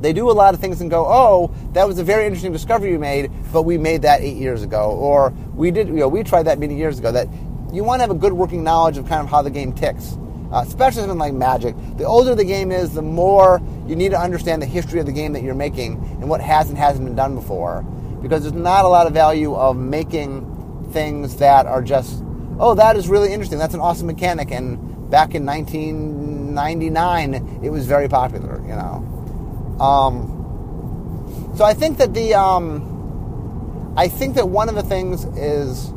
they 0.00 0.12
do 0.12 0.30
a 0.30 0.32
lot 0.32 0.54
of 0.54 0.60
things 0.60 0.80
and 0.80 0.88
go, 0.88 1.04
oh, 1.04 1.52
that 1.72 1.84
was 1.84 1.98
a 1.98 2.04
very 2.04 2.26
interesting 2.26 2.52
discovery 2.52 2.92
you 2.92 2.98
made, 3.00 3.32
but 3.52 3.62
we 3.62 3.76
made 3.76 4.02
that 4.02 4.20
eight 4.20 4.36
years 4.36 4.62
ago, 4.62 4.92
or 4.92 5.30
we 5.54 5.72
did, 5.72 5.88
you 5.88 5.94
know, 5.94 6.08
we 6.08 6.22
tried 6.22 6.44
that 6.44 6.60
many 6.60 6.76
years 6.76 7.00
ago. 7.00 7.10
That 7.10 7.26
you 7.72 7.82
want 7.82 7.98
to 7.98 8.02
have 8.02 8.12
a 8.12 8.18
good 8.18 8.32
working 8.32 8.62
knowledge 8.62 8.98
of 8.98 9.08
kind 9.08 9.20
of 9.20 9.28
how 9.28 9.42
the 9.42 9.50
game 9.50 9.72
ticks 9.72 10.16
uh, 10.52 10.64
especially 10.66 11.02
something 11.02 11.18
like 11.18 11.34
Magic. 11.34 11.74
The 11.96 12.04
older 12.04 12.34
the 12.34 12.44
game 12.44 12.72
is, 12.72 12.94
the 12.94 13.02
more 13.02 13.60
you 13.88 13.96
need 13.96 14.10
to 14.10 14.20
understand 14.20 14.62
the 14.62 14.66
history 14.66 15.00
of 15.00 15.06
the 15.06 15.12
game 15.12 15.32
that 15.32 15.42
you're 15.42 15.54
making 15.54 15.94
and 16.20 16.28
what 16.28 16.40
has 16.40 16.68
and 16.68 16.78
hasn't 16.78 17.04
been 17.04 17.16
done 17.16 17.34
before. 17.34 17.82
Because 18.22 18.42
there's 18.42 18.54
not 18.54 18.84
a 18.84 18.88
lot 18.88 19.06
of 19.06 19.14
value 19.14 19.54
of 19.54 19.76
making 19.76 20.88
things 20.92 21.36
that 21.36 21.66
are 21.66 21.82
just, 21.82 22.22
oh, 22.58 22.74
that 22.74 22.96
is 22.96 23.08
really 23.08 23.32
interesting. 23.32 23.58
That's 23.58 23.74
an 23.74 23.80
awesome 23.80 24.06
mechanic. 24.06 24.50
And 24.50 25.10
back 25.10 25.34
in 25.34 25.46
1999, 25.46 27.60
it 27.62 27.70
was 27.70 27.86
very 27.86 28.08
popular. 28.08 28.60
You 28.62 28.74
know, 28.74 29.76
um, 29.80 31.54
so 31.56 31.64
I 31.64 31.74
think 31.74 31.98
that 31.98 32.12
the 32.12 32.34
um, 32.34 33.94
I 33.96 34.08
think 34.08 34.34
that 34.36 34.48
one 34.48 34.68
of 34.68 34.74
the 34.74 34.82
things 34.82 35.24
is 35.36 35.92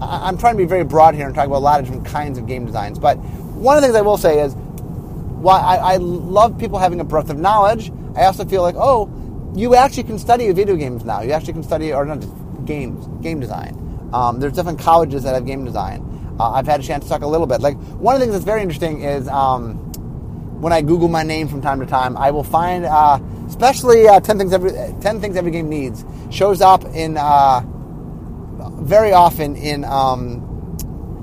I, 0.00 0.28
am 0.28 0.38
trying 0.38 0.54
to 0.54 0.58
be 0.58 0.66
very 0.66 0.84
broad 0.84 1.14
here 1.14 1.26
and 1.26 1.34
talk 1.34 1.46
about 1.46 1.56
a 1.56 1.58
lot 1.58 1.80
of 1.80 1.86
different 1.86 2.06
kinds 2.06 2.38
of 2.38 2.46
game 2.46 2.66
designs. 2.66 2.98
But 2.98 3.16
one 3.16 3.76
of 3.76 3.82
the 3.82 3.88
things 3.88 3.96
I 3.96 4.02
will 4.02 4.18
say 4.18 4.40
is, 4.40 4.54
while 5.40 5.60
I, 5.60 5.76
I 5.76 5.96
love 5.96 6.58
people 6.58 6.78
having 6.78 7.00
a 7.00 7.04
breadth 7.04 7.30
of 7.30 7.38
knowledge, 7.38 7.92
I 8.16 8.24
also 8.24 8.44
feel 8.44 8.62
like 8.62 8.74
oh, 8.76 9.10
you 9.54 9.74
actually 9.74 10.04
can 10.04 10.18
study 10.18 10.50
video 10.52 10.76
games 10.76 11.04
now. 11.04 11.22
You 11.22 11.32
actually 11.32 11.54
can 11.54 11.62
study 11.62 11.92
or 11.92 12.04
not 12.04 12.24
games, 12.66 13.06
game 13.22 13.40
design. 13.40 14.10
Um, 14.12 14.40
there's 14.40 14.52
different 14.52 14.78
colleges 14.78 15.22
that 15.24 15.34
have 15.34 15.46
game 15.46 15.64
design. 15.64 16.04
Uh, 16.38 16.50
I've 16.50 16.66
had 16.66 16.80
a 16.80 16.82
chance 16.82 17.04
to 17.04 17.10
talk 17.10 17.22
a 17.22 17.26
little 17.26 17.46
bit. 17.46 17.60
Like 17.60 17.76
one 17.98 18.14
of 18.14 18.20
the 18.20 18.26
things 18.26 18.34
that's 18.34 18.44
very 18.44 18.62
interesting 18.62 19.02
is 19.02 19.26
um, 19.28 19.74
when 20.60 20.72
I 20.72 20.82
Google 20.82 21.08
my 21.08 21.22
name 21.22 21.48
from 21.48 21.60
time 21.60 21.80
to 21.80 21.86
time, 21.86 22.16
I 22.16 22.30
will 22.30 22.44
find, 22.44 22.84
uh, 22.84 23.18
especially 23.46 24.06
uh, 24.06 24.20
ten 24.20 24.38
things 24.38 24.52
every 24.52 24.72
ten 25.00 25.20
things 25.20 25.36
every 25.36 25.50
game 25.50 25.68
needs 25.68 26.04
shows 26.30 26.60
up 26.60 26.84
in 26.84 27.16
uh, 27.16 27.62
very 28.80 29.12
often 29.12 29.56
in 29.56 29.84
um, 29.84 30.40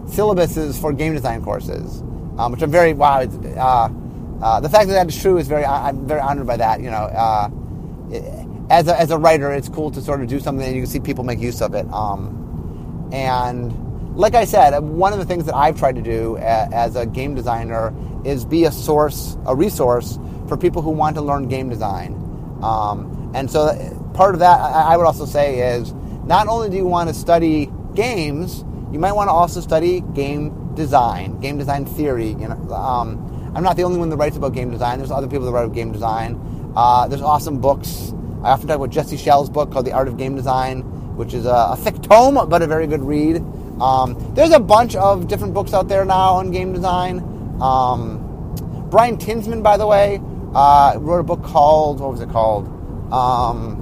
syllabuses 0.07 0.79
for 0.79 0.93
game 0.93 1.13
design 1.13 1.43
courses, 1.43 2.01
um, 2.37 2.51
which 2.51 2.61
I'm 2.61 2.71
very 2.71 2.93
wow. 2.93 3.21
Uh, 4.41 4.45
uh, 4.45 4.59
the 4.59 4.69
fact 4.69 4.87
that 4.87 4.93
that 4.93 5.07
is 5.07 5.21
true 5.21 5.37
is 5.37 5.47
very 5.47 5.65
I'm 5.65 6.07
very 6.07 6.21
honored 6.21 6.47
by 6.47 6.57
that. 6.57 6.81
You 6.81 6.91
know. 6.91 7.05
It, 8.11 8.45
as 8.69 8.87
a, 8.87 8.99
as 8.99 9.11
a 9.11 9.17
writer, 9.17 9.51
it's 9.51 9.69
cool 9.69 9.91
to 9.91 10.01
sort 10.01 10.21
of 10.21 10.27
do 10.27 10.39
something 10.39 10.65
and 10.65 10.75
you 10.75 10.81
can 10.81 10.89
see 10.89 10.99
people 10.99 11.23
make 11.23 11.39
use 11.39 11.61
of 11.61 11.73
it. 11.73 11.85
Um, 11.93 13.09
and 13.11 14.17
like 14.17 14.33
I 14.33 14.45
said, 14.45 14.77
one 14.79 15.13
of 15.13 15.19
the 15.19 15.25
things 15.25 15.45
that 15.45 15.55
I've 15.55 15.77
tried 15.77 15.95
to 15.95 16.01
do 16.01 16.37
as 16.37 16.95
a 16.95 17.05
game 17.05 17.35
designer 17.35 17.93
is 18.25 18.45
be 18.45 18.65
a 18.65 18.71
source, 18.71 19.37
a 19.45 19.55
resource 19.55 20.17
for 20.47 20.57
people 20.57 20.81
who 20.81 20.91
want 20.91 21.15
to 21.15 21.21
learn 21.21 21.47
game 21.47 21.69
design. 21.69 22.13
Um, 22.63 23.31
and 23.35 23.51
so 23.51 23.75
part 24.13 24.33
of 24.33 24.39
that, 24.39 24.59
I 24.59 24.97
would 24.97 25.05
also 25.05 25.25
say, 25.25 25.77
is 25.77 25.93
not 26.23 26.47
only 26.47 26.69
do 26.69 26.77
you 26.77 26.85
want 26.85 27.09
to 27.09 27.13
study 27.13 27.69
games, 27.93 28.63
you 28.91 28.99
might 28.99 29.11
want 29.11 29.27
to 29.27 29.33
also 29.33 29.61
study 29.61 30.01
game 30.13 30.73
design, 30.75 31.39
game 31.39 31.57
design 31.57 31.85
theory. 31.85 32.29
You 32.29 32.47
know, 32.47 32.73
um, 32.73 33.34
I'm 33.55 33.63
not 33.63 33.77
the 33.77 33.83
only 33.83 33.97
one 33.97 34.09
that 34.09 34.17
writes 34.17 34.37
about 34.37 34.53
game 34.53 34.69
design. 34.69 34.99
There's 34.99 35.11
other 35.11 35.27
people 35.27 35.45
that 35.45 35.51
write 35.51 35.63
about 35.63 35.75
game 35.75 35.91
design. 35.91 36.73
Uh, 36.75 37.07
there's 37.07 37.21
awesome 37.21 37.59
books. 37.59 38.13
I 38.43 38.49
often 38.51 38.67
talk 38.67 38.75
about 38.75 38.91
Jesse 38.91 39.17
Schell's 39.17 39.49
book 39.49 39.71
called 39.71 39.85
The 39.85 39.93
Art 39.93 40.07
of 40.07 40.17
Game 40.17 40.35
Design 40.35 40.83
which 41.15 41.33
is 41.33 41.45
a, 41.45 41.69
a 41.71 41.77
thick 41.77 42.01
tome, 42.01 42.49
but 42.49 42.61
a 42.61 42.67
very 42.67 42.87
good 42.87 43.01
read. 43.01 43.37
Um, 43.81 44.33
there's 44.35 44.51
a 44.51 44.59
bunch 44.59 44.95
of 44.95 45.27
different 45.27 45.53
books 45.53 45.73
out 45.73 45.87
there 45.87 46.05
now 46.05 46.35
on 46.35 46.51
game 46.51 46.73
design. 46.73 47.19
Um, 47.61 48.21
Brian 48.89 49.17
Tinsman, 49.17 49.63
by 49.63 49.77
the 49.77 49.87
way, 49.87 50.19
uh, 50.53 50.95
wrote 50.99 51.19
a 51.19 51.23
book 51.23 51.43
called 51.43 51.99
what 51.99 52.11
was 52.11 52.21
it 52.21 52.29
called? 52.29 52.67
Um, 53.11 53.81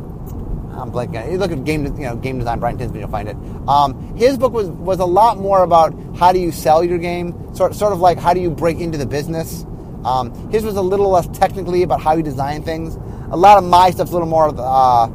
I'm 0.75 0.91
blanking. 0.91 1.31
You 1.31 1.37
look 1.37 1.51
at 1.51 1.63
game, 1.63 1.85
you 1.85 1.91
know, 1.91 2.15
game 2.15 2.39
design. 2.39 2.59
Brian 2.59 2.77
Tinsman, 2.77 2.99
you'll 2.99 3.09
find 3.09 3.29
it. 3.29 3.37
Um, 3.67 4.15
his 4.15 4.37
book 4.37 4.53
was 4.53 4.67
was 4.69 4.99
a 4.99 5.05
lot 5.05 5.37
more 5.37 5.63
about 5.63 5.93
how 6.17 6.31
do 6.31 6.39
you 6.39 6.51
sell 6.51 6.83
your 6.83 6.97
game, 6.97 7.55
sort 7.55 7.75
sort 7.75 7.93
of 7.93 7.99
like 7.99 8.17
how 8.17 8.33
do 8.33 8.39
you 8.39 8.49
break 8.49 8.79
into 8.79 8.97
the 8.97 9.05
business. 9.05 9.65
Um, 10.03 10.33
his 10.49 10.63
was 10.63 10.75
a 10.75 10.81
little 10.81 11.09
less 11.09 11.27
technically 11.27 11.83
about 11.83 12.01
how 12.01 12.15
you 12.15 12.23
design 12.23 12.63
things. 12.63 12.95
A 13.31 13.37
lot 13.37 13.57
of 13.57 13.63
my 13.63 13.89
stuff's 13.91 14.11
a 14.11 14.13
little 14.13 14.27
more 14.27 14.49
uh, 14.49 15.07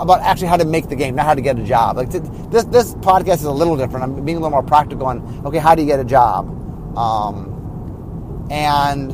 about 0.00 0.20
actually 0.20 0.48
how 0.48 0.56
to 0.56 0.64
make 0.64 0.88
the 0.88 0.96
game, 0.96 1.14
not 1.14 1.26
how 1.26 1.34
to 1.34 1.40
get 1.40 1.58
a 1.58 1.64
job. 1.64 1.96
Like 1.96 2.10
this, 2.10 2.64
this 2.64 2.94
podcast 2.96 3.36
is 3.36 3.44
a 3.44 3.52
little 3.52 3.76
different. 3.76 4.04
I'm 4.04 4.24
being 4.24 4.36
a 4.36 4.40
little 4.40 4.50
more 4.50 4.62
practical 4.62 5.06
on 5.06 5.46
okay, 5.46 5.58
how 5.58 5.74
do 5.74 5.82
you 5.82 5.88
get 5.88 6.00
a 6.00 6.04
job? 6.04 6.48
Um, 6.96 8.48
and 8.50 9.12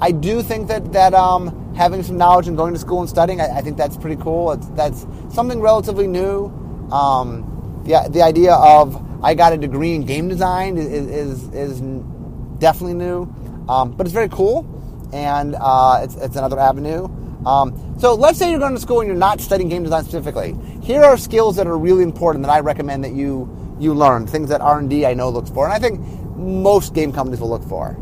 I 0.00 0.12
do 0.12 0.42
think 0.42 0.68
that 0.68 0.92
that 0.92 1.14
um, 1.14 1.59
having 1.76 2.02
some 2.02 2.16
knowledge 2.16 2.48
and 2.48 2.56
going 2.56 2.74
to 2.74 2.80
school 2.80 3.00
and 3.00 3.08
studying, 3.08 3.40
I, 3.40 3.58
I 3.58 3.60
think 3.62 3.76
that's 3.76 3.96
pretty 3.96 4.20
cool. 4.20 4.52
It's, 4.52 4.66
that's 4.70 5.06
something 5.32 5.60
relatively 5.60 6.06
new. 6.06 6.46
Um, 6.92 7.82
the 7.84 8.08
the 8.10 8.22
idea 8.22 8.54
of 8.54 8.96
I 9.22 9.34
got 9.34 9.52
a 9.52 9.56
degree 9.56 9.94
in 9.94 10.04
game 10.04 10.28
design 10.28 10.76
is 10.76 10.86
is, 10.86 11.48
is 11.54 11.80
definitely 12.58 12.94
new, 12.94 13.22
um, 13.68 13.92
but 13.92 14.06
it's 14.06 14.14
very 14.14 14.28
cool, 14.28 14.66
and 15.12 15.56
uh, 15.58 16.00
it's 16.02 16.16
it's 16.16 16.36
another 16.36 16.58
avenue. 16.58 17.08
Um, 17.46 17.96
so 17.98 18.14
let's 18.14 18.38
say 18.38 18.50
you're 18.50 18.58
going 18.60 18.74
to 18.74 18.80
school 18.80 19.00
and 19.00 19.08
you're 19.08 19.16
not 19.16 19.40
studying 19.40 19.70
game 19.70 19.82
design 19.82 20.04
specifically. 20.04 20.56
Here 20.82 21.02
are 21.02 21.16
skills 21.16 21.56
that 21.56 21.66
are 21.66 21.78
really 21.78 22.02
important 22.02 22.44
that 22.44 22.50
I 22.50 22.60
recommend 22.60 23.04
that 23.04 23.12
you 23.12 23.48
you 23.78 23.94
learn. 23.94 24.26
Things 24.26 24.50
that 24.50 24.60
R 24.60 24.78
and 24.78 24.90
D 24.90 25.06
I 25.06 25.14
know 25.14 25.30
looks 25.30 25.50
for, 25.50 25.64
and 25.64 25.72
I 25.72 25.78
think 25.78 26.00
most 26.36 26.94
game 26.94 27.12
companies 27.12 27.40
will 27.40 27.50
look 27.50 27.64
for. 27.64 27.96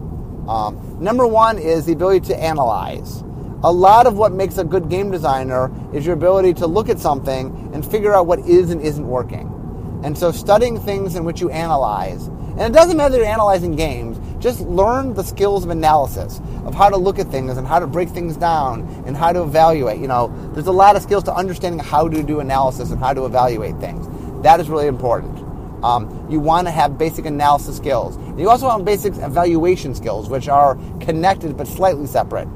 Um, 0.49 0.97
number 1.01 1.27
one 1.27 1.59
is 1.59 1.87
the 1.87 1.93
ability 1.93 2.27
to 2.29 2.37
analyze. 2.37 3.23
A 3.65 3.73
lot 3.73 4.07
of 4.07 4.17
what 4.17 4.31
makes 4.31 4.57
a 4.57 4.63
good 4.63 4.89
game 4.89 5.11
designer 5.11 5.73
is 5.93 6.07
your 6.07 6.15
ability 6.15 6.55
to 6.55 6.69
look 6.69 6.89
at 6.89 7.01
something 7.01 7.71
and 7.75 7.85
figure 7.85 8.15
out 8.15 8.29
what 8.29 8.39
is 8.41 8.71
and 8.71 8.81
isn't 8.81 9.05
working. 9.05 10.01
And 10.05 10.17
so 10.17 10.31
studying 10.31 10.79
things 10.79 11.17
in 11.17 11.25
which 11.25 11.41
you 11.41 11.51
analyze, 11.51 12.29
and 12.29 12.61
it 12.61 12.73
doesn't 12.73 12.97
matter 12.97 13.15
if 13.15 13.19
you're 13.19 13.27
analyzing 13.27 13.75
games, 13.75 14.17
just 14.39 14.61
learn 14.61 15.15
the 15.15 15.25
skills 15.25 15.65
of 15.65 15.71
analysis, 15.71 16.41
of 16.67 16.75
how 16.77 16.89
to 16.89 16.97
look 16.97 17.19
at 17.19 17.33
things 17.33 17.57
and 17.57 17.67
how 17.67 17.81
to 17.81 17.89
break 17.89 18.11
things 18.11 18.37
down 18.37 18.83
and 19.09 19.17
how 19.17 19.33
to 19.33 19.43
evaluate. 19.43 19.99
You 19.99 20.07
know, 20.07 20.33
there's 20.55 20.69
a 20.69 20.73
lot 20.73 20.95
of 20.95 21.03
skills 21.03 21.25
to 21.25 21.35
understanding 21.35 21.81
how 21.81 22.09
to 22.09 22.23
do 22.23 22.39
analysis 22.39 22.93
and 22.93 23.01
how 23.01 23.13
to 23.13 23.25
evaluate 23.25 23.77
things. 23.81 24.07
That 24.45 24.61
is 24.61 24.71
really 24.71 24.87
important. 24.87 25.37
Um, 25.85 26.27
you 26.31 26.39
want 26.39 26.69
to 26.69 26.71
have 26.71 26.97
basic 26.97 27.27
analysis 27.27 27.77
skills. 27.77 28.17
You 28.39 28.51
also 28.51 28.67
want 28.67 28.85
basic 28.85 29.17
evaluation 29.17 29.97
skills, 29.97 30.29
which 30.29 30.49
are 30.49 30.77
connected 31.01 31.57
but 31.57 31.67
slightly 31.67 32.07
separate. 32.07 32.47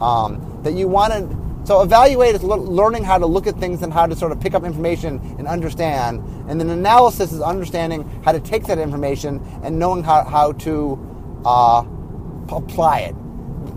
Um, 0.00 0.60
that 0.62 0.74
you 0.74 0.88
want 0.88 1.12
to 1.12 1.48
so 1.68 1.82
evaluate 1.82 2.34
is 2.34 2.42
learning 2.42 3.04
how 3.04 3.18
to 3.18 3.26
look 3.26 3.46
at 3.46 3.58
things 3.58 3.82
and 3.82 3.92
how 3.92 4.06
to 4.06 4.16
sort 4.16 4.32
of 4.32 4.40
pick 4.40 4.54
up 4.54 4.64
information 4.64 5.20
and 5.38 5.46
understand. 5.46 6.22
And 6.48 6.58
then 6.58 6.70
analysis 6.70 7.30
is 7.30 7.42
understanding 7.42 8.08
how 8.24 8.32
to 8.32 8.40
take 8.40 8.64
that 8.68 8.78
information 8.78 9.42
and 9.62 9.78
knowing 9.78 10.02
how, 10.02 10.24
how 10.24 10.52
to 10.52 11.42
uh, 11.44 11.84
apply 12.48 13.00
it. 13.00 13.14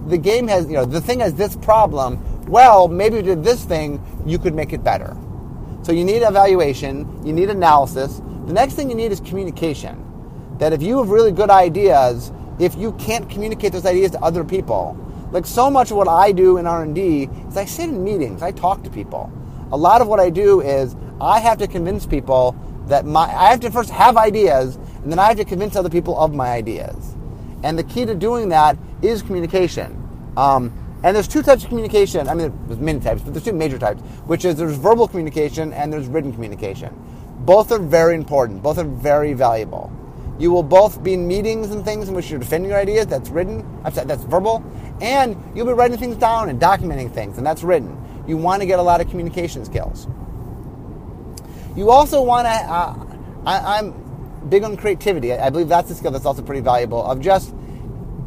The 0.07 0.17
game 0.17 0.47
has, 0.47 0.67
you 0.67 0.75
know, 0.75 0.85
the 0.85 1.01
thing 1.01 1.19
has 1.19 1.33
this 1.33 1.57
problem. 1.57 2.47
Well, 2.47 2.87
maybe 2.87 3.17
you 3.17 3.23
did 3.23 3.43
this 3.43 3.65
thing, 3.65 4.01
you 4.25 4.39
could 4.39 4.55
make 4.55 4.71
it 4.71 4.85
better. 4.85 5.17
So 5.83 5.91
you 5.91 6.05
need 6.05 6.21
evaluation, 6.23 7.25
you 7.25 7.33
need 7.33 7.49
analysis. 7.49 8.21
The 8.45 8.53
next 8.53 8.75
thing 8.75 8.89
you 8.89 8.95
need 8.95 9.11
is 9.11 9.19
communication. 9.19 9.97
That 10.59 10.71
if 10.71 10.81
you 10.81 10.99
have 10.99 11.09
really 11.09 11.33
good 11.33 11.49
ideas, 11.49 12.31
if 12.57 12.75
you 12.75 12.93
can't 12.93 13.29
communicate 13.29 13.73
those 13.73 13.85
ideas 13.85 14.11
to 14.11 14.21
other 14.21 14.45
people, 14.45 14.95
like 15.31 15.45
so 15.45 15.69
much 15.69 15.91
of 15.91 15.97
what 15.97 16.07
I 16.07 16.31
do 16.31 16.57
in 16.57 16.67
R&D 16.67 17.29
is 17.47 17.57
I 17.57 17.65
sit 17.65 17.89
in 17.89 18.03
meetings, 18.03 18.41
I 18.41 18.51
talk 18.51 18.83
to 18.83 18.89
people. 18.89 19.31
A 19.71 19.77
lot 19.77 20.01
of 20.01 20.07
what 20.07 20.19
I 20.19 20.29
do 20.29 20.61
is 20.61 20.95
I 21.21 21.39
have 21.39 21.57
to 21.59 21.67
convince 21.67 22.05
people 22.05 22.55
that 22.87 23.05
my 23.05 23.21
I 23.21 23.51
have 23.51 23.61
to 23.61 23.71
first 23.71 23.89
have 23.91 24.17
ideas 24.17 24.75
and 24.75 25.11
then 25.11 25.19
I 25.19 25.27
have 25.27 25.37
to 25.37 25.45
convince 25.45 25.75
other 25.75 25.89
people 25.89 26.19
of 26.19 26.33
my 26.33 26.49
ideas. 26.49 27.15
And 27.63 27.77
the 27.77 27.83
key 27.83 28.05
to 28.05 28.15
doing 28.15 28.49
that 28.49 28.77
is 29.01 29.21
communication. 29.21 29.97
Um, 30.35 30.73
and 31.03 31.15
there's 31.15 31.27
two 31.27 31.41
types 31.41 31.63
of 31.63 31.69
communication. 31.69 32.27
I 32.27 32.33
mean, 32.33 32.53
there's 32.67 32.79
many 32.79 32.99
types, 32.99 33.21
but 33.21 33.33
there's 33.33 33.45
two 33.45 33.53
major 33.53 33.79
types, 33.79 34.01
which 34.25 34.45
is 34.45 34.55
there's 34.55 34.75
verbal 34.75 35.07
communication 35.07 35.73
and 35.73 35.91
there's 35.91 36.07
written 36.07 36.31
communication. 36.33 36.93
Both 37.39 37.71
are 37.71 37.79
very 37.79 38.15
important. 38.15 38.61
Both 38.61 38.77
are 38.77 38.83
very 38.83 39.33
valuable. 39.33 39.91
You 40.41 40.49
will 40.49 40.63
both 40.63 41.03
be 41.03 41.13
in 41.13 41.27
meetings 41.27 41.69
and 41.69 41.85
things 41.85 42.09
in 42.09 42.15
which 42.15 42.31
you're 42.31 42.39
defending 42.39 42.71
your 42.71 42.79
ideas. 42.79 43.05
That's 43.05 43.29
written. 43.29 43.63
That's 43.83 44.23
verbal. 44.23 44.63
And 44.99 45.37
you'll 45.55 45.67
be 45.67 45.73
writing 45.73 45.97
things 45.97 46.15
down 46.15 46.49
and 46.49 46.59
documenting 46.59 47.13
things, 47.13 47.37
and 47.37 47.45
that's 47.45 47.61
written. 47.61 47.95
You 48.27 48.37
want 48.37 48.61
to 48.61 48.65
get 48.65 48.79
a 48.79 48.81
lot 48.81 49.01
of 49.01 49.09
communication 49.09 49.63
skills. 49.65 50.07
You 51.75 51.91
also 51.91 52.23
want 52.23 52.47
to. 52.47 52.51
Uh, 52.51 53.07
I, 53.45 53.77
I'm 53.77 53.93
big 54.49 54.63
on 54.63 54.77
creativity. 54.77 55.31
I 55.31 55.51
believe 55.51 55.67
that's 55.67 55.91
a 55.91 55.95
skill 55.95 56.09
that's 56.09 56.25
also 56.25 56.41
pretty 56.41 56.61
valuable 56.61 57.03
of 57.03 57.21
just 57.21 57.53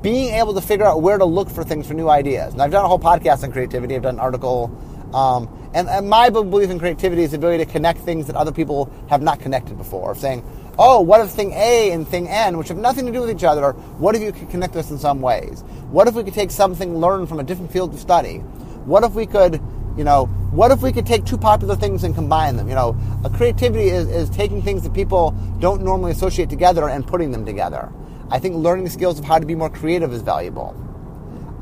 being 0.00 0.34
able 0.34 0.54
to 0.54 0.60
figure 0.60 0.84
out 0.84 1.02
where 1.02 1.18
to 1.18 1.24
look 1.24 1.50
for 1.50 1.64
things 1.64 1.88
for 1.88 1.94
new 1.94 2.08
ideas. 2.08 2.52
And 2.52 2.62
I've 2.62 2.70
done 2.70 2.84
a 2.84 2.88
whole 2.88 2.98
podcast 2.98 3.42
on 3.42 3.50
creativity. 3.50 3.96
I've 3.96 4.02
done 4.02 4.14
an 4.14 4.20
article. 4.20 4.70
Um, 5.12 5.48
and, 5.74 5.88
and, 5.88 6.08
my 6.08 6.28
belief 6.28 6.70
in 6.70 6.78
creativity 6.78 7.22
is 7.22 7.30
the 7.30 7.36
ability 7.36 7.64
to 7.64 7.70
connect 7.70 8.00
things 8.00 8.26
that 8.26 8.36
other 8.36 8.52
people 8.52 8.92
have 9.08 9.22
not 9.22 9.40
connected 9.40 9.78
before. 9.78 10.10
Of 10.10 10.18
saying, 10.18 10.44
oh, 10.78 11.00
what 11.00 11.20
if 11.20 11.30
thing 11.30 11.52
A 11.52 11.92
and 11.92 12.06
thing 12.06 12.28
N, 12.28 12.58
which 12.58 12.68
have 12.68 12.76
nothing 12.76 13.06
to 13.06 13.12
do 13.12 13.20
with 13.20 13.30
each 13.30 13.44
other, 13.44 13.72
what 13.72 14.14
if 14.14 14.22
you 14.22 14.32
could 14.32 14.50
connect 14.50 14.74
this 14.74 14.90
in 14.90 14.98
some 14.98 15.20
ways? 15.20 15.62
What 15.90 16.08
if 16.08 16.14
we 16.14 16.24
could 16.24 16.34
take 16.34 16.50
something 16.50 16.98
learned 16.98 17.28
from 17.28 17.40
a 17.40 17.44
different 17.44 17.72
field 17.72 17.94
of 17.94 18.00
study? 18.00 18.38
What 18.84 19.04
if 19.04 19.12
we 19.12 19.26
could 19.26 19.60
you 19.96 20.02
know, 20.02 20.26
what 20.50 20.70
if 20.72 20.82
we 20.82 20.92
could 20.92 21.06
take 21.06 21.24
two 21.24 21.38
popular 21.38 21.76
things 21.76 22.02
and 22.02 22.14
combine 22.14 22.56
them? 22.56 22.68
You 22.68 22.74
know, 22.74 22.96
a 23.24 23.30
creativity 23.30 23.88
is, 23.88 24.08
is 24.08 24.30
taking 24.30 24.62
things 24.62 24.82
that 24.82 24.92
people 24.92 25.30
don't 25.60 25.82
normally 25.82 26.10
associate 26.10 26.50
together 26.50 26.88
and 26.88 27.06
putting 27.06 27.30
them 27.30 27.46
together. 27.46 27.92
I 28.30 28.38
think 28.38 28.56
learning 28.56 28.84
the 28.84 28.90
skills 28.90 29.18
of 29.18 29.24
how 29.24 29.38
to 29.38 29.46
be 29.46 29.54
more 29.54 29.70
creative 29.70 30.12
is 30.12 30.22
valuable. 30.22 30.74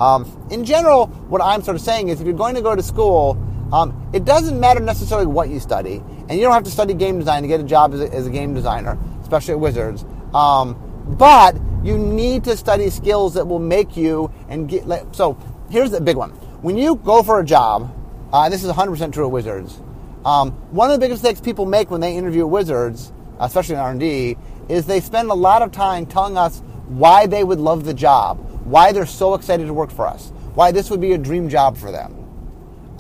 Um, 0.01 0.25
in 0.51 0.65
general, 0.65 1.07
what 1.29 1.43
I'm 1.43 1.63
sort 1.63 1.77
of 1.77 1.83
saying 1.83 2.09
is 2.09 2.21
if 2.21 2.27
you're 2.27 2.37
going 2.37 2.55
to 2.55 2.63
go 2.63 2.75
to 2.75 2.83
school, 2.83 3.37
um, 3.73 4.11
it 4.13 4.25
doesn't 4.25 4.59
matter 4.59 4.81
necessarily 4.81 5.27
what 5.27 5.49
you 5.49 5.61
study, 5.61 6.03
and 6.33 6.41
you 6.41 6.47
don't 6.47 6.55
have 6.55 6.65
to 6.65 6.71
study 6.71 6.95
game 6.95 7.19
design 7.19 7.43
to 7.43 7.49
get 7.49 7.61
a 7.61 7.63
job 7.63 7.93
as 7.93 8.01
a, 8.01 8.11
as 8.11 8.27
a 8.27 8.31
game 8.31 8.55
designer, 8.55 8.99
especially 9.21 9.53
at 9.53 9.61
Wizards. 9.61 10.03
Um, 10.33 10.75
but 11.19 11.57
You 11.83 11.99
need 11.99 12.45
to 12.45 12.57
study 12.57 12.89
skills 12.91 13.35
that 13.35 13.47
will 13.47 13.59
make 13.59 13.97
you 13.97 14.33
and 14.49 14.69
get. 14.69 14.87
Like, 14.87 15.07
so 15.13 15.37
here's 15.69 15.91
the 15.91 16.01
big 16.01 16.17
one: 16.17 16.31
when 16.63 16.79
you 16.79 16.95
go 16.95 17.23
for 17.23 17.41
a 17.41 17.45
job, 17.45 17.93
uh, 18.33 18.49
this 18.49 18.65
is 18.65 18.71
100% 18.71 19.13
true 19.13 19.27
at 19.27 19.31
Wizards. 19.31 19.79
Um, 20.25 20.53
one 20.71 20.89
of 20.89 20.95
the 20.95 21.05
biggest 21.05 21.23
mistakes 21.23 21.41
people 21.41 21.67
make 21.67 21.91
when 21.91 22.01
they 22.01 22.17
interview 22.17 22.47
Wizards, 22.47 23.13
especially 23.41 23.75
in 23.75 23.81
R&D, 23.81 24.37
is 24.69 24.87
they 24.87 25.01
spend 25.01 25.31
a 25.31 25.35
lot 25.35 25.61
of 25.61 25.73
time 25.73 26.07
telling 26.07 26.39
us 26.39 26.63
why 26.87 27.27
they 27.27 27.43
would 27.43 27.59
love 27.59 27.85
the 27.85 27.93
job, 27.93 28.39
why 28.65 28.93
they're 28.93 29.05
so 29.05 29.35
excited 29.35 29.67
to 29.67 29.75
work 29.75 29.91
for 29.91 30.07
us, 30.07 30.33
why 30.55 30.71
this 30.71 30.89
would 30.89 31.01
be 31.01 31.13
a 31.13 31.19
dream 31.19 31.49
job 31.49 31.77
for 31.77 31.91
them. 31.91 32.15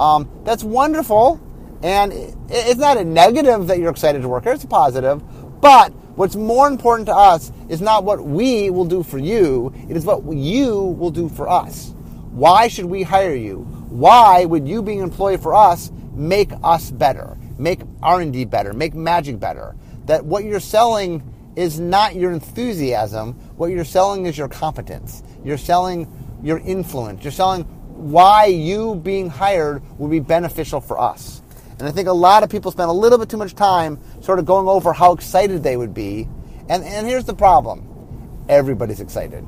Um, 0.00 0.28
that's 0.42 0.64
wonderful, 0.64 1.40
and 1.82 2.12
it's 2.48 2.78
not 2.80 2.96
a 2.96 3.04
negative 3.04 3.66
that 3.66 3.78
you're 3.78 3.90
excited 3.90 4.22
to 4.22 4.28
work 4.28 4.44
here, 4.44 4.52
it's 4.52 4.64
a 4.64 4.68
positive. 4.68 5.22
But 5.60 5.92
what's 6.16 6.36
more 6.36 6.68
important 6.68 7.06
to 7.06 7.14
us 7.14 7.52
is 7.68 7.80
not 7.80 8.04
what 8.04 8.24
we 8.24 8.70
will 8.70 8.84
do 8.84 9.02
for 9.02 9.18
you, 9.18 9.72
it 9.88 9.96
is 9.96 10.04
what 10.04 10.24
you 10.24 10.80
will 10.80 11.10
do 11.10 11.28
for 11.28 11.48
us. 11.48 11.94
Why 12.30 12.68
should 12.68 12.86
we 12.86 13.02
hire 13.02 13.34
you? 13.34 13.58
Why 13.90 14.44
would 14.44 14.66
you 14.66 14.82
being 14.82 14.98
an 15.00 15.04
employee 15.04 15.36
for 15.36 15.54
us 15.54 15.92
make 16.14 16.50
us 16.64 16.90
better, 16.90 17.36
make 17.58 17.80
R&D 18.02 18.46
better, 18.46 18.72
make 18.72 18.94
magic 18.94 19.38
better? 19.38 19.76
That 20.06 20.24
what 20.24 20.44
you're 20.44 20.60
selling 20.60 21.22
is 21.56 21.78
not 21.78 22.14
your 22.16 22.32
enthusiasm. 22.32 23.34
What 23.56 23.66
you're 23.66 23.84
selling 23.84 24.26
is 24.26 24.38
your 24.38 24.48
competence. 24.48 25.22
You're 25.44 25.58
selling 25.58 26.10
your 26.42 26.58
influence. 26.58 27.22
You're 27.22 27.32
selling 27.32 27.64
why 27.64 28.46
you 28.46 28.94
being 28.96 29.28
hired 29.28 29.82
will 29.98 30.08
be 30.08 30.20
beneficial 30.20 30.80
for 30.80 30.98
us. 30.98 31.41
And 31.82 31.88
I 31.88 31.90
think 31.92 32.06
a 32.06 32.12
lot 32.12 32.44
of 32.44 32.48
people 32.48 32.70
spend 32.70 32.90
a 32.90 32.92
little 32.92 33.18
bit 33.18 33.28
too 33.28 33.36
much 33.36 33.56
time 33.56 33.98
sort 34.20 34.38
of 34.38 34.46
going 34.46 34.68
over 34.68 34.92
how 34.92 35.14
excited 35.14 35.64
they 35.64 35.76
would 35.76 35.92
be. 35.92 36.28
And, 36.68 36.84
and 36.84 37.08
here's 37.08 37.24
the 37.24 37.34
problem 37.34 37.88
everybody's 38.48 39.00
excited. 39.00 39.44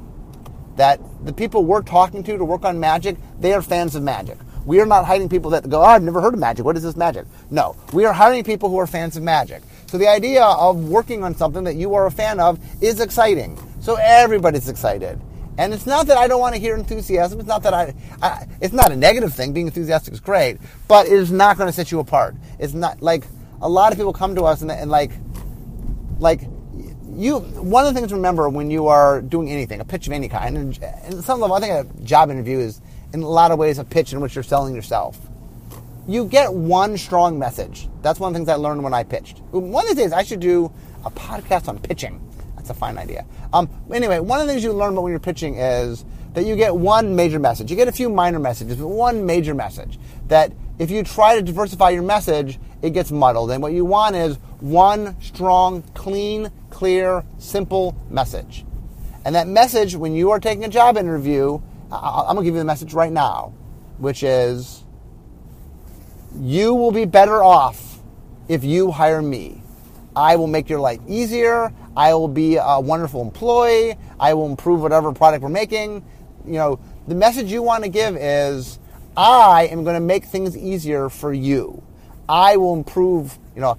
That 0.74 1.01
the 1.24 1.32
people 1.32 1.64
we're 1.64 1.82
talking 1.82 2.24
to 2.24 2.37
to 2.37 2.45
work 2.45 2.64
on 2.64 2.80
magic, 2.80 3.18
they 3.39 3.53
are 3.53 3.62
fans 3.62 3.95
of 3.95 4.03
magic. 4.03 4.37
We 4.66 4.80
are 4.80 4.87
not 4.87 5.05
hiring 5.05 5.28
people 5.28 5.53
that 5.53 5.70
go, 5.70 5.82
oh, 5.82 5.85
I've 5.85 6.03
never 6.03 6.20
heard 6.20 6.35
of 6.35 6.41
magic. 6.41 6.64
What 6.64 6.76
is 6.76 6.82
this 6.82 6.97
magic? 6.97 7.26
No, 7.53 7.76
we 7.93 8.05
are 8.05 8.12
hiring 8.12 8.43
people 8.43 8.68
who 8.68 8.78
are 8.78 8.87
fans 8.89 9.16
of 9.16 9.22
magic. 9.22 9.62
So 9.87 9.97
the 9.97 10.09
idea 10.09 10.43
of 10.43 10.89
working 10.89 11.22
on 11.22 11.37
something 11.37 11.62
that 11.62 11.76
you 11.76 11.95
are 11.95 12.07
a 12.07 12.11
fan 12.11 12.41
of 12.41 12.59
is 12.82 12.99
exciting. 12.99 13.57
So 13.78 13.95
everybody's 13.95 14.68
excited. 14.68 15.20
And 15.57 15.73
it's 15.73 15.87
not 15.87 16.07
that 16.09 16.17
I 16.17 16.27
don't 16.27 16.41
want 16.41 16.55
to 16.55 16.61
hear 16.61 16.75
enthusiasm. 16.77 17.39
It's 17.39 17.49
not 17.49 17.63
that 17.63 17.75
I, 17.75 17.95
I 18.21 18.47
it's 18.61 18.75
not 18.75 18.91
a 18.93 18.97
negative 18.97 19.33
thing. 19.33 19.53
Being 19.53 19.67
enthusiastic 19.67 20.15
is 20.15 20.21
great, 20.21 20.59
but 20.89 21.07
it 21.07 21.13
is 21.13 21.31
not 21.31 21.57
going 21.57 21.69
to 21.69 21.73
set 21.73 21.93
you 21.93 22.01
apart. 22.01 22.35
It's 22.59 22.75
not 22.75 23.03
like 23.03 23.25
a 23.61 23.69
lot 23.69 23.93
of 23.93 23.99
people 23.99 24.13
come 24.13 24.35
to 24.35 24.43
us 24.43 24.63
and, 24.63 24.71
and 24.71 24.91
like, 24.91 25.13
like 26.19 26.43
you. 27.15 27.39
One 27.39 27.87
of 27.87 27.95
the 27.95 27.99
things 27.99 28.11
to 28.11 28.17
remember 28.17 28.49
when 28.49 28.71
you 28.71 28.89
are 28.89 29.23
doing 29.23 29.51
anything, 29.51 29.81
a 29.81 29.85
pitch 29.85 30.07
of 30.07 30.13
any 30.13 30.29
kind, 30.29 30.57
and, 30.57 30.83
and 30.83 31.25
some 31.25 31.41
level, 31.41 31.57
I 31.57 31.61
think 31.61 31.73
a 31.73 32.03
job 32.03 32.31
interview 32.31 32.59
is 32.59 32.81
in 33.13 33.23
a 33.23 33.29
lot 33.29 33.53
of 33.53 33.59
ways 33.59 33.79
a 33.79 33.85
pitch 33.85 34.13
in 34.13 34.21
which 34.21 34.35
you're 34.35 34.43
selling 34.43 34.75
yourself 34.75 35.19
you 36.07 36.27
get 36.27 36.53
one 36.53 36.97
strong 36.99 37.39
message. 37.39 37.89
That's 38.03 38.21
one 38.21 38.29
of 38.29 38.35
the 38.35 38.39
things 38.39 38.49
I 38.49 38.57
learned 38.57 38.83
when 38.83 38.95
I 38.95 39.05
pitched. 39.05 39.41
One 39.51 39.89
of 39.89 39.97
these 39.97 40.05
days, 40.05 40.13
I 40.13 40.23
should 40.23 40.41
do 40.41 40.73
a 41.05 41.11
podcast 41.11 41.69
on 41.69 41.79
pitching. 41.79 42.21
That's 42.65 42.79
a 42.79 42.81
fine 42.81 42.97
idea. 42.97 43.27
Um, 43.53 43.69
anyway, 43.93 44.21
one 44.21 44.41
of 44.41 44.47
the 44.47 44.53
things 44.55 44.65
you 44.65 44.73
learn 44.73 44.95
about 44.95 45.03
when 45.03 45.11
you're 45.11 45.21
pitching 45.21 45.57
is 45.57 46.03
that 46.33 46.47
you 46.47 46.57
get 46.57 46.75
one 46.75 47.15
major 47.15 47.39
message. 47.39 47.71
You 47.71 47.77
get 47.77 47.89
a 47.89 47.93
few 47.93 48.09
minor 48.09 48.39
messages, 48.39 48.79
but 48.79 48.89
one 48.89 49.27
major 49.27 49.55
message. 49.55 49.99
That 50.29 50.51
if 50.79 50.91
you 50.91 51.03
try 51.03 51.37
to 51.37 51.43
diversify 51.43 51.91
your 51.91 52.03
message, 52.03 52.59
it 52.81 52.95
gets 52.95 53.11
muddled. 53.12 53.51
And 53.51 53.62
what 53.62 53.75
you 53.75 53.85
want 53.85 54.17
is 54.17 54.37
one 54.61 55.21
strong, 55.21 55.83
clean, 55.93 56.51
clear, 56.71 57.23
simple 57.37 57.95
message. 58.09 58.65
And 59.27 59.35
that 59.35 59.47
message, 59.47 59.95
when 59.95 60.15
you 60.15 60.31
are 60.31 60.41
taking 60.41 60.65
a 60.65 60.69
job 60.71 60.97
interview, 60.97 61.61
I'm 61.93 62.35
going 62.35 62.39
to 62.39 62.45
give 62.45 62.55
you 62.55 62.61
the 62.61 62.65
message 62.65 62.95
right 62.95 63.12
now, 63.12 63.53
which 63.99 64.23
is 64.23 64.85
you 66.41 66.75
will 66.75 66.93
be 66.93 67.05
better 67.05 67.45
off 67.45 68.01
if 68.49 68.65
you 68.65 68.91
hire 68.91 69.21
me. 69.21 69.61
I 70.17 70.37
will 70.37 70.47
make 70.47 70.71
your 70.71 70.81
life 70.81 71.01
easier. 71.07 71.73
I 71.97 72.15
will 72.15 72.29
be 72.29 72.57
a 72.57 72.81
wonderful 72.81 73.23
employee. 73.23 73.97
I 74.19 74.35
will 74.35 74.47
improve 74.47 74.81
whatever 74.81 75.13
product 75.13 75.43
we're 75.43 75.49
making. 75.49 76.05
You 76.45 76.55
know, 76.55 76.81
the 77.07 77.15
message 77.15 77.53
you 77.53 77.63
want 77.63 77.85
to 77.85 77.91
give 77.91 78.17
is 78.17 78.79
I 79.17 79.69
am 79.71 79.85
going 79.85 79.95
to 79.95 80.01
make 80.01 80.25
things 80.25 80.57
easier 80.57 81.09
for 81.09 81.33
you. 81.33 81.83
I 82.29 82.57
will 82.57 82.75
improve, 82.75 83.39
you 83.55 83.61
know, 83.61 83.79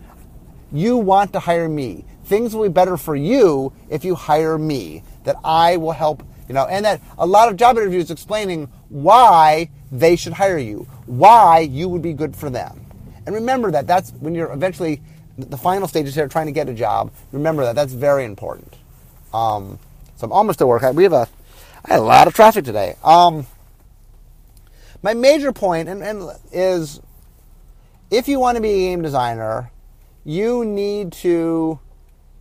you 0.72 0.98
want 0.98 1.34
to 1.34 1.40
hire 1.40 1.68
me. 1.68 2.06
Things 2.26 2.56
will 2.56 2.64
be 2.64 2.70
better 2.70 2.98
for 2.98 3.16
you 3.16 3.74
if 3.90 4.06
you 4.06 4.16
hire 4.16 4.58
me. 4.58 5.04
That 5.24 5.38
I 5.44 5.78
will 5.78 5.92
help, 5.92 6.24
you 6.48 6.54
know, 6.54 6.66
and 6.68 6.86
that 6.86 7.02
a 7.18 7.26
lot 7.26 7.50
of 7.50 7.58
job 7.58 7.78
interviews 7.78 8.12
explaining 8.12 8.70
why 8.90 9.70
they 9.92 10.16
should 10.16 10.34
hire 10.34 10.58
you, 10.58 10.88
why 11.06 11.60
you 11.60 11.90
would 11.90 12.02
be 12.02 12.14
good 12.14 12.36
for 12.36 12.50
them. 12.50 12.86
And 13.26 13.34
remember 13.34 13.72
that 13.72 13.88
that's 13.88 14.12
when 14.12 14.36
you're 14.36 14.52
eventually 14.52 15.02
the 15.38 15.58
final 15.58 15.88
stages 15.88 16.16
here 16.16 16.28
trying 16.28 16.46
to 16.46 16.52
get 16.52 16.70
a 16.70 16.74
job. 16.74 17.12
Remember 17.32 17.64
that 17.64 17.76
that's 17.76 17.94
very 17.94 18.26
important. 18.26 18.74
Um, 19.34 19.80
so 20.16 20.26
I'm 20.26 20.32
almost 20.32 20.62
at 20.62 20.68
work. 20.68 20.82
We 20.94 21.04
have 21.04 21.14
a 21.14 21.28
I 21.84 21.94
had 21.94 22.00
a 22.00 22.04
lot 22.04 22.28
of 22.28 22.34
traffic 22.34 22.66
today. 22.66 22.96
Um, 23.04 23.46
my 25.04 25.14
major 25.14 25.52
point 25.52 25.88
and, 25.88 26.02
and 26.02 26.32
is 26.52 27.00
if 28.10 28.28
you 28.28 28.40
want 28.40 28.56
to 28.56 28.62
be 28.62 28.72
a 28.72 28.78
game 28.90 29.02
designer, 29.02 29.72
you 30.24 30.66
need 30.66 31.12
to 31.12 31.80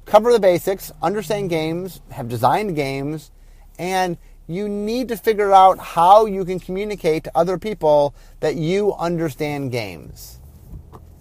cover 0.07 0.33
the 0.33 0.41
basics, 0.41 0.93
understand 1.03 1.51
games, 1.51 2.01
have 2.11 2.29
designed 2.29 2.75
games, 2.75 3.31
and 3.79 4.17
you 4.47 4.69
need 4.69 5.09
to 5.09 5.17
figure 5.17 5.53
out 5.53 5.79
how 5.79 6.27
you 6.27 6.45
can 6.45 6.61
communicate 6.61 7.25
to 7.25 7.33
other 7.35 7.59
people 7.59 8.15
that 8.41 8.57
you 8.57 8.95
understand 8.95 9.73
games. 9.73 10.39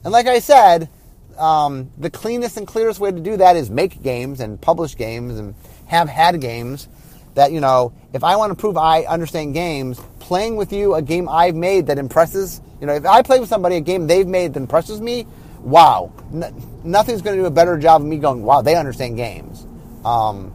And 0.03 0.11
like 0.11 0.27
I 0.27 0.39
said, 0.39 0.89
um, 1.37 1.91
the 1.97 2.09
cleanest 2.09 2.57
and 2.57 2.67
clearest 2.67 2.99
way 2.99 3.11
to 3.11 3.19
do 3.19 3.37
that 3.37 3.55
is 3.55 3.69
make 3.69 4.01
games 4.01 4.39
and 4.39 4.59
publish 4.59 4.95
games 4.95 5.37
and 5.39 5.55
have 5.87 6.09
had 6.09 6.39
games 6.41 6.87
that, 7.35 7.51
you 7.51 7.59
know, 7.59 7.93
if 8.13 8.23
I 8.23 8.35
want 8.35 8.51
to 8.51 8.55
prove 8.55 8.77
I 8.77 9.03
understand 9.03 9.53
games, 9.53 9.99
playing 10.19 10.55
with 10.55 10.71
you 10.71 10.95
a 10.95 11.01
game 11.01 11.27
I've 11.27 11.55
made 11.55 11.87
that 11.87 11.97
impresses, 11.97 12.61
you 12.79 12.87
know, 12.87 12.93
if 12.93 13.05
I 13.05 13.21
play 13.21 13.39
with 13.39 13.49
somebody 13.49 13.77
a 13.77 13.81
game 13.81 14.07
they've 14.07 14.27
made 14.27 14.53
that 14.53 14.59
impresses 14.59 15.01
me, 15.01 15.25
wow, 15.61 16.11
n- 16.31 16.53
nothing's 16.83 17.21
going 17.21 17.35
to 17.35 17.41
do 17.41 17.47
a 17.47 17.51
better 17.51 17.77
job 17.77 18.01
of 18.01 18.07
me 18.07 18.17
going, 18.17 18.43
wow, 18.43 18.61
they 18.61 18.75
understand 18.75 19.17
games. 19.17 19.65
Um, 20.05 20.53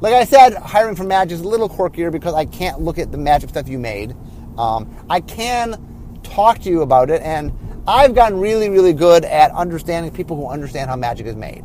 like 0.00 0.14
I 0.14 0.24
said, 0.24 0.54
hiring 0.54 0.96
for 0.96 1.04
Magic 1.04 1.36
is 1.36 1.40
a 1.42 1.48
little 1.48 1.68
quirkier 1.68 2.10
because 2.10 2.34
I 2.34 2.44
can't 2.44 2.80
look 2.80 2.98
at 2.98 3.12
the 3.12 3.18
Magic 3.18 3.50
stuff 3.50 3.68
you 3.68 3.78
made. 3.78 4.16
Um, 4.58 4.94
I 5.08 5.20
can 5.20 6.20
talk 6.24 6.58
to 6.60 6.70
you 6.70 6.82
about 6.82 7.08
it, 7.08 7.22
and 7.22 7.52
I've 7.86 8.14
gotten 8.14 8.38
really, 8.38 8.68
really 8.68 8.92
good 8.92 9.24
at 9.24 9.50
understanding 9.50 10.12
people 10.12 10.36
who 10.36 10.46
understand 10.46 10.88
how 10.88 10.96
Magic 10.96 11.26
is 11.26 11.34
made. 11.34 11.64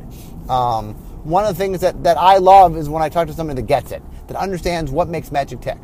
Um, 0.50 0.96
one 1.24 1.46
of 1.46 1.56
the 1.56 1.58
things 1.64 1.82
that, 1.82 2.04
that 2.04 2.18
I 2.18 2.38
love 2.38 2.76
is 2.76 2.90
when 2.90 3.04
I 3.04 3.10
talk 3.10 3.28
to 3.28 3.34
somebody 3.34 3.62
that 3.62 3.68
gets 3.68 3.92
it, 3.92 4.02
that 4.28 4.36
understands 4.36 4.90
what 4.90 5.10
makes 5.10 5.32
Magic 5.32 5.62
tick. 5.62 5.78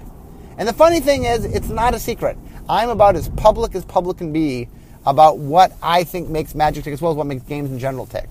And 0.58 0.68
the 0.68 0.74
funny 0.74 1.00
thing 1.00 1.26
is, 1.26 1.46
it's 1.46 1.70
not 1.70 1.94
a 1.94 2.00
secret. 2.00 2.38
I'm 2.68 2.90
about 2.90 3.16
as 3.16 3.30
public 3.30 3.76
as 3.76 3.86
public 3.86 4.18
can 4.18 4.34
be 4.34 4.70
about 5.06 5.38
what 5.38 5.74
I 5.84 6.04
think 6.04 6.30
makes 6.30 6.56
Magic 6.56 6.84
tick 6.84 6.94
as 6.94 7.02
well 7.02 7.12
as 7.12 7.18
what 7.18 7.28
makes 7.28 7.44
games 7.44 7.70
in 7.70 7.78
general 7.78 8.08
tick. 8.08 8.30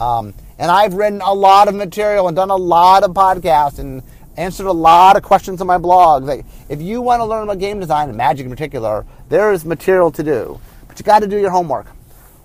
Um, 0.00 0.32
and 0.58 0.70
I've 0.70 0.94
written 0.94 1.20
a 1.20 1.34
lot 1.34 1.68
of 1.68 1.74
material 1.74 2.28
and 2.28 2.36
done 2.36 2.50
a 2.50 2.56
lot 2.56 3.02
of 3.02 3.10
podcasts 3.10 3.78
and 3.78 4.02
answered 4.38 4.66
a 4.66 4.72
lot 4.72 5.16
of 5.16 5.22
questions 5.22 5.60
on 5.60 5.66
my 5.66 5.78
blog. 5.78 6.24
Like, 6.24 6.46
if 6.70 6.80
you 6.80 7.02
want 7.02 7.20
to 7.20 7.24
learn 7.24 7.42
about 7.42 7.58
game 7.58 7.78
design 7.78 8.08
and 8.08 8.16
magic 8.16 8.46
in 8.46 8.50
particular, 8.50 9.04
there 9.28 9.52
is 9.52 9.66
material 9.66 10.10
to 10.12 10.22
do. 10.22 10.60
But 10.92 10.98
you 10.98 11.04
got 11.04 11.20
to 11.20 11.26
do 11.26 11.38
your 11.38 11.48
homework. 11.48 11.86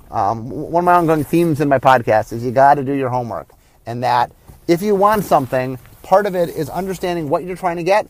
Um, 0.09 0.49
one 0.49 0.83
of 0.83 0.85
my 0.85 0.93
ongoing 0.93 1.25
themes 1.25 1.59
in 1.59 1.67
my 1.67 1.79
podcast 1.79 2.31
is 2.31 2.45
you 2.45 2.51
got 2.51 2.75
to 2.75 2.83
do 2.85 2.93
your 2.93 3.09
homework. 3.09 3.49
And 3.85 4.01
that 4.03 4.31
if 4.69 4.81
you 4.81 4.95
want 4.95 5.25
something, 5.25 5.77
part 6.01 6.25
of 6.25 6.33
it 6.33 6.47
is 6.47 6.69
understanding 6.69 7.27
what 7.27 7.43
you're 7.43 7.57
trying 7.57 7.75
to 7.75 7.83
get. 7.83 8.09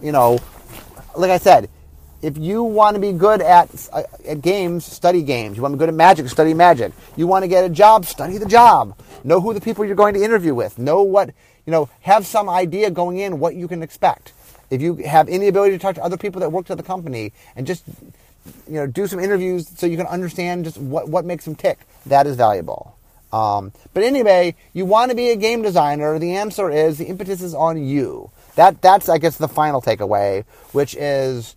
You 0.00 0.12
know, 0.12 0.38
like 1.14 1.30
I 1.30 1.36
said, 1.36 1.68
if 2.22 2.38
you 2.38 2.62
want 2.62 2.94
to 2.94 3.00
be 3.00 3.12
good 3.12 3.42
at, 3.42 3.68
uh, 3.92 4.04
at 4.26 4.40
games, 4.40 4.86
study 4.86 5.20
games. 5.20 5.58
You 5.58 5.62
want 5.62 5.72
to 5.72 5.76
be 5.76 5.80
good 5.80 5.90
at 5.90 5.94
magic, 5.94 6.30
study 6.30 6.54
magic. 6.54 6.94
You 7.14 7.26
want 7.26 7.42
to 7.42 7.48
get 7.48 7.62
a 7.62 7.68
job, 7.68 8.06
study 8.06 8.38
the 8.38 8.46
job. 8.46 8.98
Know 9.22 9.38
who 9.38 9.52
the 9.52 9.60
people 9.60 9.84
you're 9.84 9.96
going 9.96 10.14
to 10.14 10.24
interview 10.24 10.54
with. 10.54 10.78
Know 10.78 11.02
what, 11.02 11.28
you 11.66 11.70
know, 11.72 11.90
have 12.00 12.24
some 12.24 12.48
idea 12.48 12.90
going 12.90 13.18
in 13.18 13.38
what 13.38 13.54
you 13.54 13.68
can 13.68 13.82
expect. 13.82 14.32
If 14.70 14.80
you 14.80 14.94
have 14.94 15.28
any 15.28 15.48
ability 15.48 15.76
to 15.76 15.78
talk 15.78 15.96
to 15.96 16.02
other 16.02 16.16
people 16.16 16.40
that 16.40 16.50
work 16.50 16.70
at 16.70 16.78
the 16.78 16.82
company 16.82 17.34
and 17.54 17.66
just, 17.66 17.84
you 18.66 18.74
know, 18.74 18.86
do 18.86 19.06
some 19.06 19.18
interviews 19.18 19.68
so 19.76 19.86
you 19.86 19.96
can 19.96 20.06
understand 20.06 20.64
just 20.64 20.78
what, 20.78 21.08
what 21.08 21.24
makes 21.24 21.44
them 21.44 21.54
tick, 21.54 21.78
that 22.06 22.26
is 22.26 22.36
valuable. 22.36 22.96
Um, 23.32 23.72
but 23.92 24.04
anyway, 24.04 24.54
you 24.72 24.84
want 24.84 25.10
to 25.10 25.16
be 25.16 25.30
a 25.30 25.36
game 25.36 25.62
designer. 25.62 26.18
The 26.18 26.36
answer 26.36 26.70
is 26.70 26.98
the 26.98 27.06
impetus 27.06 27.42
is 27.42 27.54
on 27.54 27.84
you. 27.84 28.30
That 28.54 28.80
that's 28.80 29.08
I 29.08 29.18
guess 29.18 29.36
the 29.36 29.48
final 29.48 29.82
takeaway, 29.82 30.44
which 30.70 30.94
is 30.94 31.56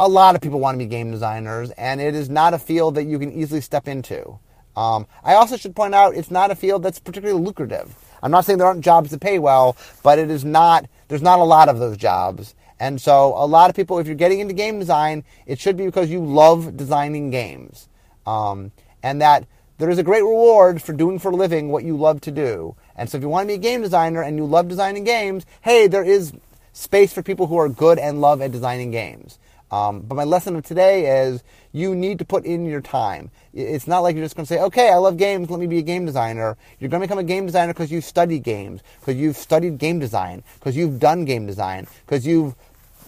a 0.00 0.08
lot 0.08 0.34
of 0.34 0.40
people 0.40 0.58
want 0.58 0.74
to 0.74 0.84
be 0.84 0.86
game 0.86 1.12
designers, 1.12 1.70
and 1.72 2.00
it 2.00 2.16
is 2.16 2.28
not 2.28 2.54
a 2.54 2.58
field 2.58 2.96
that 2.96 3.04
you 3.04 3.18
can 3.20 3.32
easily 3.32 3.60
step 3.60 3.86
into. 3.86 4.38
Um, 4.76 5.06
I 5.22 5.34
also 5.34 5.56
should 5.56 5.76
point 5.76 5.94
out 5.94 6.16
it's 6.16 6.32
not 6.32 6.50
a 6.50 6.56
field 6.56 6.82
that's 6.82 6.98
particularly 6.98 7.40
lucrative. 7.40 7.94
I'm 8.20 8.32
not 8.32 8.44
saying 8.44 8.58
there 8.58 8.66
aren't 8.66 8.84
jobs 8.84 9.10
that 9.10 9.20
pay 9.20 9.38
well, 9.38 9.76
but 10.02 10.18
it 10.18 10.30
is 10.30 10.44
not. 10.44 10.86
There's 11.06 11.22
not 11.22 11.38
a 11.38 11.44
lot 11.44 11.68
of 11.68 11.78
those 11.78 11.96
jobs. 11.96 12.54
And 12.80 13.00
so, 13.00 13.34
a 13.36 13.46
lot 13.46 13.70
of 13.70 13.76
people, 13.76 13.98
if 13.98 14.06
you're 14.06 14.16
getting 14.16 14.40
into 14.40 14.54
game 14.54 14.78
design, 14.78 15.24
it 15.46 15.60
should 15.60 15.76
be 15.76 15.86
because 15.86 16.10
you 16.10 16.24
love 16.24 16.76
designing 16.76 17.30
games. 17.30 17.88
Um, 18.26 18.72
and 19.02 19.20
that 19.20 19.46
there 19.78 19.90
is 19.90 19.98
a 19.98 20.02
great 20.02 20.22
reward 20.22 20.82
for 20.82 20.92
doing 20.92 21.18
for 21.18 21.30
a 21.30 21.36
living 21.36 21.68
what 21.70 21.84
you 21.84 21.96
love 21.96 22.20
to 22.22 22.30
do. 22.30 22.74
And 22.96 23.08
so, 23.08 23.16
if 23.16 23.22
you 23.22 23.28
want 23.28 23.44
to 23.44 23.48
be 23.48 23.54
a 23.54 23.58
game 23.58 23.82
designer 23.82 24.22
and 24.22 24.36
you 24.36 24.44
love 24.44 24.68
designing 24.68 25.04
games, 25.04 25.46
hey, 25.62 25.86
there 25.86 26.04
is 26.04 26.32
space 26.72 27.12
for 27.12 27.22
people 27.22 27.46
who 27.46 27.56
are 27.56 27.68
good 27.68 27.98
and 27.98 28.20
love 28.20 28.42
at 28.42 28.50
designing 28.50 28.90
games. 28.90 29.38
Um, 29.70 30.00
but 30.00 30.14
my 30.16 30.24
lesson 30.24 30.56
of 30.56 30.64
today 30.64 31.22
is 31.22 31.42
you 31.74 31.92
need 31.94 32.20
to 32.20 32.24
put 32.24 32.44
in 32.44 32.64
your 32.64 32.80
time. 32.80 33.32
It's 33.52 33.88
not 33.88 33.98
like 33.98 34.14
you're 34.14 34.24
just 34.24 34.36
going 34.36 34.46
to 34.46 34.54
say, 34.54 34.60
okay, 34.60 34.90
I 34.90 34.96
love 34.96 35.16
games, 35.16 35.50
let 35.50 35.58
me 35.58 35.66
be 35.66 35.78
a 35.78 35.82
game 35.82 36.06
designer. 36.06 36.56
You're 36.78 36.88
going 36.88 37.00
to 37.00 37.06
become 37.06 37.18
a 37.18 37.24
game 37.24 37.46
designer 37.46 37.72
because 37.72 37.90
you 37.90 38.00
study 38.00 38.38
games, 38.38 38.80
because 39.00 39.16
you've 39.16 39.36
studied 39.36 39.76
game 39.76 39.98
design, 39.98 40.44
because 40.54 40.76
you've 40.76 41.00
done 41.00 41.24
game 41.24 41.46
design, 41.46 41.88
because 42.06 42.24
you've 42.24 42.54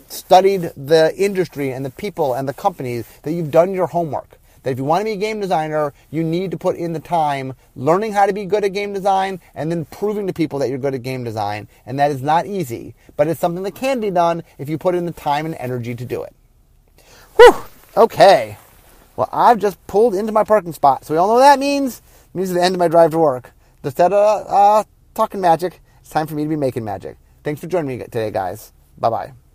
studied 0.08 0.72
the 0.76 1.14
industry 1.16 1.70
and 1.70 1.84
the 1.84 1.90
people 1.90 2.34
and 2.34 2.48
the 2.48 2.52
companies, 2.52 3.06
that 3.22 3.32
you've 3.32 3.52
done 3.52 3.72
your 3.72 3.86
homework. 3.86 4.36
That 4.64 4.72
if 4.72 4.78
you 4.78 4.84
want 4.84 5.02
to 5.02 5.04
be 5.04 5.12
a 5.12 5.16
game 5.16 5.38
designer, 5.38 5.94
you 6.10 6.24
need 6.24 6.50
to 6.50 6.56
put 6.56 6.74
in 6.74 6.92
the 6.92 6.98
time 6.98 7.54
learning 7.76 8.14
how 8.14 8.26
to 8.26 8.32
be 8.32 8.46
good 8.46 8.64
at 8.64 8.72
game 8.72 8.92
design 8.92 9.40
and 9.54 9.70
then 9.70 9.84
proving 9.84 10.26
to 10.26 10.32
people 10.32 10.58
that 10.58 10.68
you're 10.70 10.78
good 10.78 10.94
at 10.94 11.04
game 11.04 11.22
design. 11.22 11.68
And 11.86 12.00
that 12.00 12.10
is 12.10 12.20
not 12.20 12.46
easy, 12.46 12.96
but 13.16 13.28
it's 13.28 13.38
something 13.38 13.62
that 13.62 13.76
can 13.76 14.00
be 14.00 14.10
done 14.10 14.42
if 14.58 14.68
you 14.68 14.76
put 14.76 14.96
in 14.96 15.06
the 15.06 15.12
time 15.12 15.46
and 15.46 15.54
energy 15.54 15.94
to 15.94 16.04
do 16.04 16.24
it. 16.24 16.34
Whew! 17.36 17.62
Okay. 17.96 18.58
Well, 19.16 19.28
I've 19.32 19.58
just 19.58 19.84
pulled 19.86 20.14
into 20.14 20.32
my 20.32 20.44
parking 20.44 20.72
spot, 20.72 21.04
so 21.04 21.14
we 21.14 21.18
all 21.18 21.28
know 21.28 21.34
what 21.34 21.40
that 21.40 21.58
means. 21.58 22.02
It 22.26 22.36
means 22.36 22.52
the 22.52 22.62
end 22.62 22.74
of 22.74 22.78
my 22.78 22.88
drive 22.88 23.12
to 23.12 23.18
work. 23.18 23.52
Instead 23.82 24.12
of 24.12 24.46
uh, 24.48 24.84
talking 25.14 25.40
magic, 25.40 25.80
it's 26.00 26.10
time 26.10 26.26
for 26.26 26.34
me 26.34 26.42
to 26.42 26.48
be 26.48 26.56
making 26.56 26.84
magic. 26.84 27.16
Thanks 27.42 27.60
for 27.60 27.66
joining 27.66 27.98
me 27.98 28.04
today, 28.04 28.30
guys. 28.30 28.72
Bye 28.98 29.10
bye. 29.10 29.45